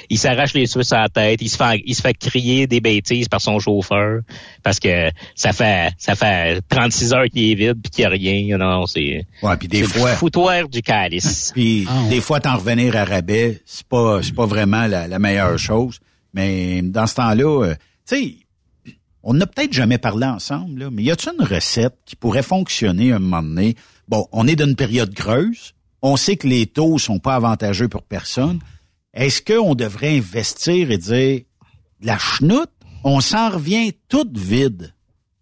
[0.09, 2.79] il s'arrache les Suisses à la tête, il se fait il se fait crier des
[2.79, 4.21] bêtises par son chauffeur
[4.63, 8.09] parce que ça fait ça fait 36 heures qu'il est vide puis qu'il n'y a
[8.09, 8.57] rien.
[8.57, 11.51] Non, c'est Ouais, puis des c'est fois- le foutoir du calice.
[11.53, 15.57] Puis des fois, t'en revenir à rabais, c'est pas c'est pas vraiment la, la meilleure
[15.59, 15.99] chose.
[16.33, 17.75] Mais dans ce temps-là, euh,
[18.07, 18.37] tu sais,
[19.23, 23.11] on n'a peut-être jamais parlé ensemble, là, mais y a-t-il une recette qui pourrait fonctionner
[23.11, 23.75] un moment donné?
[24.07, 25.73] Bon, on est dans une période creuse.
[26.03, 28.59] On sait que les taux sont pas avantageux pour personne.
[29.13, 31.41] Est-ce qu'on devrait investir et dire
[32.01, 32.69] de la chenoute?
[33.03, 34.93] On s'en revient toute vide.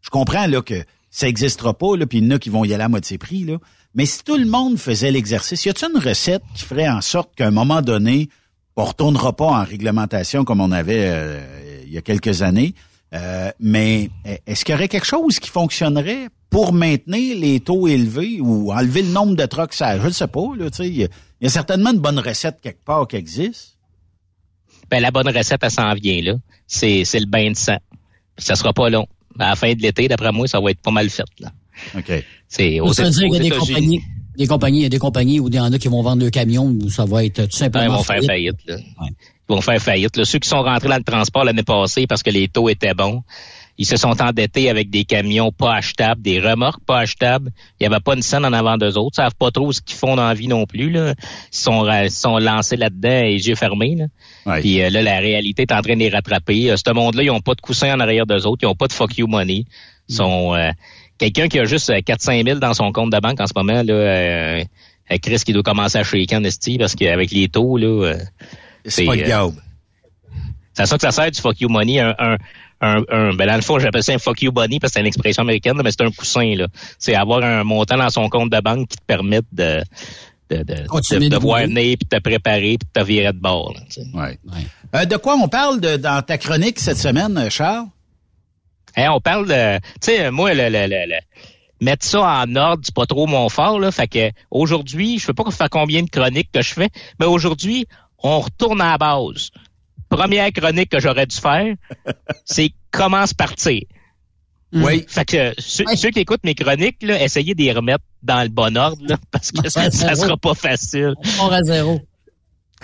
[0.01, 2.63] Je comprends là que ça n'existera pas, là, puis il y en a qui vont
[2.63, 3.57] y aller à moitié prix, là.
[3.95, 7.35] Mais si tout le monde faisait l'exercice, y a-t-il une recette qui ferait en sorte
[7.35, 8.29] qu'à un moment donné,
[8.75, 12.73] on retournera pas en réglementation comme on avait euh, il y a quelques années,
[13.13, 14.09] euh, mais
[14.47, 19.03] est-ce qu'il y aurait quelque chose qui fonctionnerait pour maintenir les taux élevés ou enlever
[19.03, 19.73] le nombre de trucks?
[19.75, 21.03] Ça, je ne sais pas, là, il y,
[21.45, 23.77] a- certainement une bonne recette quelque part qui existe.
[24.89, 26.33] Ben, la bonne recette, elle s'en vient, là.
[26.65, 27.77] C'est, c'est le bain de sang.
[28.35, 29.05] Puis ça sera pas long.
[29.37, 31.51] À la fin de l'été, d'après moi, ça va être pas mal fait, là.
[31.95, 32.11] OK.
[32.47, 34.01] C'est aux, Ça veut dire qu'il y a des compagnies,
[34.37, 36.21] des compagnies, il y a des compagnies où il y en a qui vont vendre
[36.21, 38.57] deux camions où ça va être tout Ouais, simplement ils vont faire faillite.
[38.67, 38.77] Là.
[38.79, 40.17] Ils vont faire faillite.
[40.17, 40.25] Là.
[40.25, 43.23] Ceux qui sont rentrés dans le transport l'année passée parce que les taux étaient bons,
[43.77, 47.51] ils se sont endettés avec des camions pas achetables, des remorques pas achetables.
[47.79, 49.15] Il n'y avait pas une scène en avant d'eux autres.
[49.17, 50.91] Ils savent pas trop ce qu'ils font dans la vie non plus.
[50.91, 51.15] Là.
[51.51, 53.95] Ils sont, ils sont lancés là-dedans, les yeux fermés.
[53.95, 54.59] Là.
[54.59, 56.71] Puis euh, là, la réalité est en train de les rattraper.
[56.71, 58.59] Euh, ce monde-là, ils ont pas de coussin en arrière d'eux autres.
[58.61, 59.65] Ils ont pas de fuck you money.
[60.07, 60.69] Ils sont euh,
[61.17, 63.81] quelqu'un qui a juste 4-5 000 dans son compte de banque en ce moment.
[63.83, 64.63] Là, euh,
[65.11, 68.17] euh, Chris qui doit commencer à shaker en esti parce qu'avec les taux, là, euh,
[68.85, 69.49] C'est pas le euh,
[70.73, 71.99] c'est à ça que ça sert du fuck you money.
[71.99, 72.37] Un, un,
[72.81, 75.01] un, un- ben dans le fond, j'appelle ça un fuck you money parce que c'est
[75.01, 76.55] une expression américaine, mais c'est un coussin.
[76.55, 76.67] là.
[76.97, 79.81] C'est avoir un montant dans son compte de banque qui te permette de,
[80.49, 83.31] de, de, de, de de voir venir, puis de te préparer, puis de te virer
[83.33, 83.73] de bord.
[83.75, 83.81] là.
[84.13, 84.39] Ouais.
[84.95, 87.85] Euh, de quoi on parle de- dans ta chronique cette semaine, euh, Charles?
[88.97, 91.19] On parle de, tu sais, moi, le, le, le, le-
[91.81, 93.91] mettre ça en ordre, c'est pas trop mon fort, là.
[93.91, 96.89] Fait que aujourd'hui, je sais pas faire combien de chroniques que je fais,
[97.19, 97.85] mais aujourd'hui,
[98.19, 99.49] on retourne à la base.
[100.09, 101.73] Première chronique que j'aurais dû faire,
[102.45, 103.81] c'est comment se partir.
[104.71, 105.05] Oui.
[105.07, 108.49] Fait que ceux, ceux qui écoutent mes chroniques, là, essayez de les remettre dans le
[108.49, 111.13] bon ordre, là, parce que ça, ça sera pas facile.
[111.39, 112.01] On à zéro.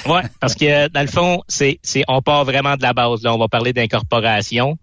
[0.05, 3.23] Ouais, parce que dans le fond, c'est, c'est, on part vraiment de la base.
[3.23, 4.77] Là, on va parler d'incorporation.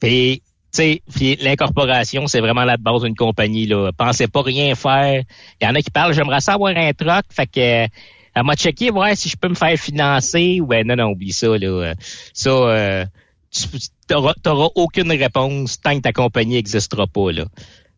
[0.00, 0.42] Puis,
[0.74, 3.66] tu sais, l'incorporation, c'est vraiment la base d'une compagnie.
[3.66, 3.90] Là.
[3.96, 5.22] Pensez pas rien faire.
[5.60, 7.88] Il y en a qui parlent, j'aimerais ça avoir un truck, fait que
[8.32, 10.60] elle m'a checké voir si je peux me faire financer.
[10.60, 11.58] Ouais, non, non, oublie ça.
[11.58, 11.94] Là.
[12.32, 13.04] Ça, euh,
[13.50, 13.66] tu
[14.06, 17.32] t'auras, t'auras aucune réponse tant que ta compagnie n'existera pas.
[17.32, 17.44] Là.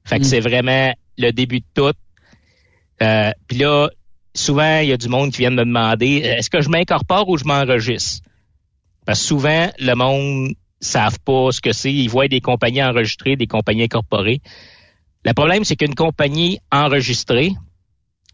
[0.04, 0.24] Fait que Mm.
[0.24, 1.92] c'est vraiment le début de tout.
[3.02, 3.90] Euh, Puis là,
[4.34, 7.28] souvent, il y a du monde qui vient me demander euh, est-ce que je m'incorpore
[7.28, 8.22] ou je m'enregistre?
[9.04, 11.92] Parce que souvent, le monde savent pas ce que c'est.
[11.92, 14.42] Ils voient des compagnies enregistrées, des compagnies incorporées.
[15.24, 17.52] Le problème, c'est qu'une compagnie enregistrée,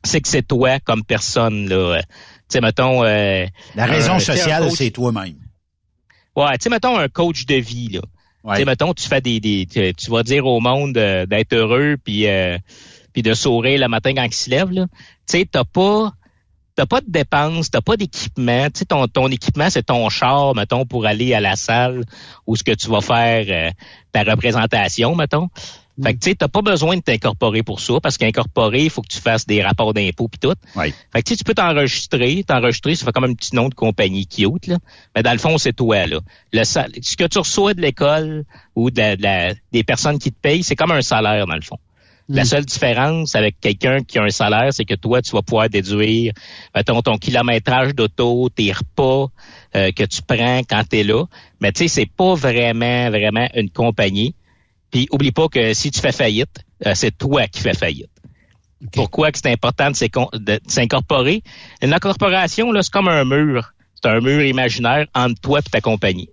[0.02, 1.68] c'est que c'est toi comme personne.
[1.68, 2.00] Là.
[2.02, 2.08] Tu
[2.48, 3.04] sais, mettons...
[3.04, 5.36] euh, La raison sais, un sociale, c'est toi-même.
[6.34, 8.00] Ouais, tu sais, mettons un coach de vie, là.
[8.44, 8.54] Ouais.
[8.54, 11.96] Tu sais, mettons, tu fais des, des tu, vas dire au monde euh, d'être heureux
[12.02, 12.56] puis euh,
[13.12, 14.86] puis de sourire le matin quand il se lève, là.
[15.28, 16.12] Tu sais, t'as pas
[16.78, 18.66] t'as pas de dépenses, t'as pas d'équipement.
[18.66, 22.04] Tu sais, ton, ton équipement, c'est ton char, mettons, pour aller à la salle
[22.46, 23.70] où ce que tu vas faire euh,
[24.12, 25.48] ta représentation, mettons.
[26.00, 29.02] Fait que tu sais, t'as pas besoin de t'incorporer pour ça, parce qu'incorporer, il faut
[29.02, 30.54] que tu fasses des rapports d'impôts puis tout.
[30.76, 30.94] Ouais.
[31.12, 34.68] Fait que tu peux t'enregistrer, t'enregistrer, ça fait comme un petit nom de compagnie cute,
[34.68, 34.76] là.
[35.16, 36.20] Mais dans le fond, c'est toi, là.
[36.52, 38.44] Le sal- ce que tu reçois de l'école
[38.76, 41.56] ou de la- de la- des personnes qui te payent, c'est comme un salaire, dans
[41.56, 41.78] le fond.
[42.30, 45.70] La seule différence avec quelqu'un qui a un salaire, c'est que toi, tu vas pouvoir
[45.70, 46.34] déduire,
[46.74, 49.28] mettons, ton kilométrage d'auto, tes repas
[49.74, 51.24] euh, que tu prends quand tu es là.
[51.60, 54.34] Mais tu sais, c'est pas vraiment, vraiment une compagnie.
[54.90, 58.10] Puis oublie pas que si tu fais faillite, euh, c'est toi qui fais faillite.
[58.92, 61.42] Pourquoi que c'est important de s'incorporer?
[61.82, 63.72] Une incorporation, là, c'est comme un mur.
[63.94, 66.30] C'est un mur imaginaire entre toi et ta compagnie.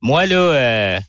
[0.00, 1.00] Moi, là, euh,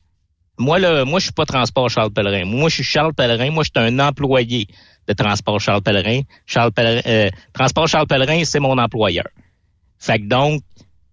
[0.60, 2.46] moi, là, moi, je suis pas Transport Charles Pellerin.
[2.46, 3.50] Moi, je suis Charles Pellerin.
[3.52, 4.68] Moi, je suis un employé
[5.08, 6.22] de Transport Charles Pellerin.
[6.46, 9.26] Charles Pellerin euh, Transport Charles Pellerin, c'est mon employeur.
[9.98, 10.62] Fait que donc,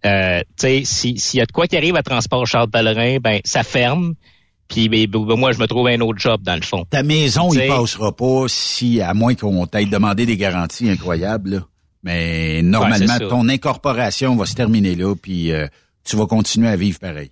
[0.05, 3.18] euh, tu sais, si- s'il y a de quoi qui arrive à Transport Charles Pellerin,
[3.18, 4.14] ben, ça ferme.
[4.68, 6.85] Puis ben, ben, moi, je me trouve un autre job, dans le fond.
[6.90, 11.51] Ta maison, il passera pas si, à moins qu'on t'aille demandé des garanties incroyables.
[11.51, 11.60] là.
[12.02, 15.66] Mais normalement, Ouais, ton incorporation va se terminer là, puis euh,
[16.05, 17.31] tu vas continuer à vivre pareil.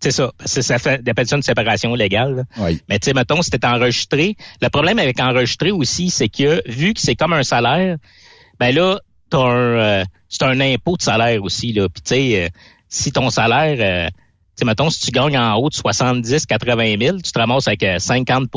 [0.00, 0.32] C'est ça.
[0.44, 2.44] Ça fait, ça une séparation légale.
[2.58, 2.80] Oui.
[2.88, 7.00] Mais tu sais, mettons, t'es enregistré, le problème avec enregistrer aussi, c'est que vu que
[7.00, 7.96] c'est comme un salaire,
[8.60, 9.00] ben là,
[9.30, 9.50] t'as un,
[10.00, 11.88] euh, c'est un impôt de salaire aussi là.
[11.88, 12.48] Puis tu sais, euh,
[12.88, 16.94] si ton salaire, euh, tu sais, mettons, si tu gagnes en haut de 70, 80
[17.00, 18.48] 000, tu te ramasses avec euh, 50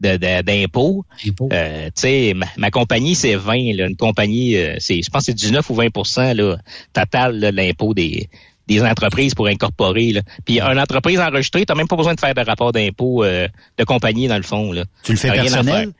[0.00, 1.04] de, de- d'impôts.
[1.52, 3.74] Euh, tu sais, ma, ma compagnie, c'est 20.
[3.74, 6.56] Là, une compagnie, euh, c'est, je pense que c'est 19 ou 20 là,
[6.92, 8.28] total l'impôt des,
[8.68, 10.12] des entreprises pour incorporer.
[10.12, 10.20] Là.
[10.44, 13.84] Puis une entreprise enregistrée, tu même pas besoin de faire de rapport d'impôt euh, de
[13.84, 14.70] compagnie, dans le fond.
[14.72, 14.84] Là.
[15.02, 15.92] Tu le fais personnel?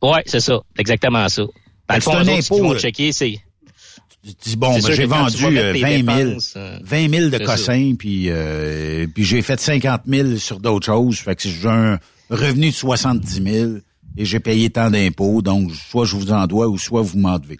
[0.00, 0.60] Ouais, c'est ça.
[0.78, 1.42] Exactement ça.
[1.88, 3.38] Dans le fond, un impôt, vont euh, checker, c'est...
[4.24, 7.30] Tu dis, bon, ben, j'ai vendu mettre euh, tes 20 000, dépenses, euh, 20 000
[7.30, 11.18] de cossins, puis, euh, puis j'ai fait 50 000 sur d'autres choses.
[11.18, 11.98] Fait que j'ai un
[12.30, 13.72] revenu de 70 000
[14.16, 15.42] et j'ai payé tant d'impôts.
[15.42, 17.58] Donc, soit je vous en dois ou soit vous m'en devez.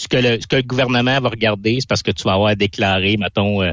[0.00, 2.56] Ce que le, ce que le gouvernement va regarder, c'est parce que tu vas avoir
[2.56, 3.72] déclaré, mettons, euh,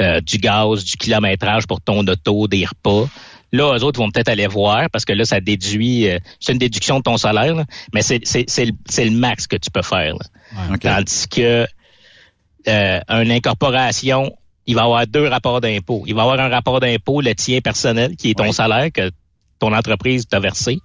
[0.00, 3.08] euh, du gaz, du kilométrage pour ton auto, des repas.
[3.52, 6.58] Là, eux autres vont peut-être aller voir parce que là, ça déduit, euh, c'est une
[6.58, 7.64] déduction de ton salaire, là,
[7.94, 10.14] mais c'est, c'est, c'est, le, c'est le max que tu peux faire.
[10.14, 10.76] là.
[10.80, 11.66] Tandis que
[12.66, 14.36] euh, une incorporation,
[14.66, 16.02] il va avoir deux rapports d'impôt.
[16.06, 19.10] Il va avoir un rapport d'impôt, le tien personnel, qui est ton salaire que
[19.60, 20.78] ton entreprise t'a versé.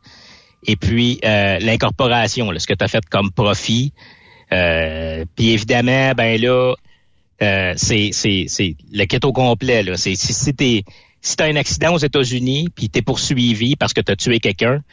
[0.68, 3.94] Et puis euh, l'incorporation, là, ce que tu as fait comme profit.
[4.54, 6.76] Euh, puis évidemment, ben là,
[7.42, 8.12] euh, c'est,
[8.92, 9.84] le kit au complet.
[9.84, 9.98] Là.
[9.98, 10.84] Si si t'es
[11.22, 14.84] si t'as un accident aux États-Unis puis t'es poursuivi parce que t'as tué quelqu'un,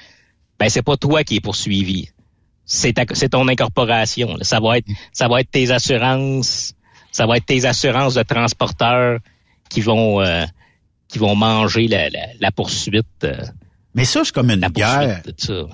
[0.58, 2.10] ben c'est pas toi qui es poursuivi.
[2.64, 2.94] C'est,
[3.30, 4.36] ton incorporation.
[4.36, 4.44] là.
[4.44, 6.74] Ça va être ça va être tes assurances,
[7.10, 9.18] ça va être tes assurances de transporteurs
[9.68, 10.44] qui vont euh,
[11.08, 13.26] qui vont manger la, la, la poursuite.
[13.94, 15.22] Mais ça, c'est comme une guerre.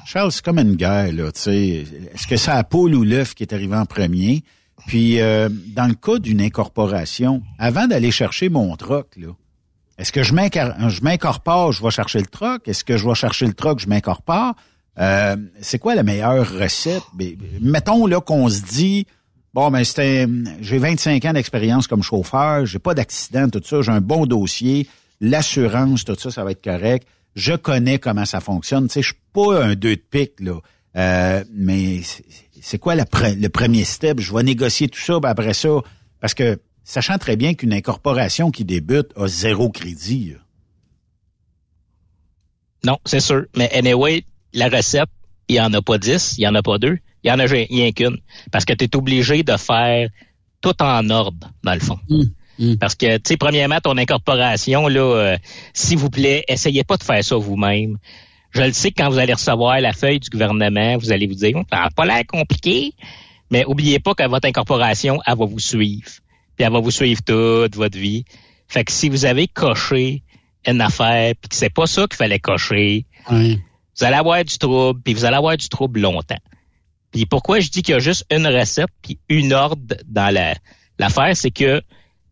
[0.05, 1.85] Charles, c'est comme une guerre, là, tu sais.
[2.15, 4.43] Est-ce que c'est la poule ou l'œuf qui est arrivé en premier?
[4.87, 9.29] Puis, euh, dans le cas d'une incorporation, avant d'aller chercher mon troc, là,
[9.99, 10.33] est-ce que je
[11.03, 12.67] m'incorpore, je vais chercher le troc?
[12.69, 14.55] Est-ce que je vais chercher le troc, je m'incorpore?
[14.99, 17.03] Euh, c'est quoi la meilleure recette?
[17.15, 19.07] Ben, mettons, là, qu'on se dit,
[19.55, 20.27] bon, ben, c'était,
[20.61, 24.89] j'ai 25 ans d'expérience comme chauffeur, j'ai pas d'accident, tout ça, j'ai un bon dossier,
[25.21, 27.07] l'assurance, tout ça, ça va être correct.
[27.39, 28.89] Je connais comment ça fonctionne.
[28.89, 30.59] Tu sais, je suis pas un deux de pique, là.
[30.97, 32.01] Euh, mais
[32.61, 34.19] c'est- quoi la pre- le premier step?
[34.21, 35.69] Je vais négocier tout ça, ben après ça,
[36.21, 40.31] parce que sachant très bien qu'une incorporation qui débute a zéro crédit.
[40.33, 40.39] là.
[42.85, 43.45] Non, c'est sûr.
[43.57, 45.09] Mais anyway, la recette,
[45.49, 47.39] il y en a pas dix, il y en a pas deux, il y en
[47.39, 48.19] a rien qu'une.
[48.51, 50.09] Parce que tu es obligé de faire
[50.61, 51.99] tout en ordre, dans le fond.
[52.81, 55.39] Parce que, tu sais, premièrement, ton incorporation, là, euh,
[55.73, 57.99] s'il vous plaît, essayez pas de faire ça vous-même.
[58.51, 61.35] Je le sais que quand vous allez recevoir la feuille du gouvernement, vous allez vous
[61.35, 62.95] dire, Hum, ça n'a pas l'air compliqué,
[63.51, 66.09] mais oubliez pas que votre incorporation, elle va vous suivre.
[66.57, 68.25] Puis elle va vous suivre toute votre vie.
[68.67, 70.23] Fait que si vous avez coché
[70.67, 73.07] une affaire, puis que c'est pas ça qu'il fallait cocher,
[73.97, 76.39] vous allez avoir du trouble, puis vous allez avoir du trouble longtemps.
[77.13, 80.55] Puis pourquoi je dis qu'il y a juste une recette puis une ordre dans la
[80.99, 81.81] l'affaire, c'est que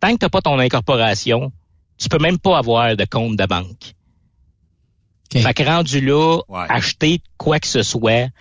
[0.06, 1.52] tant que tu n'as pas ton incorporation,
[1.98, 3.94] tu peux même pas avoir de compte de banque.
[5.32, 8.32] Fait que rendu là, acheter quoi que ce soit, tu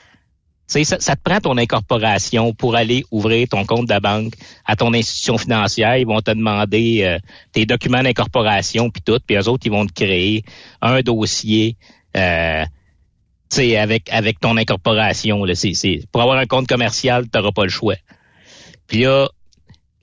[0.68, 4.34] sais, ça, ça te prend ton incorporation pour aller ouvrir ton compte de banque
[4.66, 5.98] à ton institution financière.
[5.98, 7.20] Ils vont te demander euh,
[7.52, 10.44] tes documents d'incorporation puis tout, puis eux autres, ils vont te créer
[10.82, 11.78] un dossier
[12.16, 12.64] euh,
[13.50, 15.44] tu sais, avec, avec ton incorporation.
[15.44, 17.96] Là, c'est, c'est, pour avoir un compte commercial, tu n'auras pas le choix.
[18.88, 19.28] Puis là,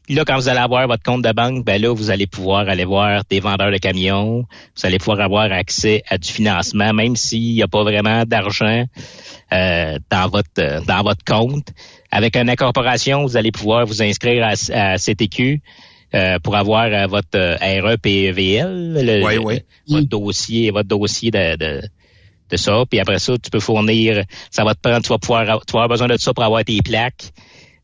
[0.09, 2.85] là, quand vous allez avoir votre compte de banque, ben là, vous allez pouvoir aller
[2.85, 4.45] voir des vendeurs de camions,
[4.77, 8.85] vous allez pouvoir avoir accès à du financement, même s'il n'y a pas vraiment d'argent
[9.53, 11.69] euh, dans votre euh, dans votre compte.
[12.11, 15.61] Avec une incorporation, vous allez pouvoir vous inscrire à, à CTQ
[16.15, 19.61] euh, pour avoir euh, votre euh, REPVL, le, Oui, le- oui.
[19.89, 21.83] votre dossier, votre dossier de, de,
[22.51, 22.83] de ça.
[22.91, 25.79] Puis après ça, tu peux fournir, ça va te prendre, tu vas pouvoir, tu vas
[25.85, 27.31] avoir besoin de ça pour avoir tes plaques.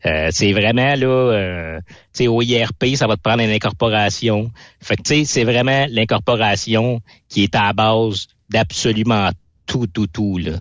[0.06, 4.50] Euh, c'est vraiment là, euh, tu sais, au IRP, ça va te prendre une incorporation.
[4.80, 9.30] Fait que tu sais, c'est vraiment l'incorporation qui est à la base d'absolument
[9.66, 10.52] tout, tout, tout là.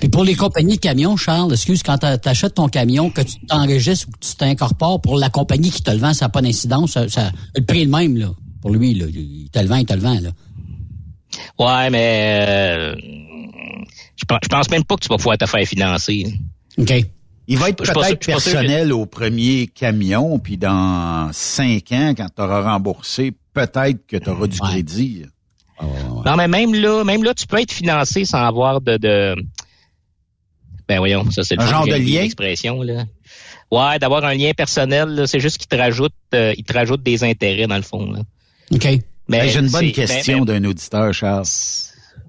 [0.00, 3.38] Puis pour les compagnies de camions, Charles, excuse, quand tu achètes ton camion, que tu
[3.46, 6.40] t'enregistres ou que tu t'incorpores pour la compagnie qui te le vend, ça n'a pas
[6.42, 8.30] d'incidence, ça, ça- le prix est le même là.
[8.62, 10.30] Pour lui, là, il te le vend, il te le vend là.
[11.58, 12.94] Ouais, mais euh,
[14.16, 16.34] je pense, je pense même pas que tu vas pouvoir te faire financer.
[16.78, 16.92] OK.
[17.48, 22.42] Il va être peut-être que- personnel au premier camion, puis dans cinq ans, quand tu
[22.42, 25.24] auras remboursé, peut-être que tu auras du crédit.
[25.80, 29.34] Non, mais même là, même là, tu peux être financé sans avoir de, de...
[30.88, 32.22] ben voyons, ça c'est le genre de lien?
[32.22, 33.04] l'expression là.
[33.70, 37.02] Ouais, d'avoir un lien personnel, là, c'est juste qu'il te rajoute, euh, il te rajoute
[37.02, 38.10] des intérêts dans le fond.
[38.12, 38.20] Là.
[38.72, 38.88] OK.
[39.28, 41.44] Mais Hey, J'ai une bonne c'est- question ben, d'un auditeur, Charles.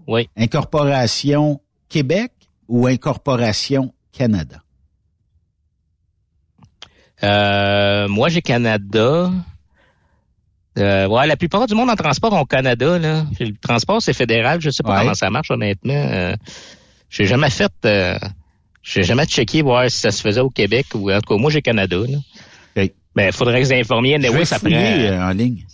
[0.07, 0.27] Oui.
[0.35, 2.31] Incorporation Québec
[2.68, 4.61] ou Incorporation Canada?
[7.23, 9.31] Euh, moi, j'ai Canada.
[10.77, 12.99] Euh, ouais, la plupart du monde en transport ont Canada.
[12.99, 13.26] Là.
[13.39, 14.61] Le transport, c'est fédéral.
[14.61, 15.02] Je sais pas Ouais.
[15.02, 15.94] comment ça marche, honnêtement.
[15.94, 16.35] Euh,
[17.10, 17.72] j'ai jamais fait...
[17.85, 18.18] Euh,
[18.84, 21.52] j'ai jamais checké voir si ça se faisait au Québec ou en tout cas, moi,
[21.52, 21.98] j'ai Canada.
[21.98, 22.18] Là.
[22.84, 22.91] OK.
[23.15, 24.15] Ben, faudrait que vous informiez.
[24.18, 24.69] Je Mais vais oui, ça prend...
[24.72, 25.65] euh, en ligne.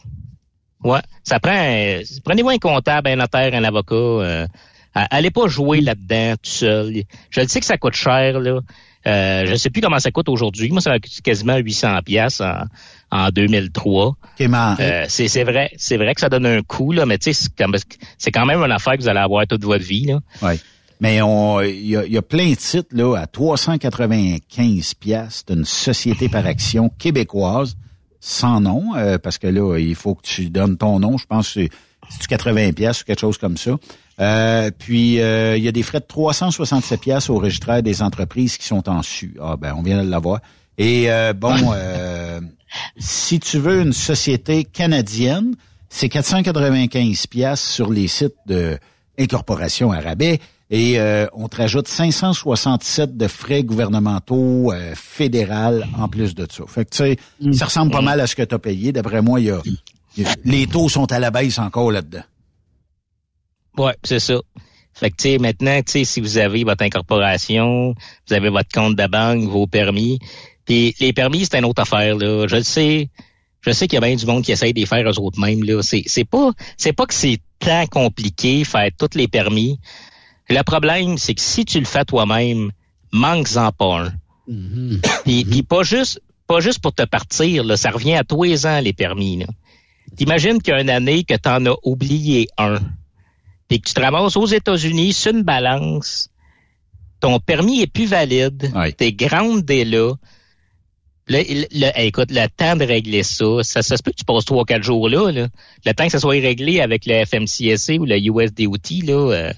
[0.84, 1.54] Ouais, ça prend.
[1.56, 3.96] euh, Prenez-vous un comptable, un notaire, un avocat.
[3.96, 4.48] euh,
[4.96, 7.04] allez pas jouer là-dedans tout seul.
[7.30, 8.62] Je le sais que ça coûte cher là.
[9.06, 10.70] Euh, je sais plus comment ça coûte aujourd'hui.
[10.72, 12.64] Moi, ça m'a coûté quasiment 800 pièces en,
[13.12, 14.06] en 2003.
[14.08, 17.18] OK, mais- Euh, c'est c'est vrai, c'est vrai que ça donne un coup là, mais
[17.18, 17.50] tu sais,
[18.18, 20.20] c'est quand même une affaire que vous allez avoir toute votre vie là.
[20.42, 20.58] Ouais.
[21.02, 23.28] Mais il y, a- y a plein de titres là à
[24.08, 27.76] 395 pièces d'une société par action québécoise
[28.20, 31.18] sans nom euh, parce que là il faut que tu donnes ton nom.
[31.18, 31.70] Je pense que c'est
[32.10, 33.72] c'est 80 pièces ou quelque chose comme ça.
[34.20, 38.58] Euh, puis euh, il y a des frais de 367 pièces au registraire des entreprises
[38.58, 39.36] qui sont en su.
[39.42, 40.40] Ah ben on vient de l'avoir.
[40.78, 42.40] Et euh, bon, euh,
[42.98, 45.56] si tu veux une société canadienne,
[45.90, 48.78] c'est 495 pièces sur les sites de
[49.20, 50.40] incorporation à rabais
[50.72, 56.64] et euh, on te rajoute 567 de frais gouvernementaux euh, fédéral en plus de ça.
[56.68, 57.18] Fait que tu sais,
[57.54, 58.92] ça ressemble pas mal à ce que tu as payé.
[58.92, 59.60] D'après moi, il y a,
[60.18, 62.24] il y a- les taux sont à la baisse encore là-dedans.
[63.78, 64.40] Ouais, c'est ça.
[64.94, 67.96] Fait que, tu sais, maintenant, tu sais, si vous avez votre incorporation,
[68.28, 70.20] vous avez votre compte de banque, vos permis,
[70.66, 72.48] puis les permis, c'est une autre affaire, là.
[72.48, 73.10] Je le sais.
[73.62, 75.40] Je sais qu'il y a bien du monde qui essaye de les faire eux autres
[75.40, 75.82] mêmes, là.
[75.82, 79.80] C'est, c'est pas, c'est pas que c'est tant compliqué, faire tous les permis.
[80.50, 82.72] Le problème, c'est que si tu le fais toi-même,
[83.12, 84.14] manque-en pas un.
[85.24, 87.78] Puis, puis pas juste, pas juste pour te partir, là.
[87.78, 89.46] Ça revient à tous les ans, les permis, là.
[90.18, 92.80] T'imagines qu'il y a une année que t'en as oublié un
[93.80, 96.30] puis que tu te ramasses aux États-Unis sur une balance,
[97.20, 100.14] ton permis est plus valide, t'es grande dès là.
[101.28, 104.18] Le, le- le- hey, écoute, le temps de régler ça, ça, ça se peut que
[104.18, 105.48] tu passes trois, quatre jours là, là.
[105.86, 109.32] Le temps que ça soit réglé avec le FMCSA ou le USDOT, là.
[109.32, 109.54] euh,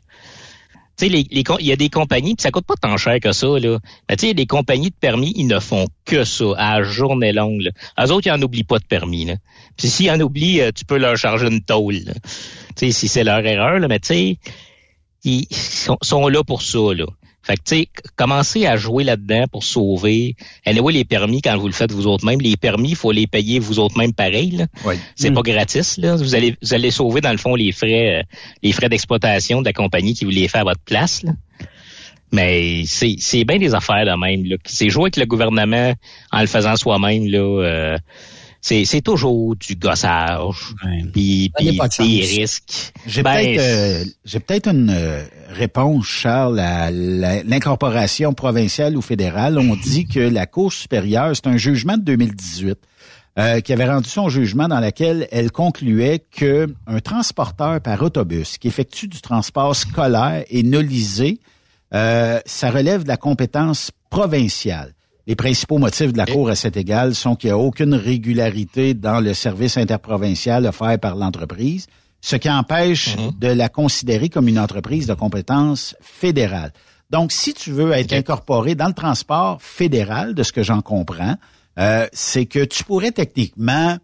[0.97, 3.19] tu sais, les, les il y a des compagnies, puis ça coûte pas tant cher
[3.19, 3.79] que ça, là.
[4.09, 7.61] Mais tu sais, des compagnies de permis, ils ne font que ça, à journée longue,
[7.61, 7.71] là.
[8.05, 9.35] Eux autres, ils en oublient pas de permis, là.
[9.77, 11.99] Puis s'ils en oublient, euh, tu peux leur charger une tôle,
[12.77, 14.37] si c'est leur erreur, là, mais tu sais,
[15.25, 17.05] ils sont, sont là pour ça, là.
[17.45, 20.35] Fait que, tu sais, commencez à jouer là-dedans pour sauver.
[20.65, 23.27] Anyway, les permis, quand vous le faites vous autres mêmes, les permis, il faut les
[23.27, 24.65] payer vous autres mêmes pareil, là.
[25.15, 26.15] C'est pas gratis, là.
[26.15, 28.23] Vous allez, vous allez sauver, dans le fond, les frais, euh,
[28.63, 31.33] les frais d'exploitation de la compagnie qui vous les fait à votre place, là.
[32.31, 34.55] Mais c'est, c'est bien des affaires de même, là.
[34.65, 35.93] C'est jouer avec le gouvernement
[36.31, 37.37] en le faisant soi-même, là.
[37.37, 37.97] euh,
[38.67, 40.73] c'est, c'est toujours du gossage,
[41.13, 42.93] puis, des risques.
[43.05, 49.01] J'ai Ben, peut-être euh, j'ai peut-être une euh, réponse, Charles, à la- l'incorporation provinciale ou
[49.03, 49.59] fédérale.
[49.59, 52.75] On dit que la Cour supérieure, c'est un jugement de 2018
[53.37, 58.57] euh, qui avait rendu son jugement dans lequel elle concluait que un transporteur par autobus
[58.57, 61.39] qui effectue du transport scolaire et nolisé,
[61.93, 64.94] euh, ça relève de la compétence provinciale.
[65.27, 68.93] Les principaux motifs de la Cour à cet égal sont qu'il n'y a aucune régularité
[68.93, 71.87] dans le service interprovincial offert par l'entreprise,
[72.21, 76.73] ce qui empêche de la considérer comme une entreprise de compétence fédérale.
[77.09, 81.35] Donc, si tu veux être incorporé dans le transport fédéral, de ce que j'en comprends,
[81.79, 83.97] euh, c'est que tu pourrais techniquement,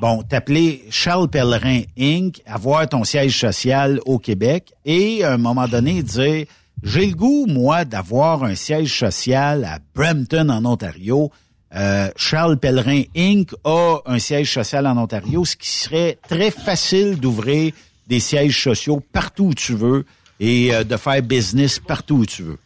[0.00, 5.68] bon, t'appeler Charles Pellerin Inc., avoir ton siège social au Québec et à un moment
[5.68, 6.46] donné dire
[6.82, 11.30] j'ai le goût, moi, d'avoir un siège social à Brampton, en Ontario.
[11.74, 13.52] Euh, Charles Pellerin Inc.
[13.64, 17.72] a un siège social en Ontario, ce qui serait très facile d'ouvrir
[18.06, 20.06] des sièges sociaux partout où tu veux
[20.38, 22.58] et euh, de faire business partout où tu veux.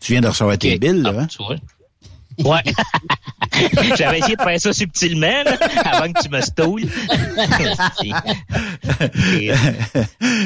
[0.00, 1.26] Tu viens de recevoir tes billes, là, hein?
[2.44, 2.62] Ouais.
[3.96, 6.88] J'avais essayé de faire ça subtilement, là, avant que tu me stoules.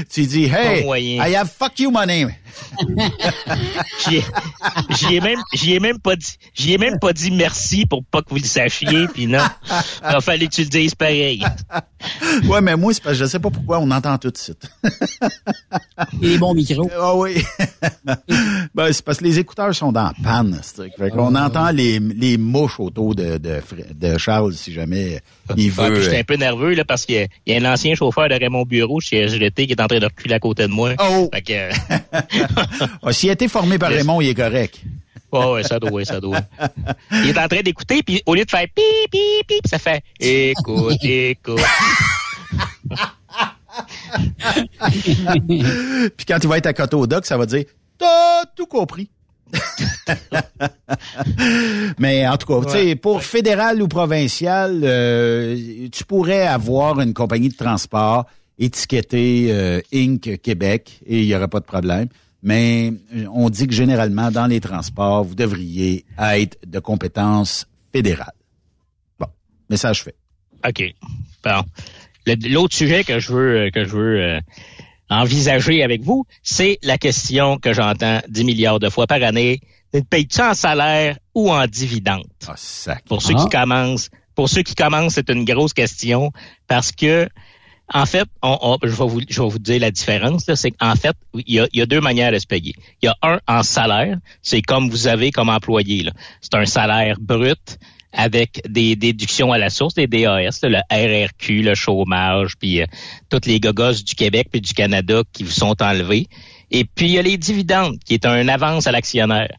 [0.12, 0.84] tu dis, hey.
[1.18, 2.26] I have fuck you money.
[4.08, 4.24] J'y ai,
[4.90, 8.04] j'y ai même, j'y ai même pas dit, j'y ai même pas dit merci pour
[8.04, 9.38] pas que vous le sachiez, puis non.
[10.02, 11.42] Il a fallu que tu le dises pareil.
[12.44, 14.68] ouais, mais moi, c'est parce que je sais pas pourquoi on entend tout de suite.
[16.20, 16.90] Les bons micros.
[16.98, 17.42] Ah oui.
[18.74, 20.58] ben, c'est parce que les écouteurs sont dans la panne.
[20.62, 25.54] c'est- Fait qu'on entend les, les mouches autour de, de, Charles si jamais il Ah,
[25.54, 26.02] puis veut.
[26.02, 28.28] J'étais un peu nerveux là parce qu'il y a- il y a un ancien chauffeur
[28.28, 30.92] de Raymond Bureau chez SGT qui est en train de reculer à côté de moi.
[31.00, 31.28] Oh!
[31.32, 31.70] Fait que,
[32.12, 32.22] Ah,
[33.12, 34.80] S'il a été formé par Raymond, il est correct.
[35.32, 36.40] ouais, ouais, ça doit, ça doit.
[37.12, 40.02] Il est en train d'écouter, puis au lieu de faire pi, pi, pi, ça fait
[40.18, 41.60] écoute, écoute.
[46.16, 47.64] Puis quand il va être à côté au doc, ça va dire
[47.98, 49.10] T'as tout compris.
[51.98, 57.48] Mais en tout cas, sais, pour fédéral ou provincial, euh, tu pourrais avoir une compagnie
[57.48, 58.26] de transport
[58.58, 60.40] étiquetée euh, Inc.
[60.42, 62.08] Québec et il n'y aurait pas de problème.
[62.42, 68.32] Mais euh, on dit que généralement, dans les transports, vous devriez être de compétence fédérale.
[69.18, 69.26] Bon,
[69.68, 70.14] message fait.
[70.66, 70.82] OK.
[71.44, 71.62] Bon.
[72.48, 74.40] L'autre sujet que je veux euh, que je veux euh,
[75.08, 79.60] envisager avec vous, c'est la question que j'entends 10 milliards de fois par année.
[80.08, 82.26] Payes-tu en salaire ou en dividende?
[83.06, 86.30] Pour ceux qui commencent, pour ceux qui commencent, c'est une grosse question
[86.68, 87.28] parce que
[87.92, 90.44] en fait, je, vais vous, je dire la différence.
[90.54, 92.74] C'est qu'en fait, il y, a, deux manières de se payer.
[93.02, 96.08] Il y a un en salaire, c'est comme vous avez comme employé.
[96.40, 97.78] C'est un salaire brut
[98.12, 102.86] avec des déductions à la source, des DAS, là, le RRQ, le chômage, puis euh,
[103.28, 106.26] toutes les gogos du Québec puis du Canada qui vous sont enlevés.
[106.72, 109.52] Et puis, il y a les dividendes, qui est un avance à l'actionnaire.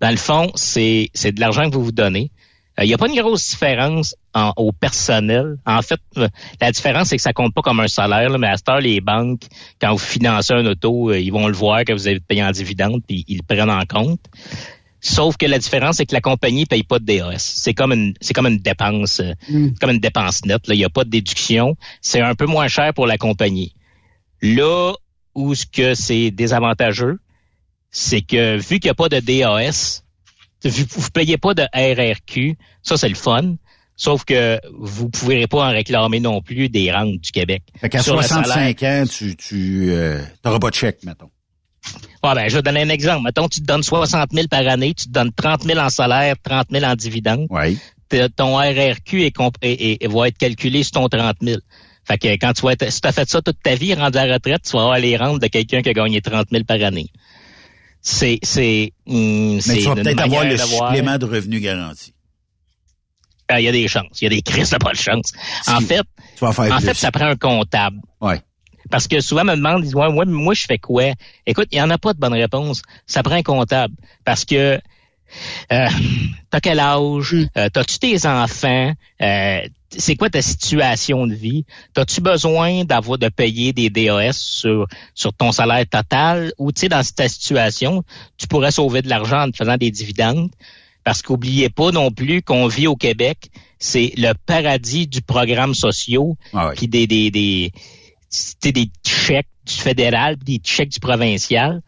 [0.00, 2.30] Dans le fond, c'est de l'argent que vous vous donnez.
[2.78, 5.56] Euh, Il n'y a pas une grosse différence en- au personnel.
[5.66, 6.28] En fait, euh,
[6.60, 8.80] la différence, c'est que ça compte pas comme un salaire, là, mais à cette heure,
[8.80, 9.42] les banques,
[9.80, 12.50] quand vous financez un auto, euh, ils vont le voir que vous avez payé en
[12.52, 14.20] dividende, puis ils le prennent en compte.
[15.00, 17.38] Sauf que la différence, c'est que la compagnie paye pas de DAS.
[17.38, 20.66] C'est comme une, c'est comme une dépense, euh, c'est comme une dépense nette.
[20.66, 20.74] Là.
[20.74, 21.76] Il n'y a pas de déduction.
[22.00, 23.74] C'est un peu moins cher pour la compagnie.
[24.42, 24.92] Là
[25.36, 27.18] où ce que c'est désavantageux,
[27.90, 30.02] c'est que vu qu'il n'y a pas de DAS,
[30.64, 33.54] vous ne payez pas de RRQ, ça c'est le fun.
[33.96, 37.64] Sauf que vous ne pourrez pas en réclamer non plus des rentes du Québec.
[37.80, 41.30] Fait qu'à Sur le salaire- 65 ans, tu, tu euh, t'auras pas de chèque, mettons.
[42.22, 43.24] Ah ben, je vais donner un exemple.
[43.24, 46.36] Mettons, tu te donnes 60 000 par année, tu te donnes 30 000 en salaire,
[46.42, 47.46] 30 000 en dividende.
[47.50, 47.76] Oui.
[48.36, 51.58] Ton RRQ est- est- est- va être calculé sur ton 30 000.
[52.06, 54.16] Fait que quand tu vas être, si tu as fait ça toute ta vie, rendu
[54.16, 56.64] à la retraite, tu vas avoir les rentes de quelqu'un qui a gagné 30 000
[56.64, 57.10] par année.
[58.00, 62.14] C'est, c'est, hum, Mais tu vas peut-être avoir le supplément de revenu garanti.
[63.48, 64.20] Ah, Il y a des chances.
[64.20, 65.32] Il y a des crises de pas de chance.
[65.66, 66.02] En fait,
[66.40, 66.84] en plus.
[66.84, 67.98] fait, ça prend un comptable.
[68.20, 68.40] Ouais.
[68.90, 71.04] Parce que souvent, me demandent, ils disent, ouais, moi, moi, je fais quoi?
[71.46, 72.82] Écoute, il n'y en a pas de bonne réponse.
[73.06, 73.94] Ça prend un comptable.
[74.24, 74.80] Parce que,
[75.72, 75.88] euh,
[76.50, 77.34] t'as quel âge?
[77.56, 78.92] Euh, T'as-tu tes enfants?
[79.22, 79.60] Euh,
[79.96, 81.64] c'est quoi ta situation de vie?
[81.94, 86.52] T'as-tu besoin d'avoir de payer des DAS sur, sur ton salaire total?
[86.58, 88.04] Ou, tu sais, dans ta situation,
[88.36, 90.50] tu pourrais sauver de l'argent en te faisant des dividendes?
[91.04, 96.36] Parce qu'oubliez pas non plus qu'on vit au Québec, c'est le paradis du programme sociaux,
[96.52, 97.72] Ah puis des, des, des,
[99.06, 101.80] chèques du fédéral, puis des chèques du provincial.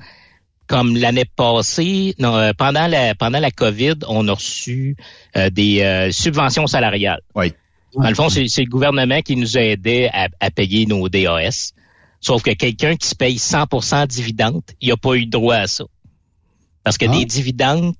[0.70, 4.96] Comme l'année passée, non, euh, pendant la pendant la COVID, on a reçu
[5.36, 7.22] euh, des euh, subventions salariales.
[7.34, 7.52] Oui.
[7.96, 11.08] Dans le fond, c'est c'est le gouvernement qui nous a aidés à, à payer nos
[11.08, 11.72] DAS.
[12.20, 15.82] Sauf que quelqu'un qui se paye 100% dividende, il n'a pas eu droit à ça.
[16.84, 17.96] Parce que des dividendes,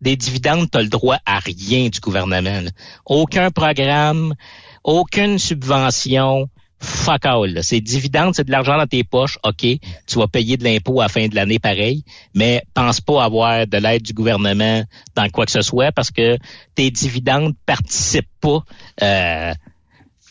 [0.00, 2.62] des dividendes, tu as le droit à rien du gouvernement.
[2.62, 2.70] là.
[3.04, 4.34] Aucun programme,
[4.82, 6.48] aucune subvention,
[6.80, 7.52] fuck all.
[7.52, 7.62] là.
[7.62, 11.04] C'est dividendes, c'est de l'argent dans tes poches, OK, tu vas payer de l'impôt à
[11.04, 14.84] la fin de l'année pareil, mais pense pas avoir de l'aide du gouvernement
[15.14, 16.38] dans quoi que ce soit parce que
[16.74, 18.62] tes dividendes participent pas
[19.02, 19.52] euh,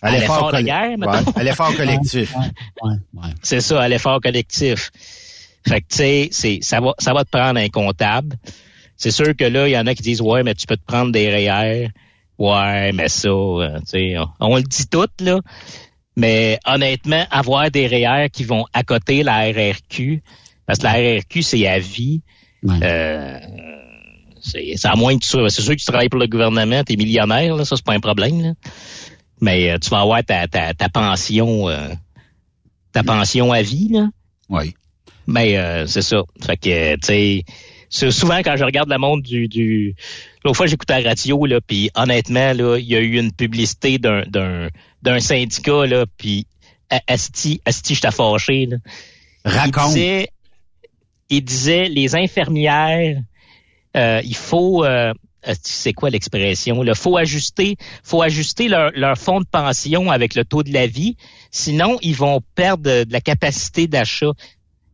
[0.02, 2.34] à l'effort de guerre, ouais, à l'effort collectif.
[3.42, 4.92] C'est ça, à l'effort collectif.
[5.68, 8.38] Fait que, tu sais, c'est, ça va, ça va te prendre un comptable.
[8.96, 10.86] C'est sûr que là, il y en a qui disent, ouais, mais tu peux te
[10.86, 11.90] prendre des REER.
[12.38, 15.40] Ouais, mais ça, euh, tu sais, on, on le dit tout, là.
[16.18, 20.24] Mais honnêtement, avoir des REER qui vont à côté la RRQ,
[20.66, 22.22] parce que la RRQ, c'est à vie.
[22.68, 23.40] Euh,
[24.42, 26.96] c'est, à moins que tu sois, c'est sûr que tu travailles pour le gouvernement, t'es
[26.96, 28.54] millionnaire, là, ça, c'est pas un problème, là.
[29.42, 31.90] Mais euh, tu vas avoir ta, ta, ta pension, euh,
[32.94, 34.08] ta pension à vie, là.
[34.50, 34.74] Oui.
[35.28, 36.24] Mais euh, c'est ça.
[36.44, 37.44] Fait que, tu sais,
[37.92, 39.96] c'est souvent quand je regarde le monde du, du
[40.44, 43.98] l'autre fois j'écoutais la radio là, puis honnêtement là, il y a eu une publicité
[43.98, 44.70] d'un
[45.02, 46.48] d'un syndicat là, puis
[47.08, 48.78] asti asti j'étais fâché là.
[49.46, 49.92] Raconte.
[49.92, 50.30] Il disait,
[51.30, 53.22] il disait les infirmières,
[53.96, 55.14] euh, il faut euh,
[55.62, 60.44] c'est quoi l'expression là, faut ajuster, faut ajuster leur leur fonds de pension avec le
[60.44, 61.16] taux de la vie,
[61.52, 64.32] sinon ils vont perdre de la capacité d'achat.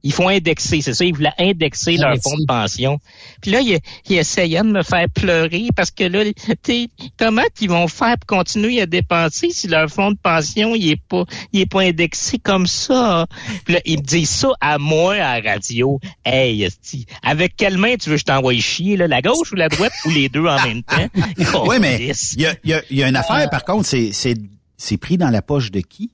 [0.06, 3.00] Ils font indexer, c'est ça, ils voulaient indexer leur fonds de pension.
[3.42, 6.34] Puis là, il, il essayait de me faire pleurer parce que là, tu
[6.66, 10.90] sais, comment ils vont faire pour continuer à dépenser si leur fonds de pension, il
[10.92, 11.24] est pas,
[11.54, 13.28] il est pas indexé comme ça?
[13.64, 16.00] Puis là, ils me disent ça à moi à la radio.
[16.26, 19.56] Hey, esti, avec quelle main tu veux que je t'envoie chier, là, la gauche ou
[19.56, 21.08] la droite ou les deux en même temps?
[21.66, 23.88] oui, mais il y a, il y a- il y a une affaire, par contre,
[23.88, 24.36] c'est, c'est,
[24.76, 26.12] c'est pris dans la poche de qui?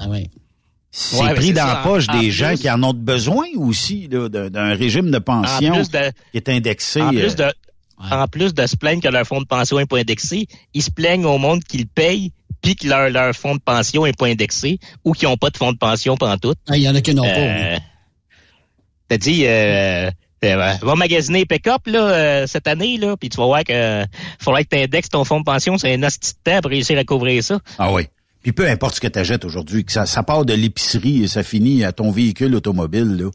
[0.00, 0.30] Ah oui.
[0.96, 2.94] C'est Ouais, pris dans ça, la poche en- en des gens plus- qui en ont
[2.94, 5.82] besoin aussi, d'un, régime de pension de-
[6.30, 7.02] qui est indexé.
[7.02, 7.52] En euh, plus de,
[7.98, 10.92] en plus de se plaindre que leur fonds de pension n'est pas indexé, ils se
[10.92, 12.30] plaignent au monde qu'ils payent
[12.62, 15.56] puis que leur, leur fonds de pension n'est pas indexé ou qu'ils n'ont pas de
[15.56, 16.54] fonds de pension pendant tout.
[16.68, 17.28] Ah, Il y en a qui n'ont pas.
[17.40, 17.76] Euh,
[19.08, 20.10] T'as dit, euh,
[20.44, 24.04] euh, va magasiner pick-up là, euh, cette année, là, puis tu vas voir que euh,
[24.38, 26.96] faudrait que tu indexes ton fonds de pension, c'est un hostie de temps pour réussir
[26.98, 27.58] à couvrir ça.
[27.78, 28.06] Ah oui.
[28.44, 31.28] Puis peu importe ce que tu achètes aujourd'hui, que ça, ça part de l'épicerie et
[31.28, 33.30] ça finit à ton véhicule automobile, là.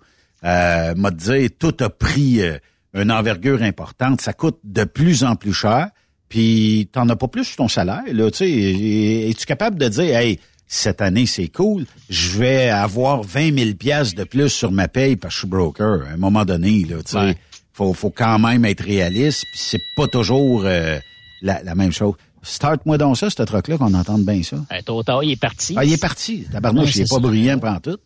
[0.45, 2.57] Euh, m'a dit, tout a pris euh,
[2.93, 4.21] une envergure importante.
[4.21, 5.89] Ça coûte de plus en plus cher.
[6.29, 8.31] Puis t'en as pas plus sur ton salaire, là.
[8.31, 13.73] Tu es-tu capable de dire, hey, cette année c'est cool, je vais avoir 20 000
[13.73, 16.03] pièces de plus sur ma paye parce que je suis broker.
[16.07, 17.35] À un moment donné, là, tu sais, Ouais.
[17.73, 19.43] faut, faut quand même être réaliste.
[19.51, 20.99] Puis c'est pas toujours euh,
[21.41, 22.13] la, la même chose.
[22.41, 24.57] Start-moi donc ça, ce truc-là, qu'on entende bien ça.
[24.71, 25.73] Euh, tôt tard, il est parti.
[25.77, 26.45] Ah, il est parti.
[26.51, 27.21] Tabarnouche, il est c'est pas ça.
[27.27, 27.97] brillant pendant tout.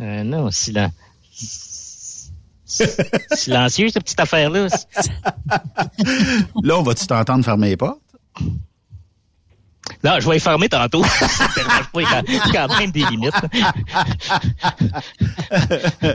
[0.00, 0.90] Euh, non, silen-
[3.34, 4.66] silencieux, cette petite affaire-là.
[6.62, 8.00] Là, on va-tu t'entendre fermer les portes?
[10.04, 11.02] Non, je vais les fermer tantôt.
[12.52, 13.32] Quand même des limites.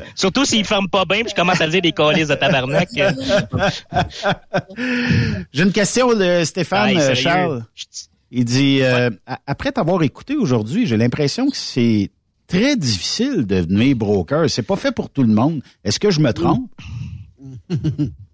[0.16, 2.90] Surtout s'ils ne ferment pas bien, puis je commence à dire des colis de tabarnak.
[5.54, 7.16] J'ai une question de Stéphane?
[7.16, 7.64] Charles.
[8.32, 12.12] Il dit, euh, a- après t'avoir écouté aujourd'hui, j'ai l'impression que c'est
[12.48, 14.50] très difficile de devenir broker.
[14.50, 15.62] C'est pas fait pour tout le monde.
[15.84, 16.70] Est-ce que je me trompe?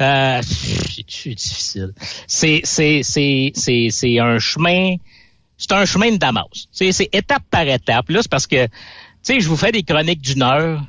[0.00, 1.92] Euh, c'est difficile?
[2.26, 4.96] C'est c'est c'est c'est c'est un chemin.
[5.56, 6.44] C'est un chemin de Damas.
[6.72, 8.08] C'est c'est étape par étape.
[8.10, 8.70] Là, c'est parce que tu
[9.22, 10.82] sais, je vous fais des chroniques d'une heure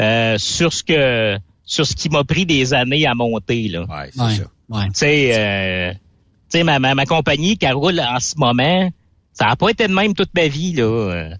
[0.00, 3.82] euh, sur ce que sur ce qui m'a pris des années à monter là.
[3.82, 4.42] Ouais, c'est Ouais, ça.
[4.68, 4.84] ouais.
[4.86, 8.90] Tu sais, euh, tu sais, ma, ma, ma compagnie qui roule en ce moment,
[9.32, 10.84] ça n'a pas été de même toute ma vie là.
[10.84, 11.30] Euh,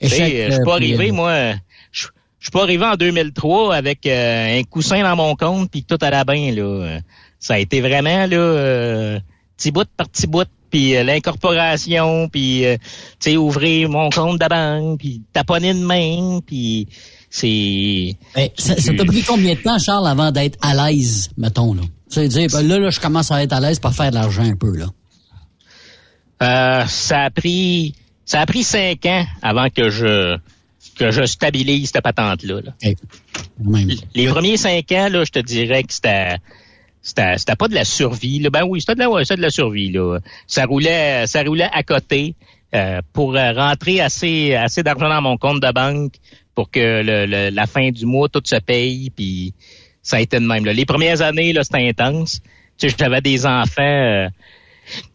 [0.00, 1.54] tu sais, Échec, euh, je suis euh, pas puis, arrivé euh, moi.
[2.40, 5.98] Je suis pas arrivé en 2003 avec euh, un coussin dans mon compte puis tout
[6.00, 6.62] allait bien là.
[6.62, 6.98] Euh,
[7.38, 9.20] Ça a été vraiment là euh,
[9.56, 12.76] petit bout par petit bout puis euh, l'incorporation puis euh,
[13.18, 16.88] tu sais ouvrir mon compte de banque puis taponner de main puis
[17.28, 18.16] c'est
[18.56, 21.82] ça ça t'a pris combien de temps, Charles, avant d'être à l'aise, mettons, là?
[22.10, 24.16] Tu sais, dire, ben là, là, je commence à être à l'aise pour faire de
[24.16, 24.86] l'argent un peu, là.
[26.42, 27.94] Euh, ça a pris
[28.24, 30.36] ça a pris cinq ans avant que je
[31.00, 32.60] que je stabilise cette patente là.
[34.14, 36.36] Les premiers cinq ans là, je te dirais que c'était
[37.02, 38.38] c'était c'était pas de la survie.
[38.40, 38.50] Là.
[38.50, 40.18] Ben oui, c'était de la ouais, c'était de la survie là.
[40.46, 42.34] Ça roulait ça roulait à côté
[42.74, 46.14] euh, pour euh, rentrer assez assez d'argent dans mon compte de banque
[46.54, 49.54] pour que le, le- la fin du mois tout se paye puis
[50.02, 50.72] ça a été de même là.
[50.72, 52.40] Les premières années là, c'était intense.
[52.78, 54.28] Tu sais, j'avais des enfants euh,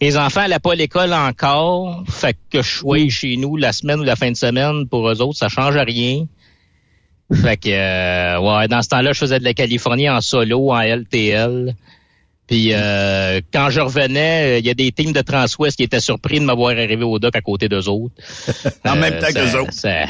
[0.01, 3.99] les enfants n'allaient pas à l'école encore, fait que je sois chez nous la semaine
[3.99, 6.25] ou la fin de semaine, pour eux autres, ça change rien.
[7.33, 10.79] Fait que, euh, ouais, dans ce temps-là, je faisais de la Californie en solo, en
[10.79, 11.75] LTL.
[12.47, 16.39] Puis euh, quand je revenais, il y a des teams de Transwest qui étaient surpris
[16.39, 18.13] de m'avoir arrivé au dock à côté d'eux autres.
[18.85, 19.73] En même temps ça- qu'eux autres.
[19.73, 20.05] ça-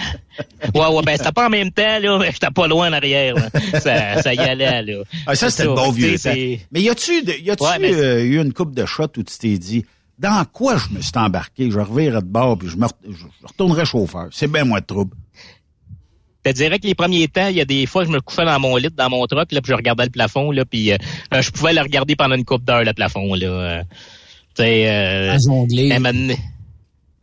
[0.74, 3.36] Ouais, ouais, ben c'était pas en même temps, là, mais j'étais pas loin en arrière.
[3.36, 3.50] là.
[3.80, 5.04] Ça, ça y allait, là.
[5.26, 6.34] Ah, ça, c'était le bon vieux temps.
[6.74, 9.24] Mais y a-tu, de- y a-tu Ouais, mais- euh, eu une coupe de shot où
[9.24, 9.86] tu t'es dit,
[10.20, 11.72] dans quoi je me suis embarqué?
[11.72, 14.28] Je revirais de bord puis je me re- je retournerais chauffeur.
[14.32, 15.16] C'est bien moins de trouble.
[16.46, 18.60] Te dirais que les premiers temps, il y a des fois, je me couchais dans
[18.60, 20.98] mon lit, dans mon truck, là, puis je regardais le plafond, là, puis euh,
[21.34, 23.48] euh, je pouvais le regarder pendant une coupe d'heure, le plafond, là.
[23.48, 23.82] Euh,
[24.56, 25.40] tu sais, euh, À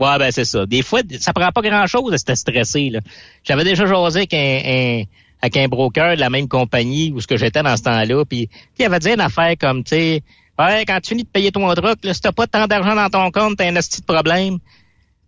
[0.00, 0.66] Ouais, ben c'est ça.
[0.66, 2.98] Des fois, ça prend pas grand-chose de s'être stressé, là.
[3.44, 5.02] J'avais déjà jasé avec un, un-
[5.40, 8.48] avec un broker de la même compagnie où ce que j'étais dans ce temps-là, puis
[8.78, 10.22] il avait dit une affaire comme, tu sais,
[10.58, 13.08] ouais, quand tu finis de payer ton truck, là, si t'as pas tant d'argent dans
[13.08, 14.58] ton compte, t'as un esti de problème.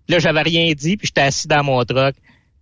[0.08, 2.16] Là, j'avais rien dit, puis j'étais assis dans mon truck.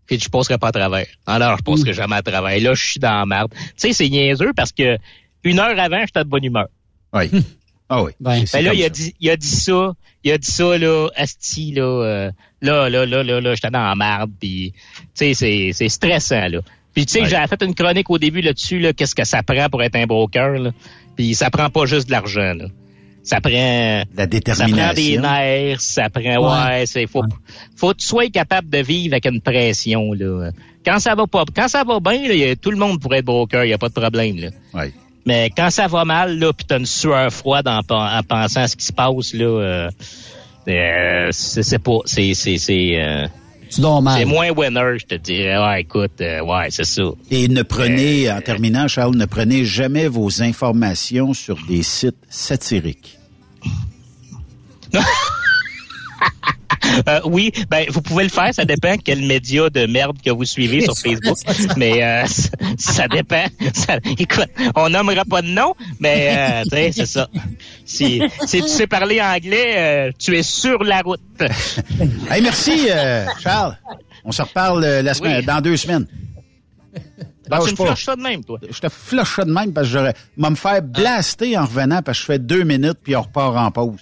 [0.07, 1.07] Puis je passerai pas à travers.
[1.27, 2.61] Alors, je passerai jamais à travers.
[2.61, 3.53] Là, je suis dans la merde.
[3.55, 4.99] Tu sais, c'est niaiseux parce que
[5.45, 6.69] une heure avant, j'étais de bonne humeur.
[7.13, 7.31] Oui.
[7.89, 8.13] Ah oui.
[8.21, 9.93] Ben, là, il a, dit, il a dit ça,
[10.25, 12.31] il a dit ça, là, Asti, là, euh,
[12.63, 16.49] là, là, là, là, là, j'étais dans la merde, puis, tu sais, c'est, c'est stressant,
[16.49, 16.61] là.
[16.95, 17.29] Puis, tu sais, Ouais.
[17.29, 20.07] j'avais fait une chronique au début là-dessus, là, qu'est-ce que ça prend pour être un
[20.07, 20.71] broker, là.
[21.17, 22.67] Puis, ça prend pas juste de l'argent, là.
[23.25, 23.51] Ça prend...
[23.53, 25.23] La Ça prend des détermination.
[25.23, 27.23] nerfs, ça prend, ouais, c'est, faut,
[27.77, 30.51] faut que tu sois capable de vivre avec une pression, là.
[30.85, 33.19] Quand ça va pas, quand ça va bien, là, y a- tout le monde pourrait
[33.19, 34.49] être broker, y a pas de problème, là.
[34.75, 34.93] Ouais.
[35.25, 38.67] Mais quand ça va mal, là, pis t'as une sueur froide en, en pensant à
[38.67, 39.91] ce qui se passe, là, euh,
[40.67, 43.27] euh, c'est c'est pas, c'est, c'est, c'est, euh,
[43.73, 44.19] Tu dors mal.
[44.19, 45.57] c'est moins winner, je te dirais.
[45.57, 47.05] Ouais, écoute, euh, ouais, c'est ça.
[47.31, 53.19] Et ne prenez, en terminant, Charles, ne prenez jamais vos informations sur des sites satiriques.
[57.09, 60.45] Euh, oui, ben vous pouvez le faire, ça dépend quel média de merde que vous
[60.45, 61.37] suivez sur Facebook,
[61.77, 62.25] mais euh,
[62.79, 63.45] ça, dépend.
[63.75, 67.29] Ça- écoute, on nommera pas de nom, mais euh, c'est ça.
[67.85, 71.21] Si, si tu sais parler anglais, euh, tu es sur la route.
[72.31, 73.77] Hey, merci, euh, Charles.
[74.25, 75.47] On se reparle euh, la semaine, Oui.
[75.47, 76.07] dans deux semaines.
[77.49, 78.59] Lâche tu me flushes ça de même, toi.
[78.71, 80.15] Je te flush ça de même parce que j'aurais.
[80.37, 83.57] m'a me faire blaster en revenant parce que je fais deux minutes puis on repart
[83.57, 84.01] en pause.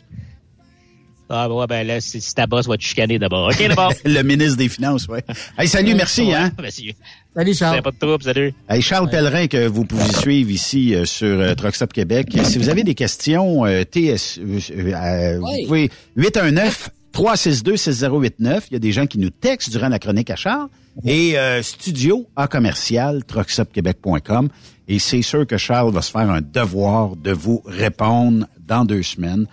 [1.32, 3.48] Ah ouais, ben là, si, si ta boss va te chicaner d'abord.
[3.48, 3.92] OK, d'abord.
[4.04, 5.20] Le ministre des Finances, oui.
[5.56, 6.50] Hey, salut, merci, Ouais, hein.
[6.60, 6.94] merci.
[7.36, 7.82] Salut, Charles.
[7.82, 8.52] Pas de trouble, salut.
[8.68, 11.54] Hey, Charles Pellerin, que vous pouvez suivre ici euh, sur euh,
[11.94, 12.28] Québec.
[12.42, 15.64] Si vous avez des questions, euh, TS, euh, euh, vous Oui.
[15.66, 18.66] pouvez 819 362 6089.
[18.70, 20.68] Il y a des gens qui nous textent durant la chronique à Charles.
[21.06, 24.48] Et euh, studio à commercial truckstopquebec.com.
[24.88, 29.04] Et c'est sûr que Charles va se faire un devoir de vous répondre dans deux
[29.04, 29.46] semaines.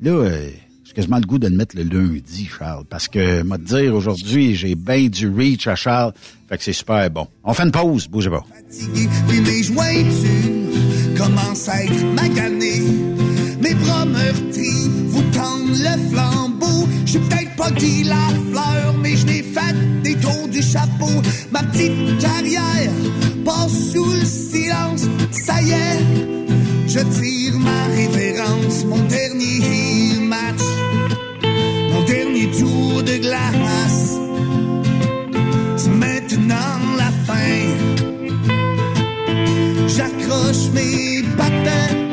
[0.00, 0.48] Là, euh,
[0.88, 3.94] j'ai quasiment le goût de le mettre le lundi, Charles, parce que, moi, te dire,
[3.94, 6.14] aujourd'hui, j'ai bien du reach à Charles.
[6.48, 7.28] Fait que c'est super bon.
[7.44, 8.42] On fait une pause, bougez pas.
[9.28, 12.82] Puis mes jointures commencent à être maganées.
[13.60, 16.88] Mes bras meurtris vous tendent le flambeau.
[17.04, 21.10] Je suis peut-être pas Guy Lafleur, mais je n'ai fait des tours du chapeau.
[21.50, 22.92] Ma petite carrière
[23.44, 25.04] passe sous le silence.
[25.32, 26.28] Ça y est,
[26.88, 28.84] je tire ma révérence.
[28.84, 30.64] Mon dernier match,
[31.92, 34.16] mon dernier tour de glace.
[35.76, 37.60] C'est maintenant la fin.
[39.86, 42.07] J'accroche mes patins.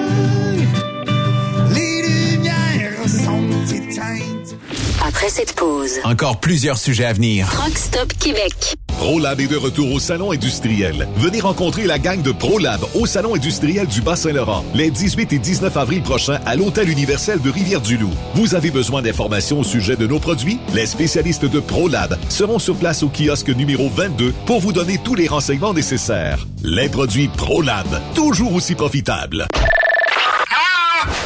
[5.36, 7.45] Cette pause, Encore plusieurs sujets à venir.
[7.62, 8.53] Rock Stop Québec.
[8.88, 11.10] ProLab est de retour au Salon industriel.
[11.18, 15.76] Venez rencontrer la gang de ProLab au Salon industriel du Bas-Saint-Laurent les 18 et 19
[15.76, 18.14] avril prochains à l'Hôtel universel de Rivière-du-Loup.
[18.36, 20.57] Vous avez besoin d'informations au sujet de nos produits?
[20.74, 25.16] Les spécialistes de ProLab seront sur place au kiosque numéro 22 pour vous donner tous
[25.16, 26.48] les renseignements nécessaires.
[26.64, 29.45] Les produits ProLab, toujours aussi profitables.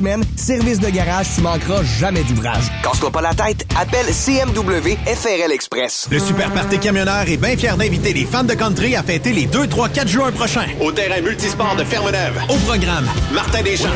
[0.00, 0.24] semaines.
[0.36, 2.64] Service de garage, tu manqueras jamais d'ouvrage.
[2.82, 3.66] Casse-toi pas la tête.
[3.78, 6.08] Appelle CMW FRL Express.
[6.10, 9.46] Le Super Party Camionneur est bien fier d'inviter les fans de country à fêter les
[9.46, 10.66] 2, 3, 4 juin prochains.
[10.80, 12.40] Au terrain multisport de Fermeneuve.
[12.48, 13.88] Au programme, Martin Deschamps.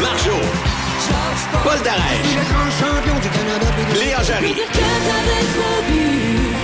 [0.00, 0.38] Marjo.
[1.64, 2.34] Paul Darèche.
[3.98, 4.54] Léa Jarry.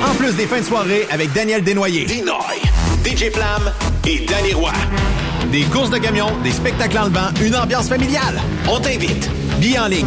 [0.08, 2.04] en plus des fins de soirée avec Daniel Desnoyers.
[2.04, 2.60] Dinoy.
[3.04, 3.72] DJ Flam
[4.06, 4.72] et Danny Roy.
[5.50, 8.40] Des courses de camions, des spectacles en levant, une ambiance familiale.
[8.68, 9.28] On t'invite.
[9.58, 10.06] Billets en ligne.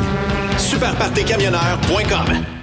[0.57, 2.62] Superpartycamionneur.com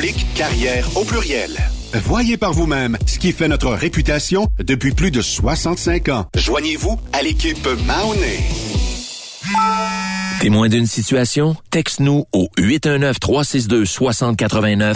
[0.35, 1.55] carrière au pluriel.
[1.93, 6.25] Voyez par vous-même ce qui fait notre réputation depuis plus de 65 ans.
[6.35, 8.39] Joignez-vous à l'équipe Mahoney.
[10.39, 11.55] Témoin d'une situation?
[11.69, 14.95] Texte-nous au 819-362-6089,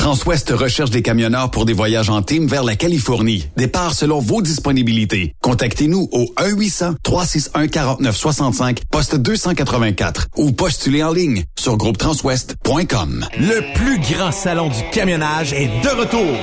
[0.00, 3.46] Transwest recherche des camionneurs pour des voyages en team vers la Californie.
[3.58, 5.34] Départ selon vos disponibilités.
[5.42, 13.26] Contactez-nous au 1-800-361-4965, poste 284 ou postulez en ligne sur groupetranswest.com.
[13.38, 16.38] Le plus grand salon du camionnage est de retour.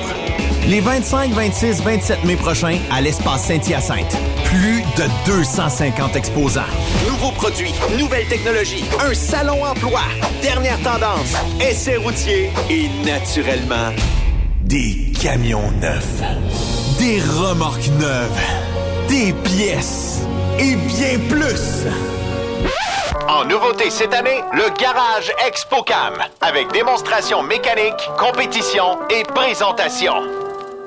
[0.68, 4.16] Les 25, 26, 27 mai prochains à l'espace Saint-Hyacinthe.
[4.44, 6.60] Plus de 250 exposants.
[7.06, 10.00] Nouveaux produits, nouvelles technologies, un salon emploi,
[10.42, 13.92] dernière tendance, essais routiers et naturellement,
[14.64, 16.20] Des camions neufs.
[16.98, 18.40] Des remorques neuves.
[19.08, 20.22] Des pièces.
[20.58, 21.86] Et bien plus.
[23.28, 26.14] En nouveauté cette année, le Garage ExpoCam.
[26.40, 30.47] Avec démonstration mécanique, compétition et présentation.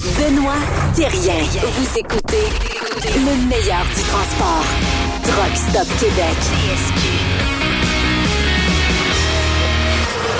[0.00, 0.54] Benoît
[0.94, 1.42] Thérien.
[1.60, 2.46] Vous écoutez
[3.04, 4.64] le meilleur du transport.
[5.24, 6.36] Truck Stop Québec.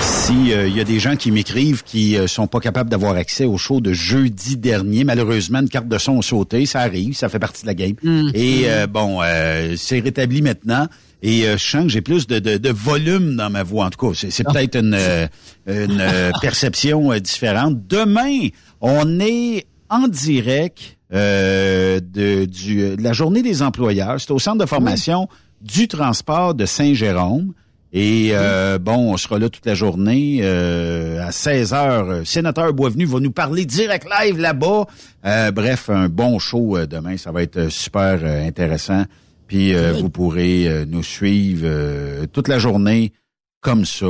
[0.00, 3.44] Si il y a des gens qui m'écrivent qui euh, sont pas capables d'avoir accès
[3.44, 7.28] au show de jeudi dernier, malheureusement une carte de son a sauté, ça arrive, ça
[7.28, 7.96] fait partie de la game.
[8.32, 10.86] Et euh, bon, euh, c'est rétabli maintenant.
[11.22, 13.86] Et euh, je sens que j'ai plus de, de, de volume dans ma voix.
[13.86, 15.26] En tout cas, c'est, peut-être une, euh,
[15.66, 17.86] une euh, perception euh, différente.
[17.86, 18.48] Demain,
[18.80, 24.20] on est en direct euh, de, du, de la journée des employeurs.
[24.20, 25.28] C'est au centre de formation
[25.60, 27.52] du transport de Saint-Jérôme.
[27.92, 32.24] Et euh, bon, on sera là toute la journée euh, à 16 heures.
[32.24, 34.86] Sénateur Boisvenu va nous parler direct live là-bas.
[35.26, 37.16] Euh, bref, un bon show demain.
[37.16, 39.04] Ça va être super intéressant.
[39.50, 43.12] Puis euh, vous pourrez euh, nous suivre euh, toute la journée
[43.60, 44.06] comme ça,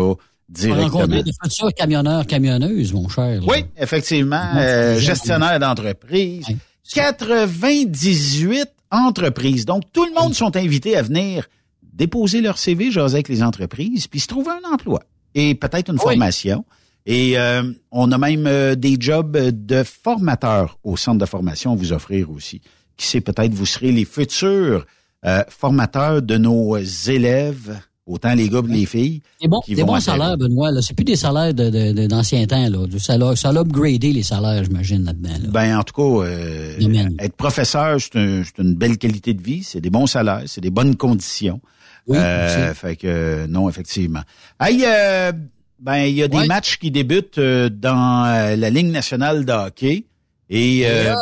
[0.50, 1.06] directement.
[1.06, 3.40] des futurs camionneurs, camionneuses, mon cher.
[3.40, 3.46] là.
[3.48, 4.52] Oui, effectivement.
[4.56, 6.44] Euh, gestionnaire d'entreprise.
[6.92, 9.64] 98 entreprises.
[9.64, 11.48] Donc, tout le monde sont invités à venir
[11.90, 15.00] déposer leur CV, jaser avec les entreprises, puis se trouver un emploi
[15.34, 16.66] et peut-être une formation.
[17.06, 17.62] Et euh,
[17.92, 22.30] on a même euh, des jobs de formateurs au centre de formation à vous offrir
[22.30, 22.60] aussi.
[22.98, 24.84] Qui sait, peut-être vous serez les futurs
[25.26, 29.20] euh, formateurs de nos élèves, autant les gars que les filles.
[29.40, 30.70] Des bons, qui des bons salaires, Benoît.
[30.72, 30.80] Là.
[30.82, 32.68] C'est plus des salaires de, de- temps.
[32.68, 32.86] Là.
[32.86, 35.28] Du- Ça l'a, ça l'a upgradé, les salaires, j'imagine, là-dedans.
[35.42, 35.48] là.
[35.50, 39.62] Ben, en tout cas, euh, être professeur, c'est un- c'est une belle qualité de vie.
[39.62, 41.60] C'est des bons salaires, c'est des bonnes conditions.
[42.06, 44.22] Oui, Euh, fait que euh, non, effectivement.
[44.58, 45.32] Hey, euh,
[45.78, 46.46] ben, il y a des Ouais.
[46.46, 48.24] matchs qui débutent euh, dans
[48.58, 50.06] la Ligue nationale de hockey.
[50.48, 51.14] Et euh,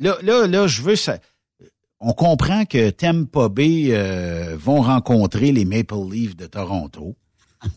[0.00, 1.18] là, là, là, je veux ça.
[2.00, 7.16] On comprend que Tampa Bay euh, vont rencontrer les Maple Leafs de Toronto.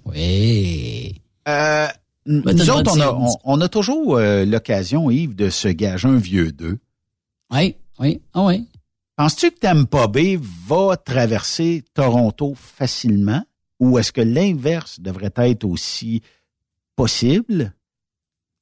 [0.05, 1.21] Oui.
[1.47, 1.87] Euh,
[2.25, 3.41] nous autres, on a, on, série.
[3.45, 6.79] on a toujours euh, l'occasion, Yves, de se gager un vieux deux.
[7.51, 8.67] Oui, oui, ah oui.
[9.15, 13.43] Penses-tu que Tampa Bay va traverser Toronto facilement
[13.79, 16.21] ou est-ce que l'inverse devrait être aussi
[16.95, 17.73] possible?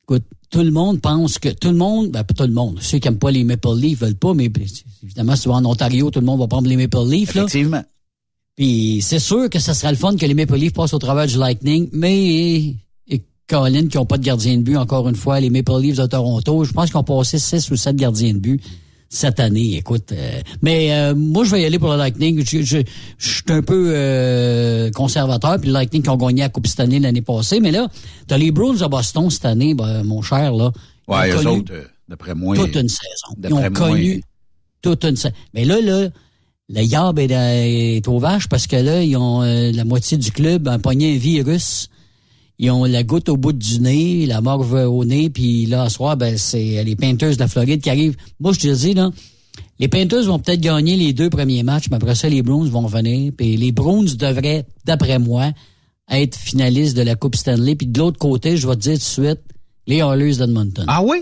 [0.03, 2.99] Écoute, tout le monde pense que tout le monde, ben pas tout le monde, ceux
[2.99, 4.51] qui n'aiment pas les Maple Leafs veulent pas, mais
[5.03, 7.35] évidemment, si tu vas en Ontario, tout le monde va prendre les Maple Leafs.
[7.35, 7.43] Là.
[7.43, 7.83] Effectivement.
[8.55, 11.27] Puis c'est sûr que ça sera le fun que les Maple Leafs passent au travers
[11.27, 12.75] du Lightning, mais
[13.07, 15.97] et Colin qui n'ont pas de gardien de but, encore une fois, les Maple Leafs
[15.97, 18.61] de Toronto, je pense qu'ils ont passé 6 ou 7 gardiens de but
[19.09, 20.11] cette année, écoute.
[20.11, 22.43] euh, mais euh, moi, je vais y aller pour le Lightning.
[22.45, 22.77] Je, je,
[23.17, 26.99] je suis un peu euh, conservateur, puis le Lightning qui ont gagné la Coupe Stanley
[26.99, 27.59] l'année passée.
[27.59, 27.87] Mais là,
[28.27, 30.71] t'as les Bruins de Boston cette année, ben, mon cher, là.
[31.07, 32.55] Ouais, ont eux connu autres, euh, d'après moi.
[32.55, 33.35] toute une saison.
[33.41, 34.21] Ils ont moi, connu
[34.81, 35.33] toute une saison.
[35.53, 36.09] Mais là, là,
[36.69, 40.31] le Yab est, est au vache parce que là, ils ont euh, la moitié du
[40.31, 41.87] club a pogné un virus.
[42.59, 45.95] Ils ont la goutte au bout du nez, la morve au nez, puis là, ce
[45.95, 48.15] soir, ben, c'est les Panthers de la Floride qui arrivent.
[48.39, 49.11] Moi, je te dis, là,
[49.79, 52.87] les Panthers vont peut-être gagner les deux premiers matchs, mais après ça, les Bruins vont
[52.87, 53.31] venir.
[53.37, 55.51] Puis les Bruins devraient, d'après moi,
[56.09, 57.75] être finalistes de la Coupe Stanley.
[57.75, 59.39] Puis de l'autre côté, je vais te dire tout de suite,
[59.85, 60.85] les Oilers d'Edmonton.
[60.87, 61.17] Ah oui?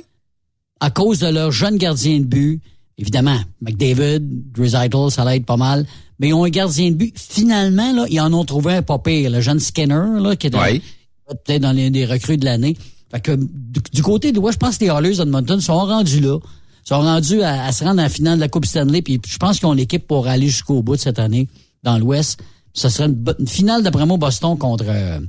[0.80, 2.62] À cause de leur jeune gardien de but,
[2.98, 4.20] évidemment, McDavid,
[4.54, 5.86] Dreisaitl, ça l'aide pas mal.
[6.20, 7.14] Mais ils ont un gardien de but.
[7.18, 9.30] Finalement, là, ils en ont trouvé un pas pire.
[9.30, 10.82] Le jeune Skinner, là, qui est dans- Oui.
[11.28, 12.76] Peut-être dans les des recrues de l'année.
[13.12, 16.20] Fait que du, du côté de moi, je pense que les Oilers d'Edmonton sont rendus
[16.22, 16.38] là.
[16.84, 19.02] sont rendus à, à se rendre en la finale de la Coupe Stanley.
[19.02, 21.48] Puis je pense qu'ils ont l'équipe pour aller jusqu'au bout de cette année
[21.84, 22.40] dans l'Ouest.
[22.74, 25.20] Ce serait une, une finale d'après moi Boston contre euh,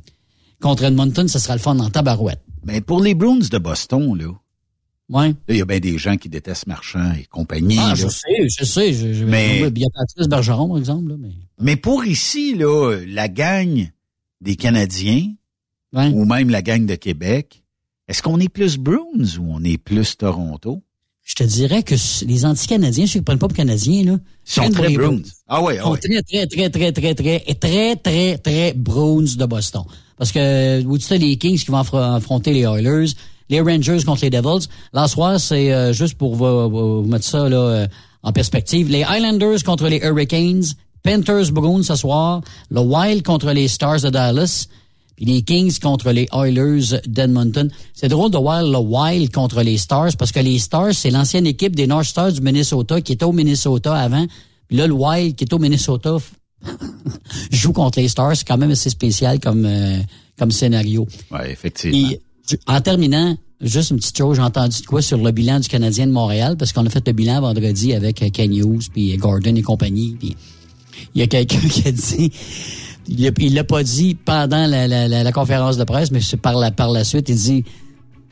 [0.60, 2.40] contre Edmonton, ce sera le fun en tabarouette.
[2.64, 4.32] Mais pour les Bruins de Boston, là,
[5.08, 5.28] Ouais.
[5.28, 7.76] là, il y a bien des gens qui détestent Marchand et compagnie.
[7.78, 7.94] Ah, là.
[7.94, 8.92] je sais, je sais.
[8.92, 11.10] Je, je, Mais- Il y a Patrice Bergeron, par exemple.
[11.10, 11.30] Là, mais...
[11.60, 13.88] Mais pour ici, là, la gang
[14.40, 15.28] des Canadiens,
[15.96, 17.62] ou même la gang de Québec,
[18.08, 20.82] est-ce qu'on est plus Bruins ou on est plus Toronto?
[21.24, 24.60] Je te dirais que les anti-canadiens, ceux qui ne prennent pas pour canadiens, là, sont
[24.60, 25.22] prennent très Bruins.
[25.48, 25.98] Ah ouais, ah sont ouais.
[25.98, 29.82] très, très, très, très, très, très, et très, très, très Bruins de Boston.
[30.16, 33.10] Parce que, vous dites les Kings qui vont affr- affronter les Oilers,
[33.48, 34.68] les Rangers contre les Devils.
[34.92, 37.86] Là, ce soir, c'est euh, juste pour vous, vous- vous mettre ça là, euh,
[38.22, 38.88] en perspective.
[38.88, 40.64] Les Islanders contre les Hurricanes,
[41.02, 42.40] Panthers Bruins ce soir,
[42.70, 44.68] le Wild contre les Stars de Dallas,
[45.16, 47.70] puis les Kings contre les Oilers d'Edmonton.
[47.94, 51.46] C'est drôle de voir le Wild contre les Stars parce que les Stars, c'est l'ancienne
[51.46, 54.26] équipe des North Stars du Minnesota qui était au Minnesota avant.
[54.68, 56.18] Puis là, le Wild qui est au Minnesota
[57.50, 58.36] joue contre les Stars.
[58.36, 59.98] C'est quand même assez spécial comme, euh,
[60.38, 61.06] comme scénario.
[61.30, 62.10] Oui, effectivement.
[62.10, 62.20] Et,
[62.66, 66.06] en terminant, juste une petite chose, j'ai entendu de quoi sur le bilan du Canadien
[66.06, 69.54] de Montréal, parce qu'on a fait le bilan vendredi avec euh, Ken Hughes, puis Gordon
[69.56, 70.16] et compagnie.
[70.18, 70.36] Puis
[71.14, 72.32] il y a quelqu'un qui a dit,
[73.08, 76.70] il l'a pas dit pendant la, la, la, conférence de presse, mais c'est par la,
[76.70, 77.64] par la suite, il dit,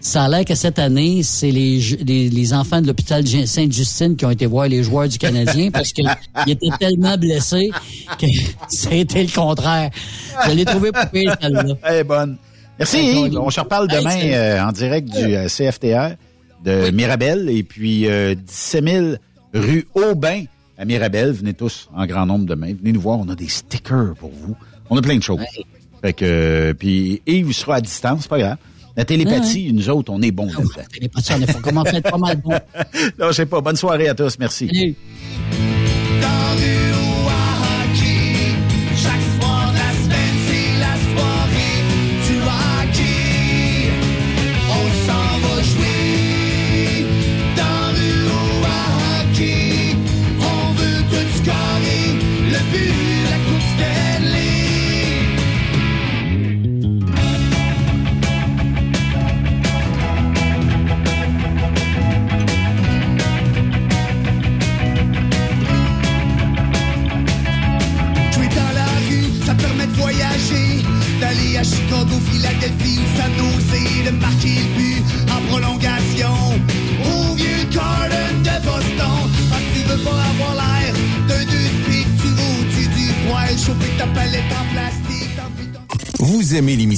[0.00, 4.26] ça a l'air que cette année, c'est les, les, les, enfants de l'hôpital Sainte-Justine qui
[4.26, 6.08] ont été voir les joueurs du Canadien parce qu'ils
[6.46, 7.70] étaient tellement blessés
[8.18, 8.26] que
[8.68, 9.90] c'était le contraire.
[10.46, 11.74] Je l'ai trouvé pas pire, celle-là.
[11.84, 12.36] Elle bonne.
[12.78, 13.38] Merci Yves.
[13.38, 16.16] On se reparle demain euh, en direct du euh, CFTR
[16.64, 19.06] de Mirabel et puis euh, 17 000
[19.54, 20.44] rue Aubin
[20.78, 21.32] à Mirabel.
[21.32, 22.74] Venez tous en grand nombre demain.
[22.74, 23.18] Venez nous voir.
[23.18, 24.56] On a des stickers pour vous.
[24.90, 25.40] On a plein de choses.
[26.02, 28.56] Fait que, euh, puis Yves sera à distance, c'est pas grave.
[28.96, 32.50] La télépathie, nous autres, on est bons là La télépathie, on est pas mal bon.
[33.18, 33.60] non, je sais pas.
[33.60, 34.38] Bonne soirée à tous.
[34.38, 34.68] Merci.
[34.68, 34.94] Salut.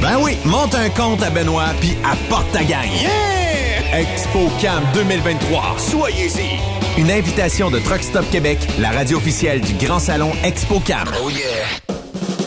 [0.00, 2.90] Ben oui, monte un compte à Benoît puis apporte ta gagne.
[3.00, 4.00] Yeah!
[4.00, 5.76] ExpoCam 2023.
[5.78, 7.00] Soyez-y.
[7.00, 11.08] Une invitation de Truck Stop Québec, la radio officielle du Grand Salon ExpoCam.
[11.22, 11.91] Oh yeah!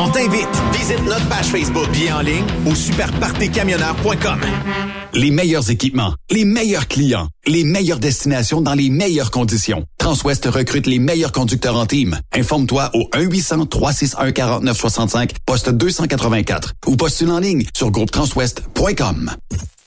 [0.00, 0.46] On t'invite.
[0.72, 4.40] Visite notre page Facebook bien en ligne au superpartecamionneur.com.
[5.12, 9.86] Les meilleurs équipements, les meilleurs clients, les meilleures destinations dans les meilleures conditions.
[9.98, 12.16] Transwest recrute les meilleurs conducteurs en team.
[12.32, 19.32] Informe-toi au 1-800-361-4965, poste 284 ou postule en ligne sur groupetranswest.com.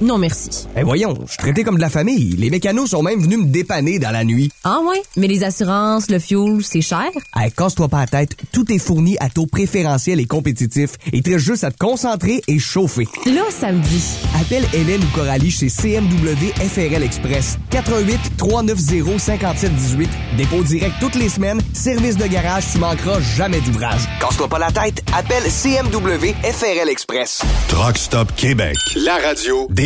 [0.00, 0.50] Non merci.
[0.76, 2.36] Eh voyons, je suis traité comme de la famille.
[2.36, 4.50] Les mécanos sont même venus me dépanner dans la nuit.
[4.62, 5.00] Ah ouais?
[5.16, 7.06] Mais les assurances, le fuel, c'est cher?
[7.34, 10.90] Hey, casse-toi pas la tête, tout est fourni à taux préférentiel et compétitif.
[11.14, 13.06] Il te reste juste à te concentrer et chauffer.
[13.24, 14.04] Là, ça me dit.
[14.38, 17.58] Appelle Hélène ou Coralie chez CMW FRL Express.
[17.70, 20.10] 88 390 5718.
[20.36, 21.60] Dépôt direct toutes les semaines.
[21.72, 24.02] Service de garage, tu manqueras jamais d'ouvrage.
[24.20, 27.40] Casse-toi pas la tête, appelle CMW FRL Express.
[27.68, 28.76] Truck Stop Québec.
[28.96, 29.85] La radio des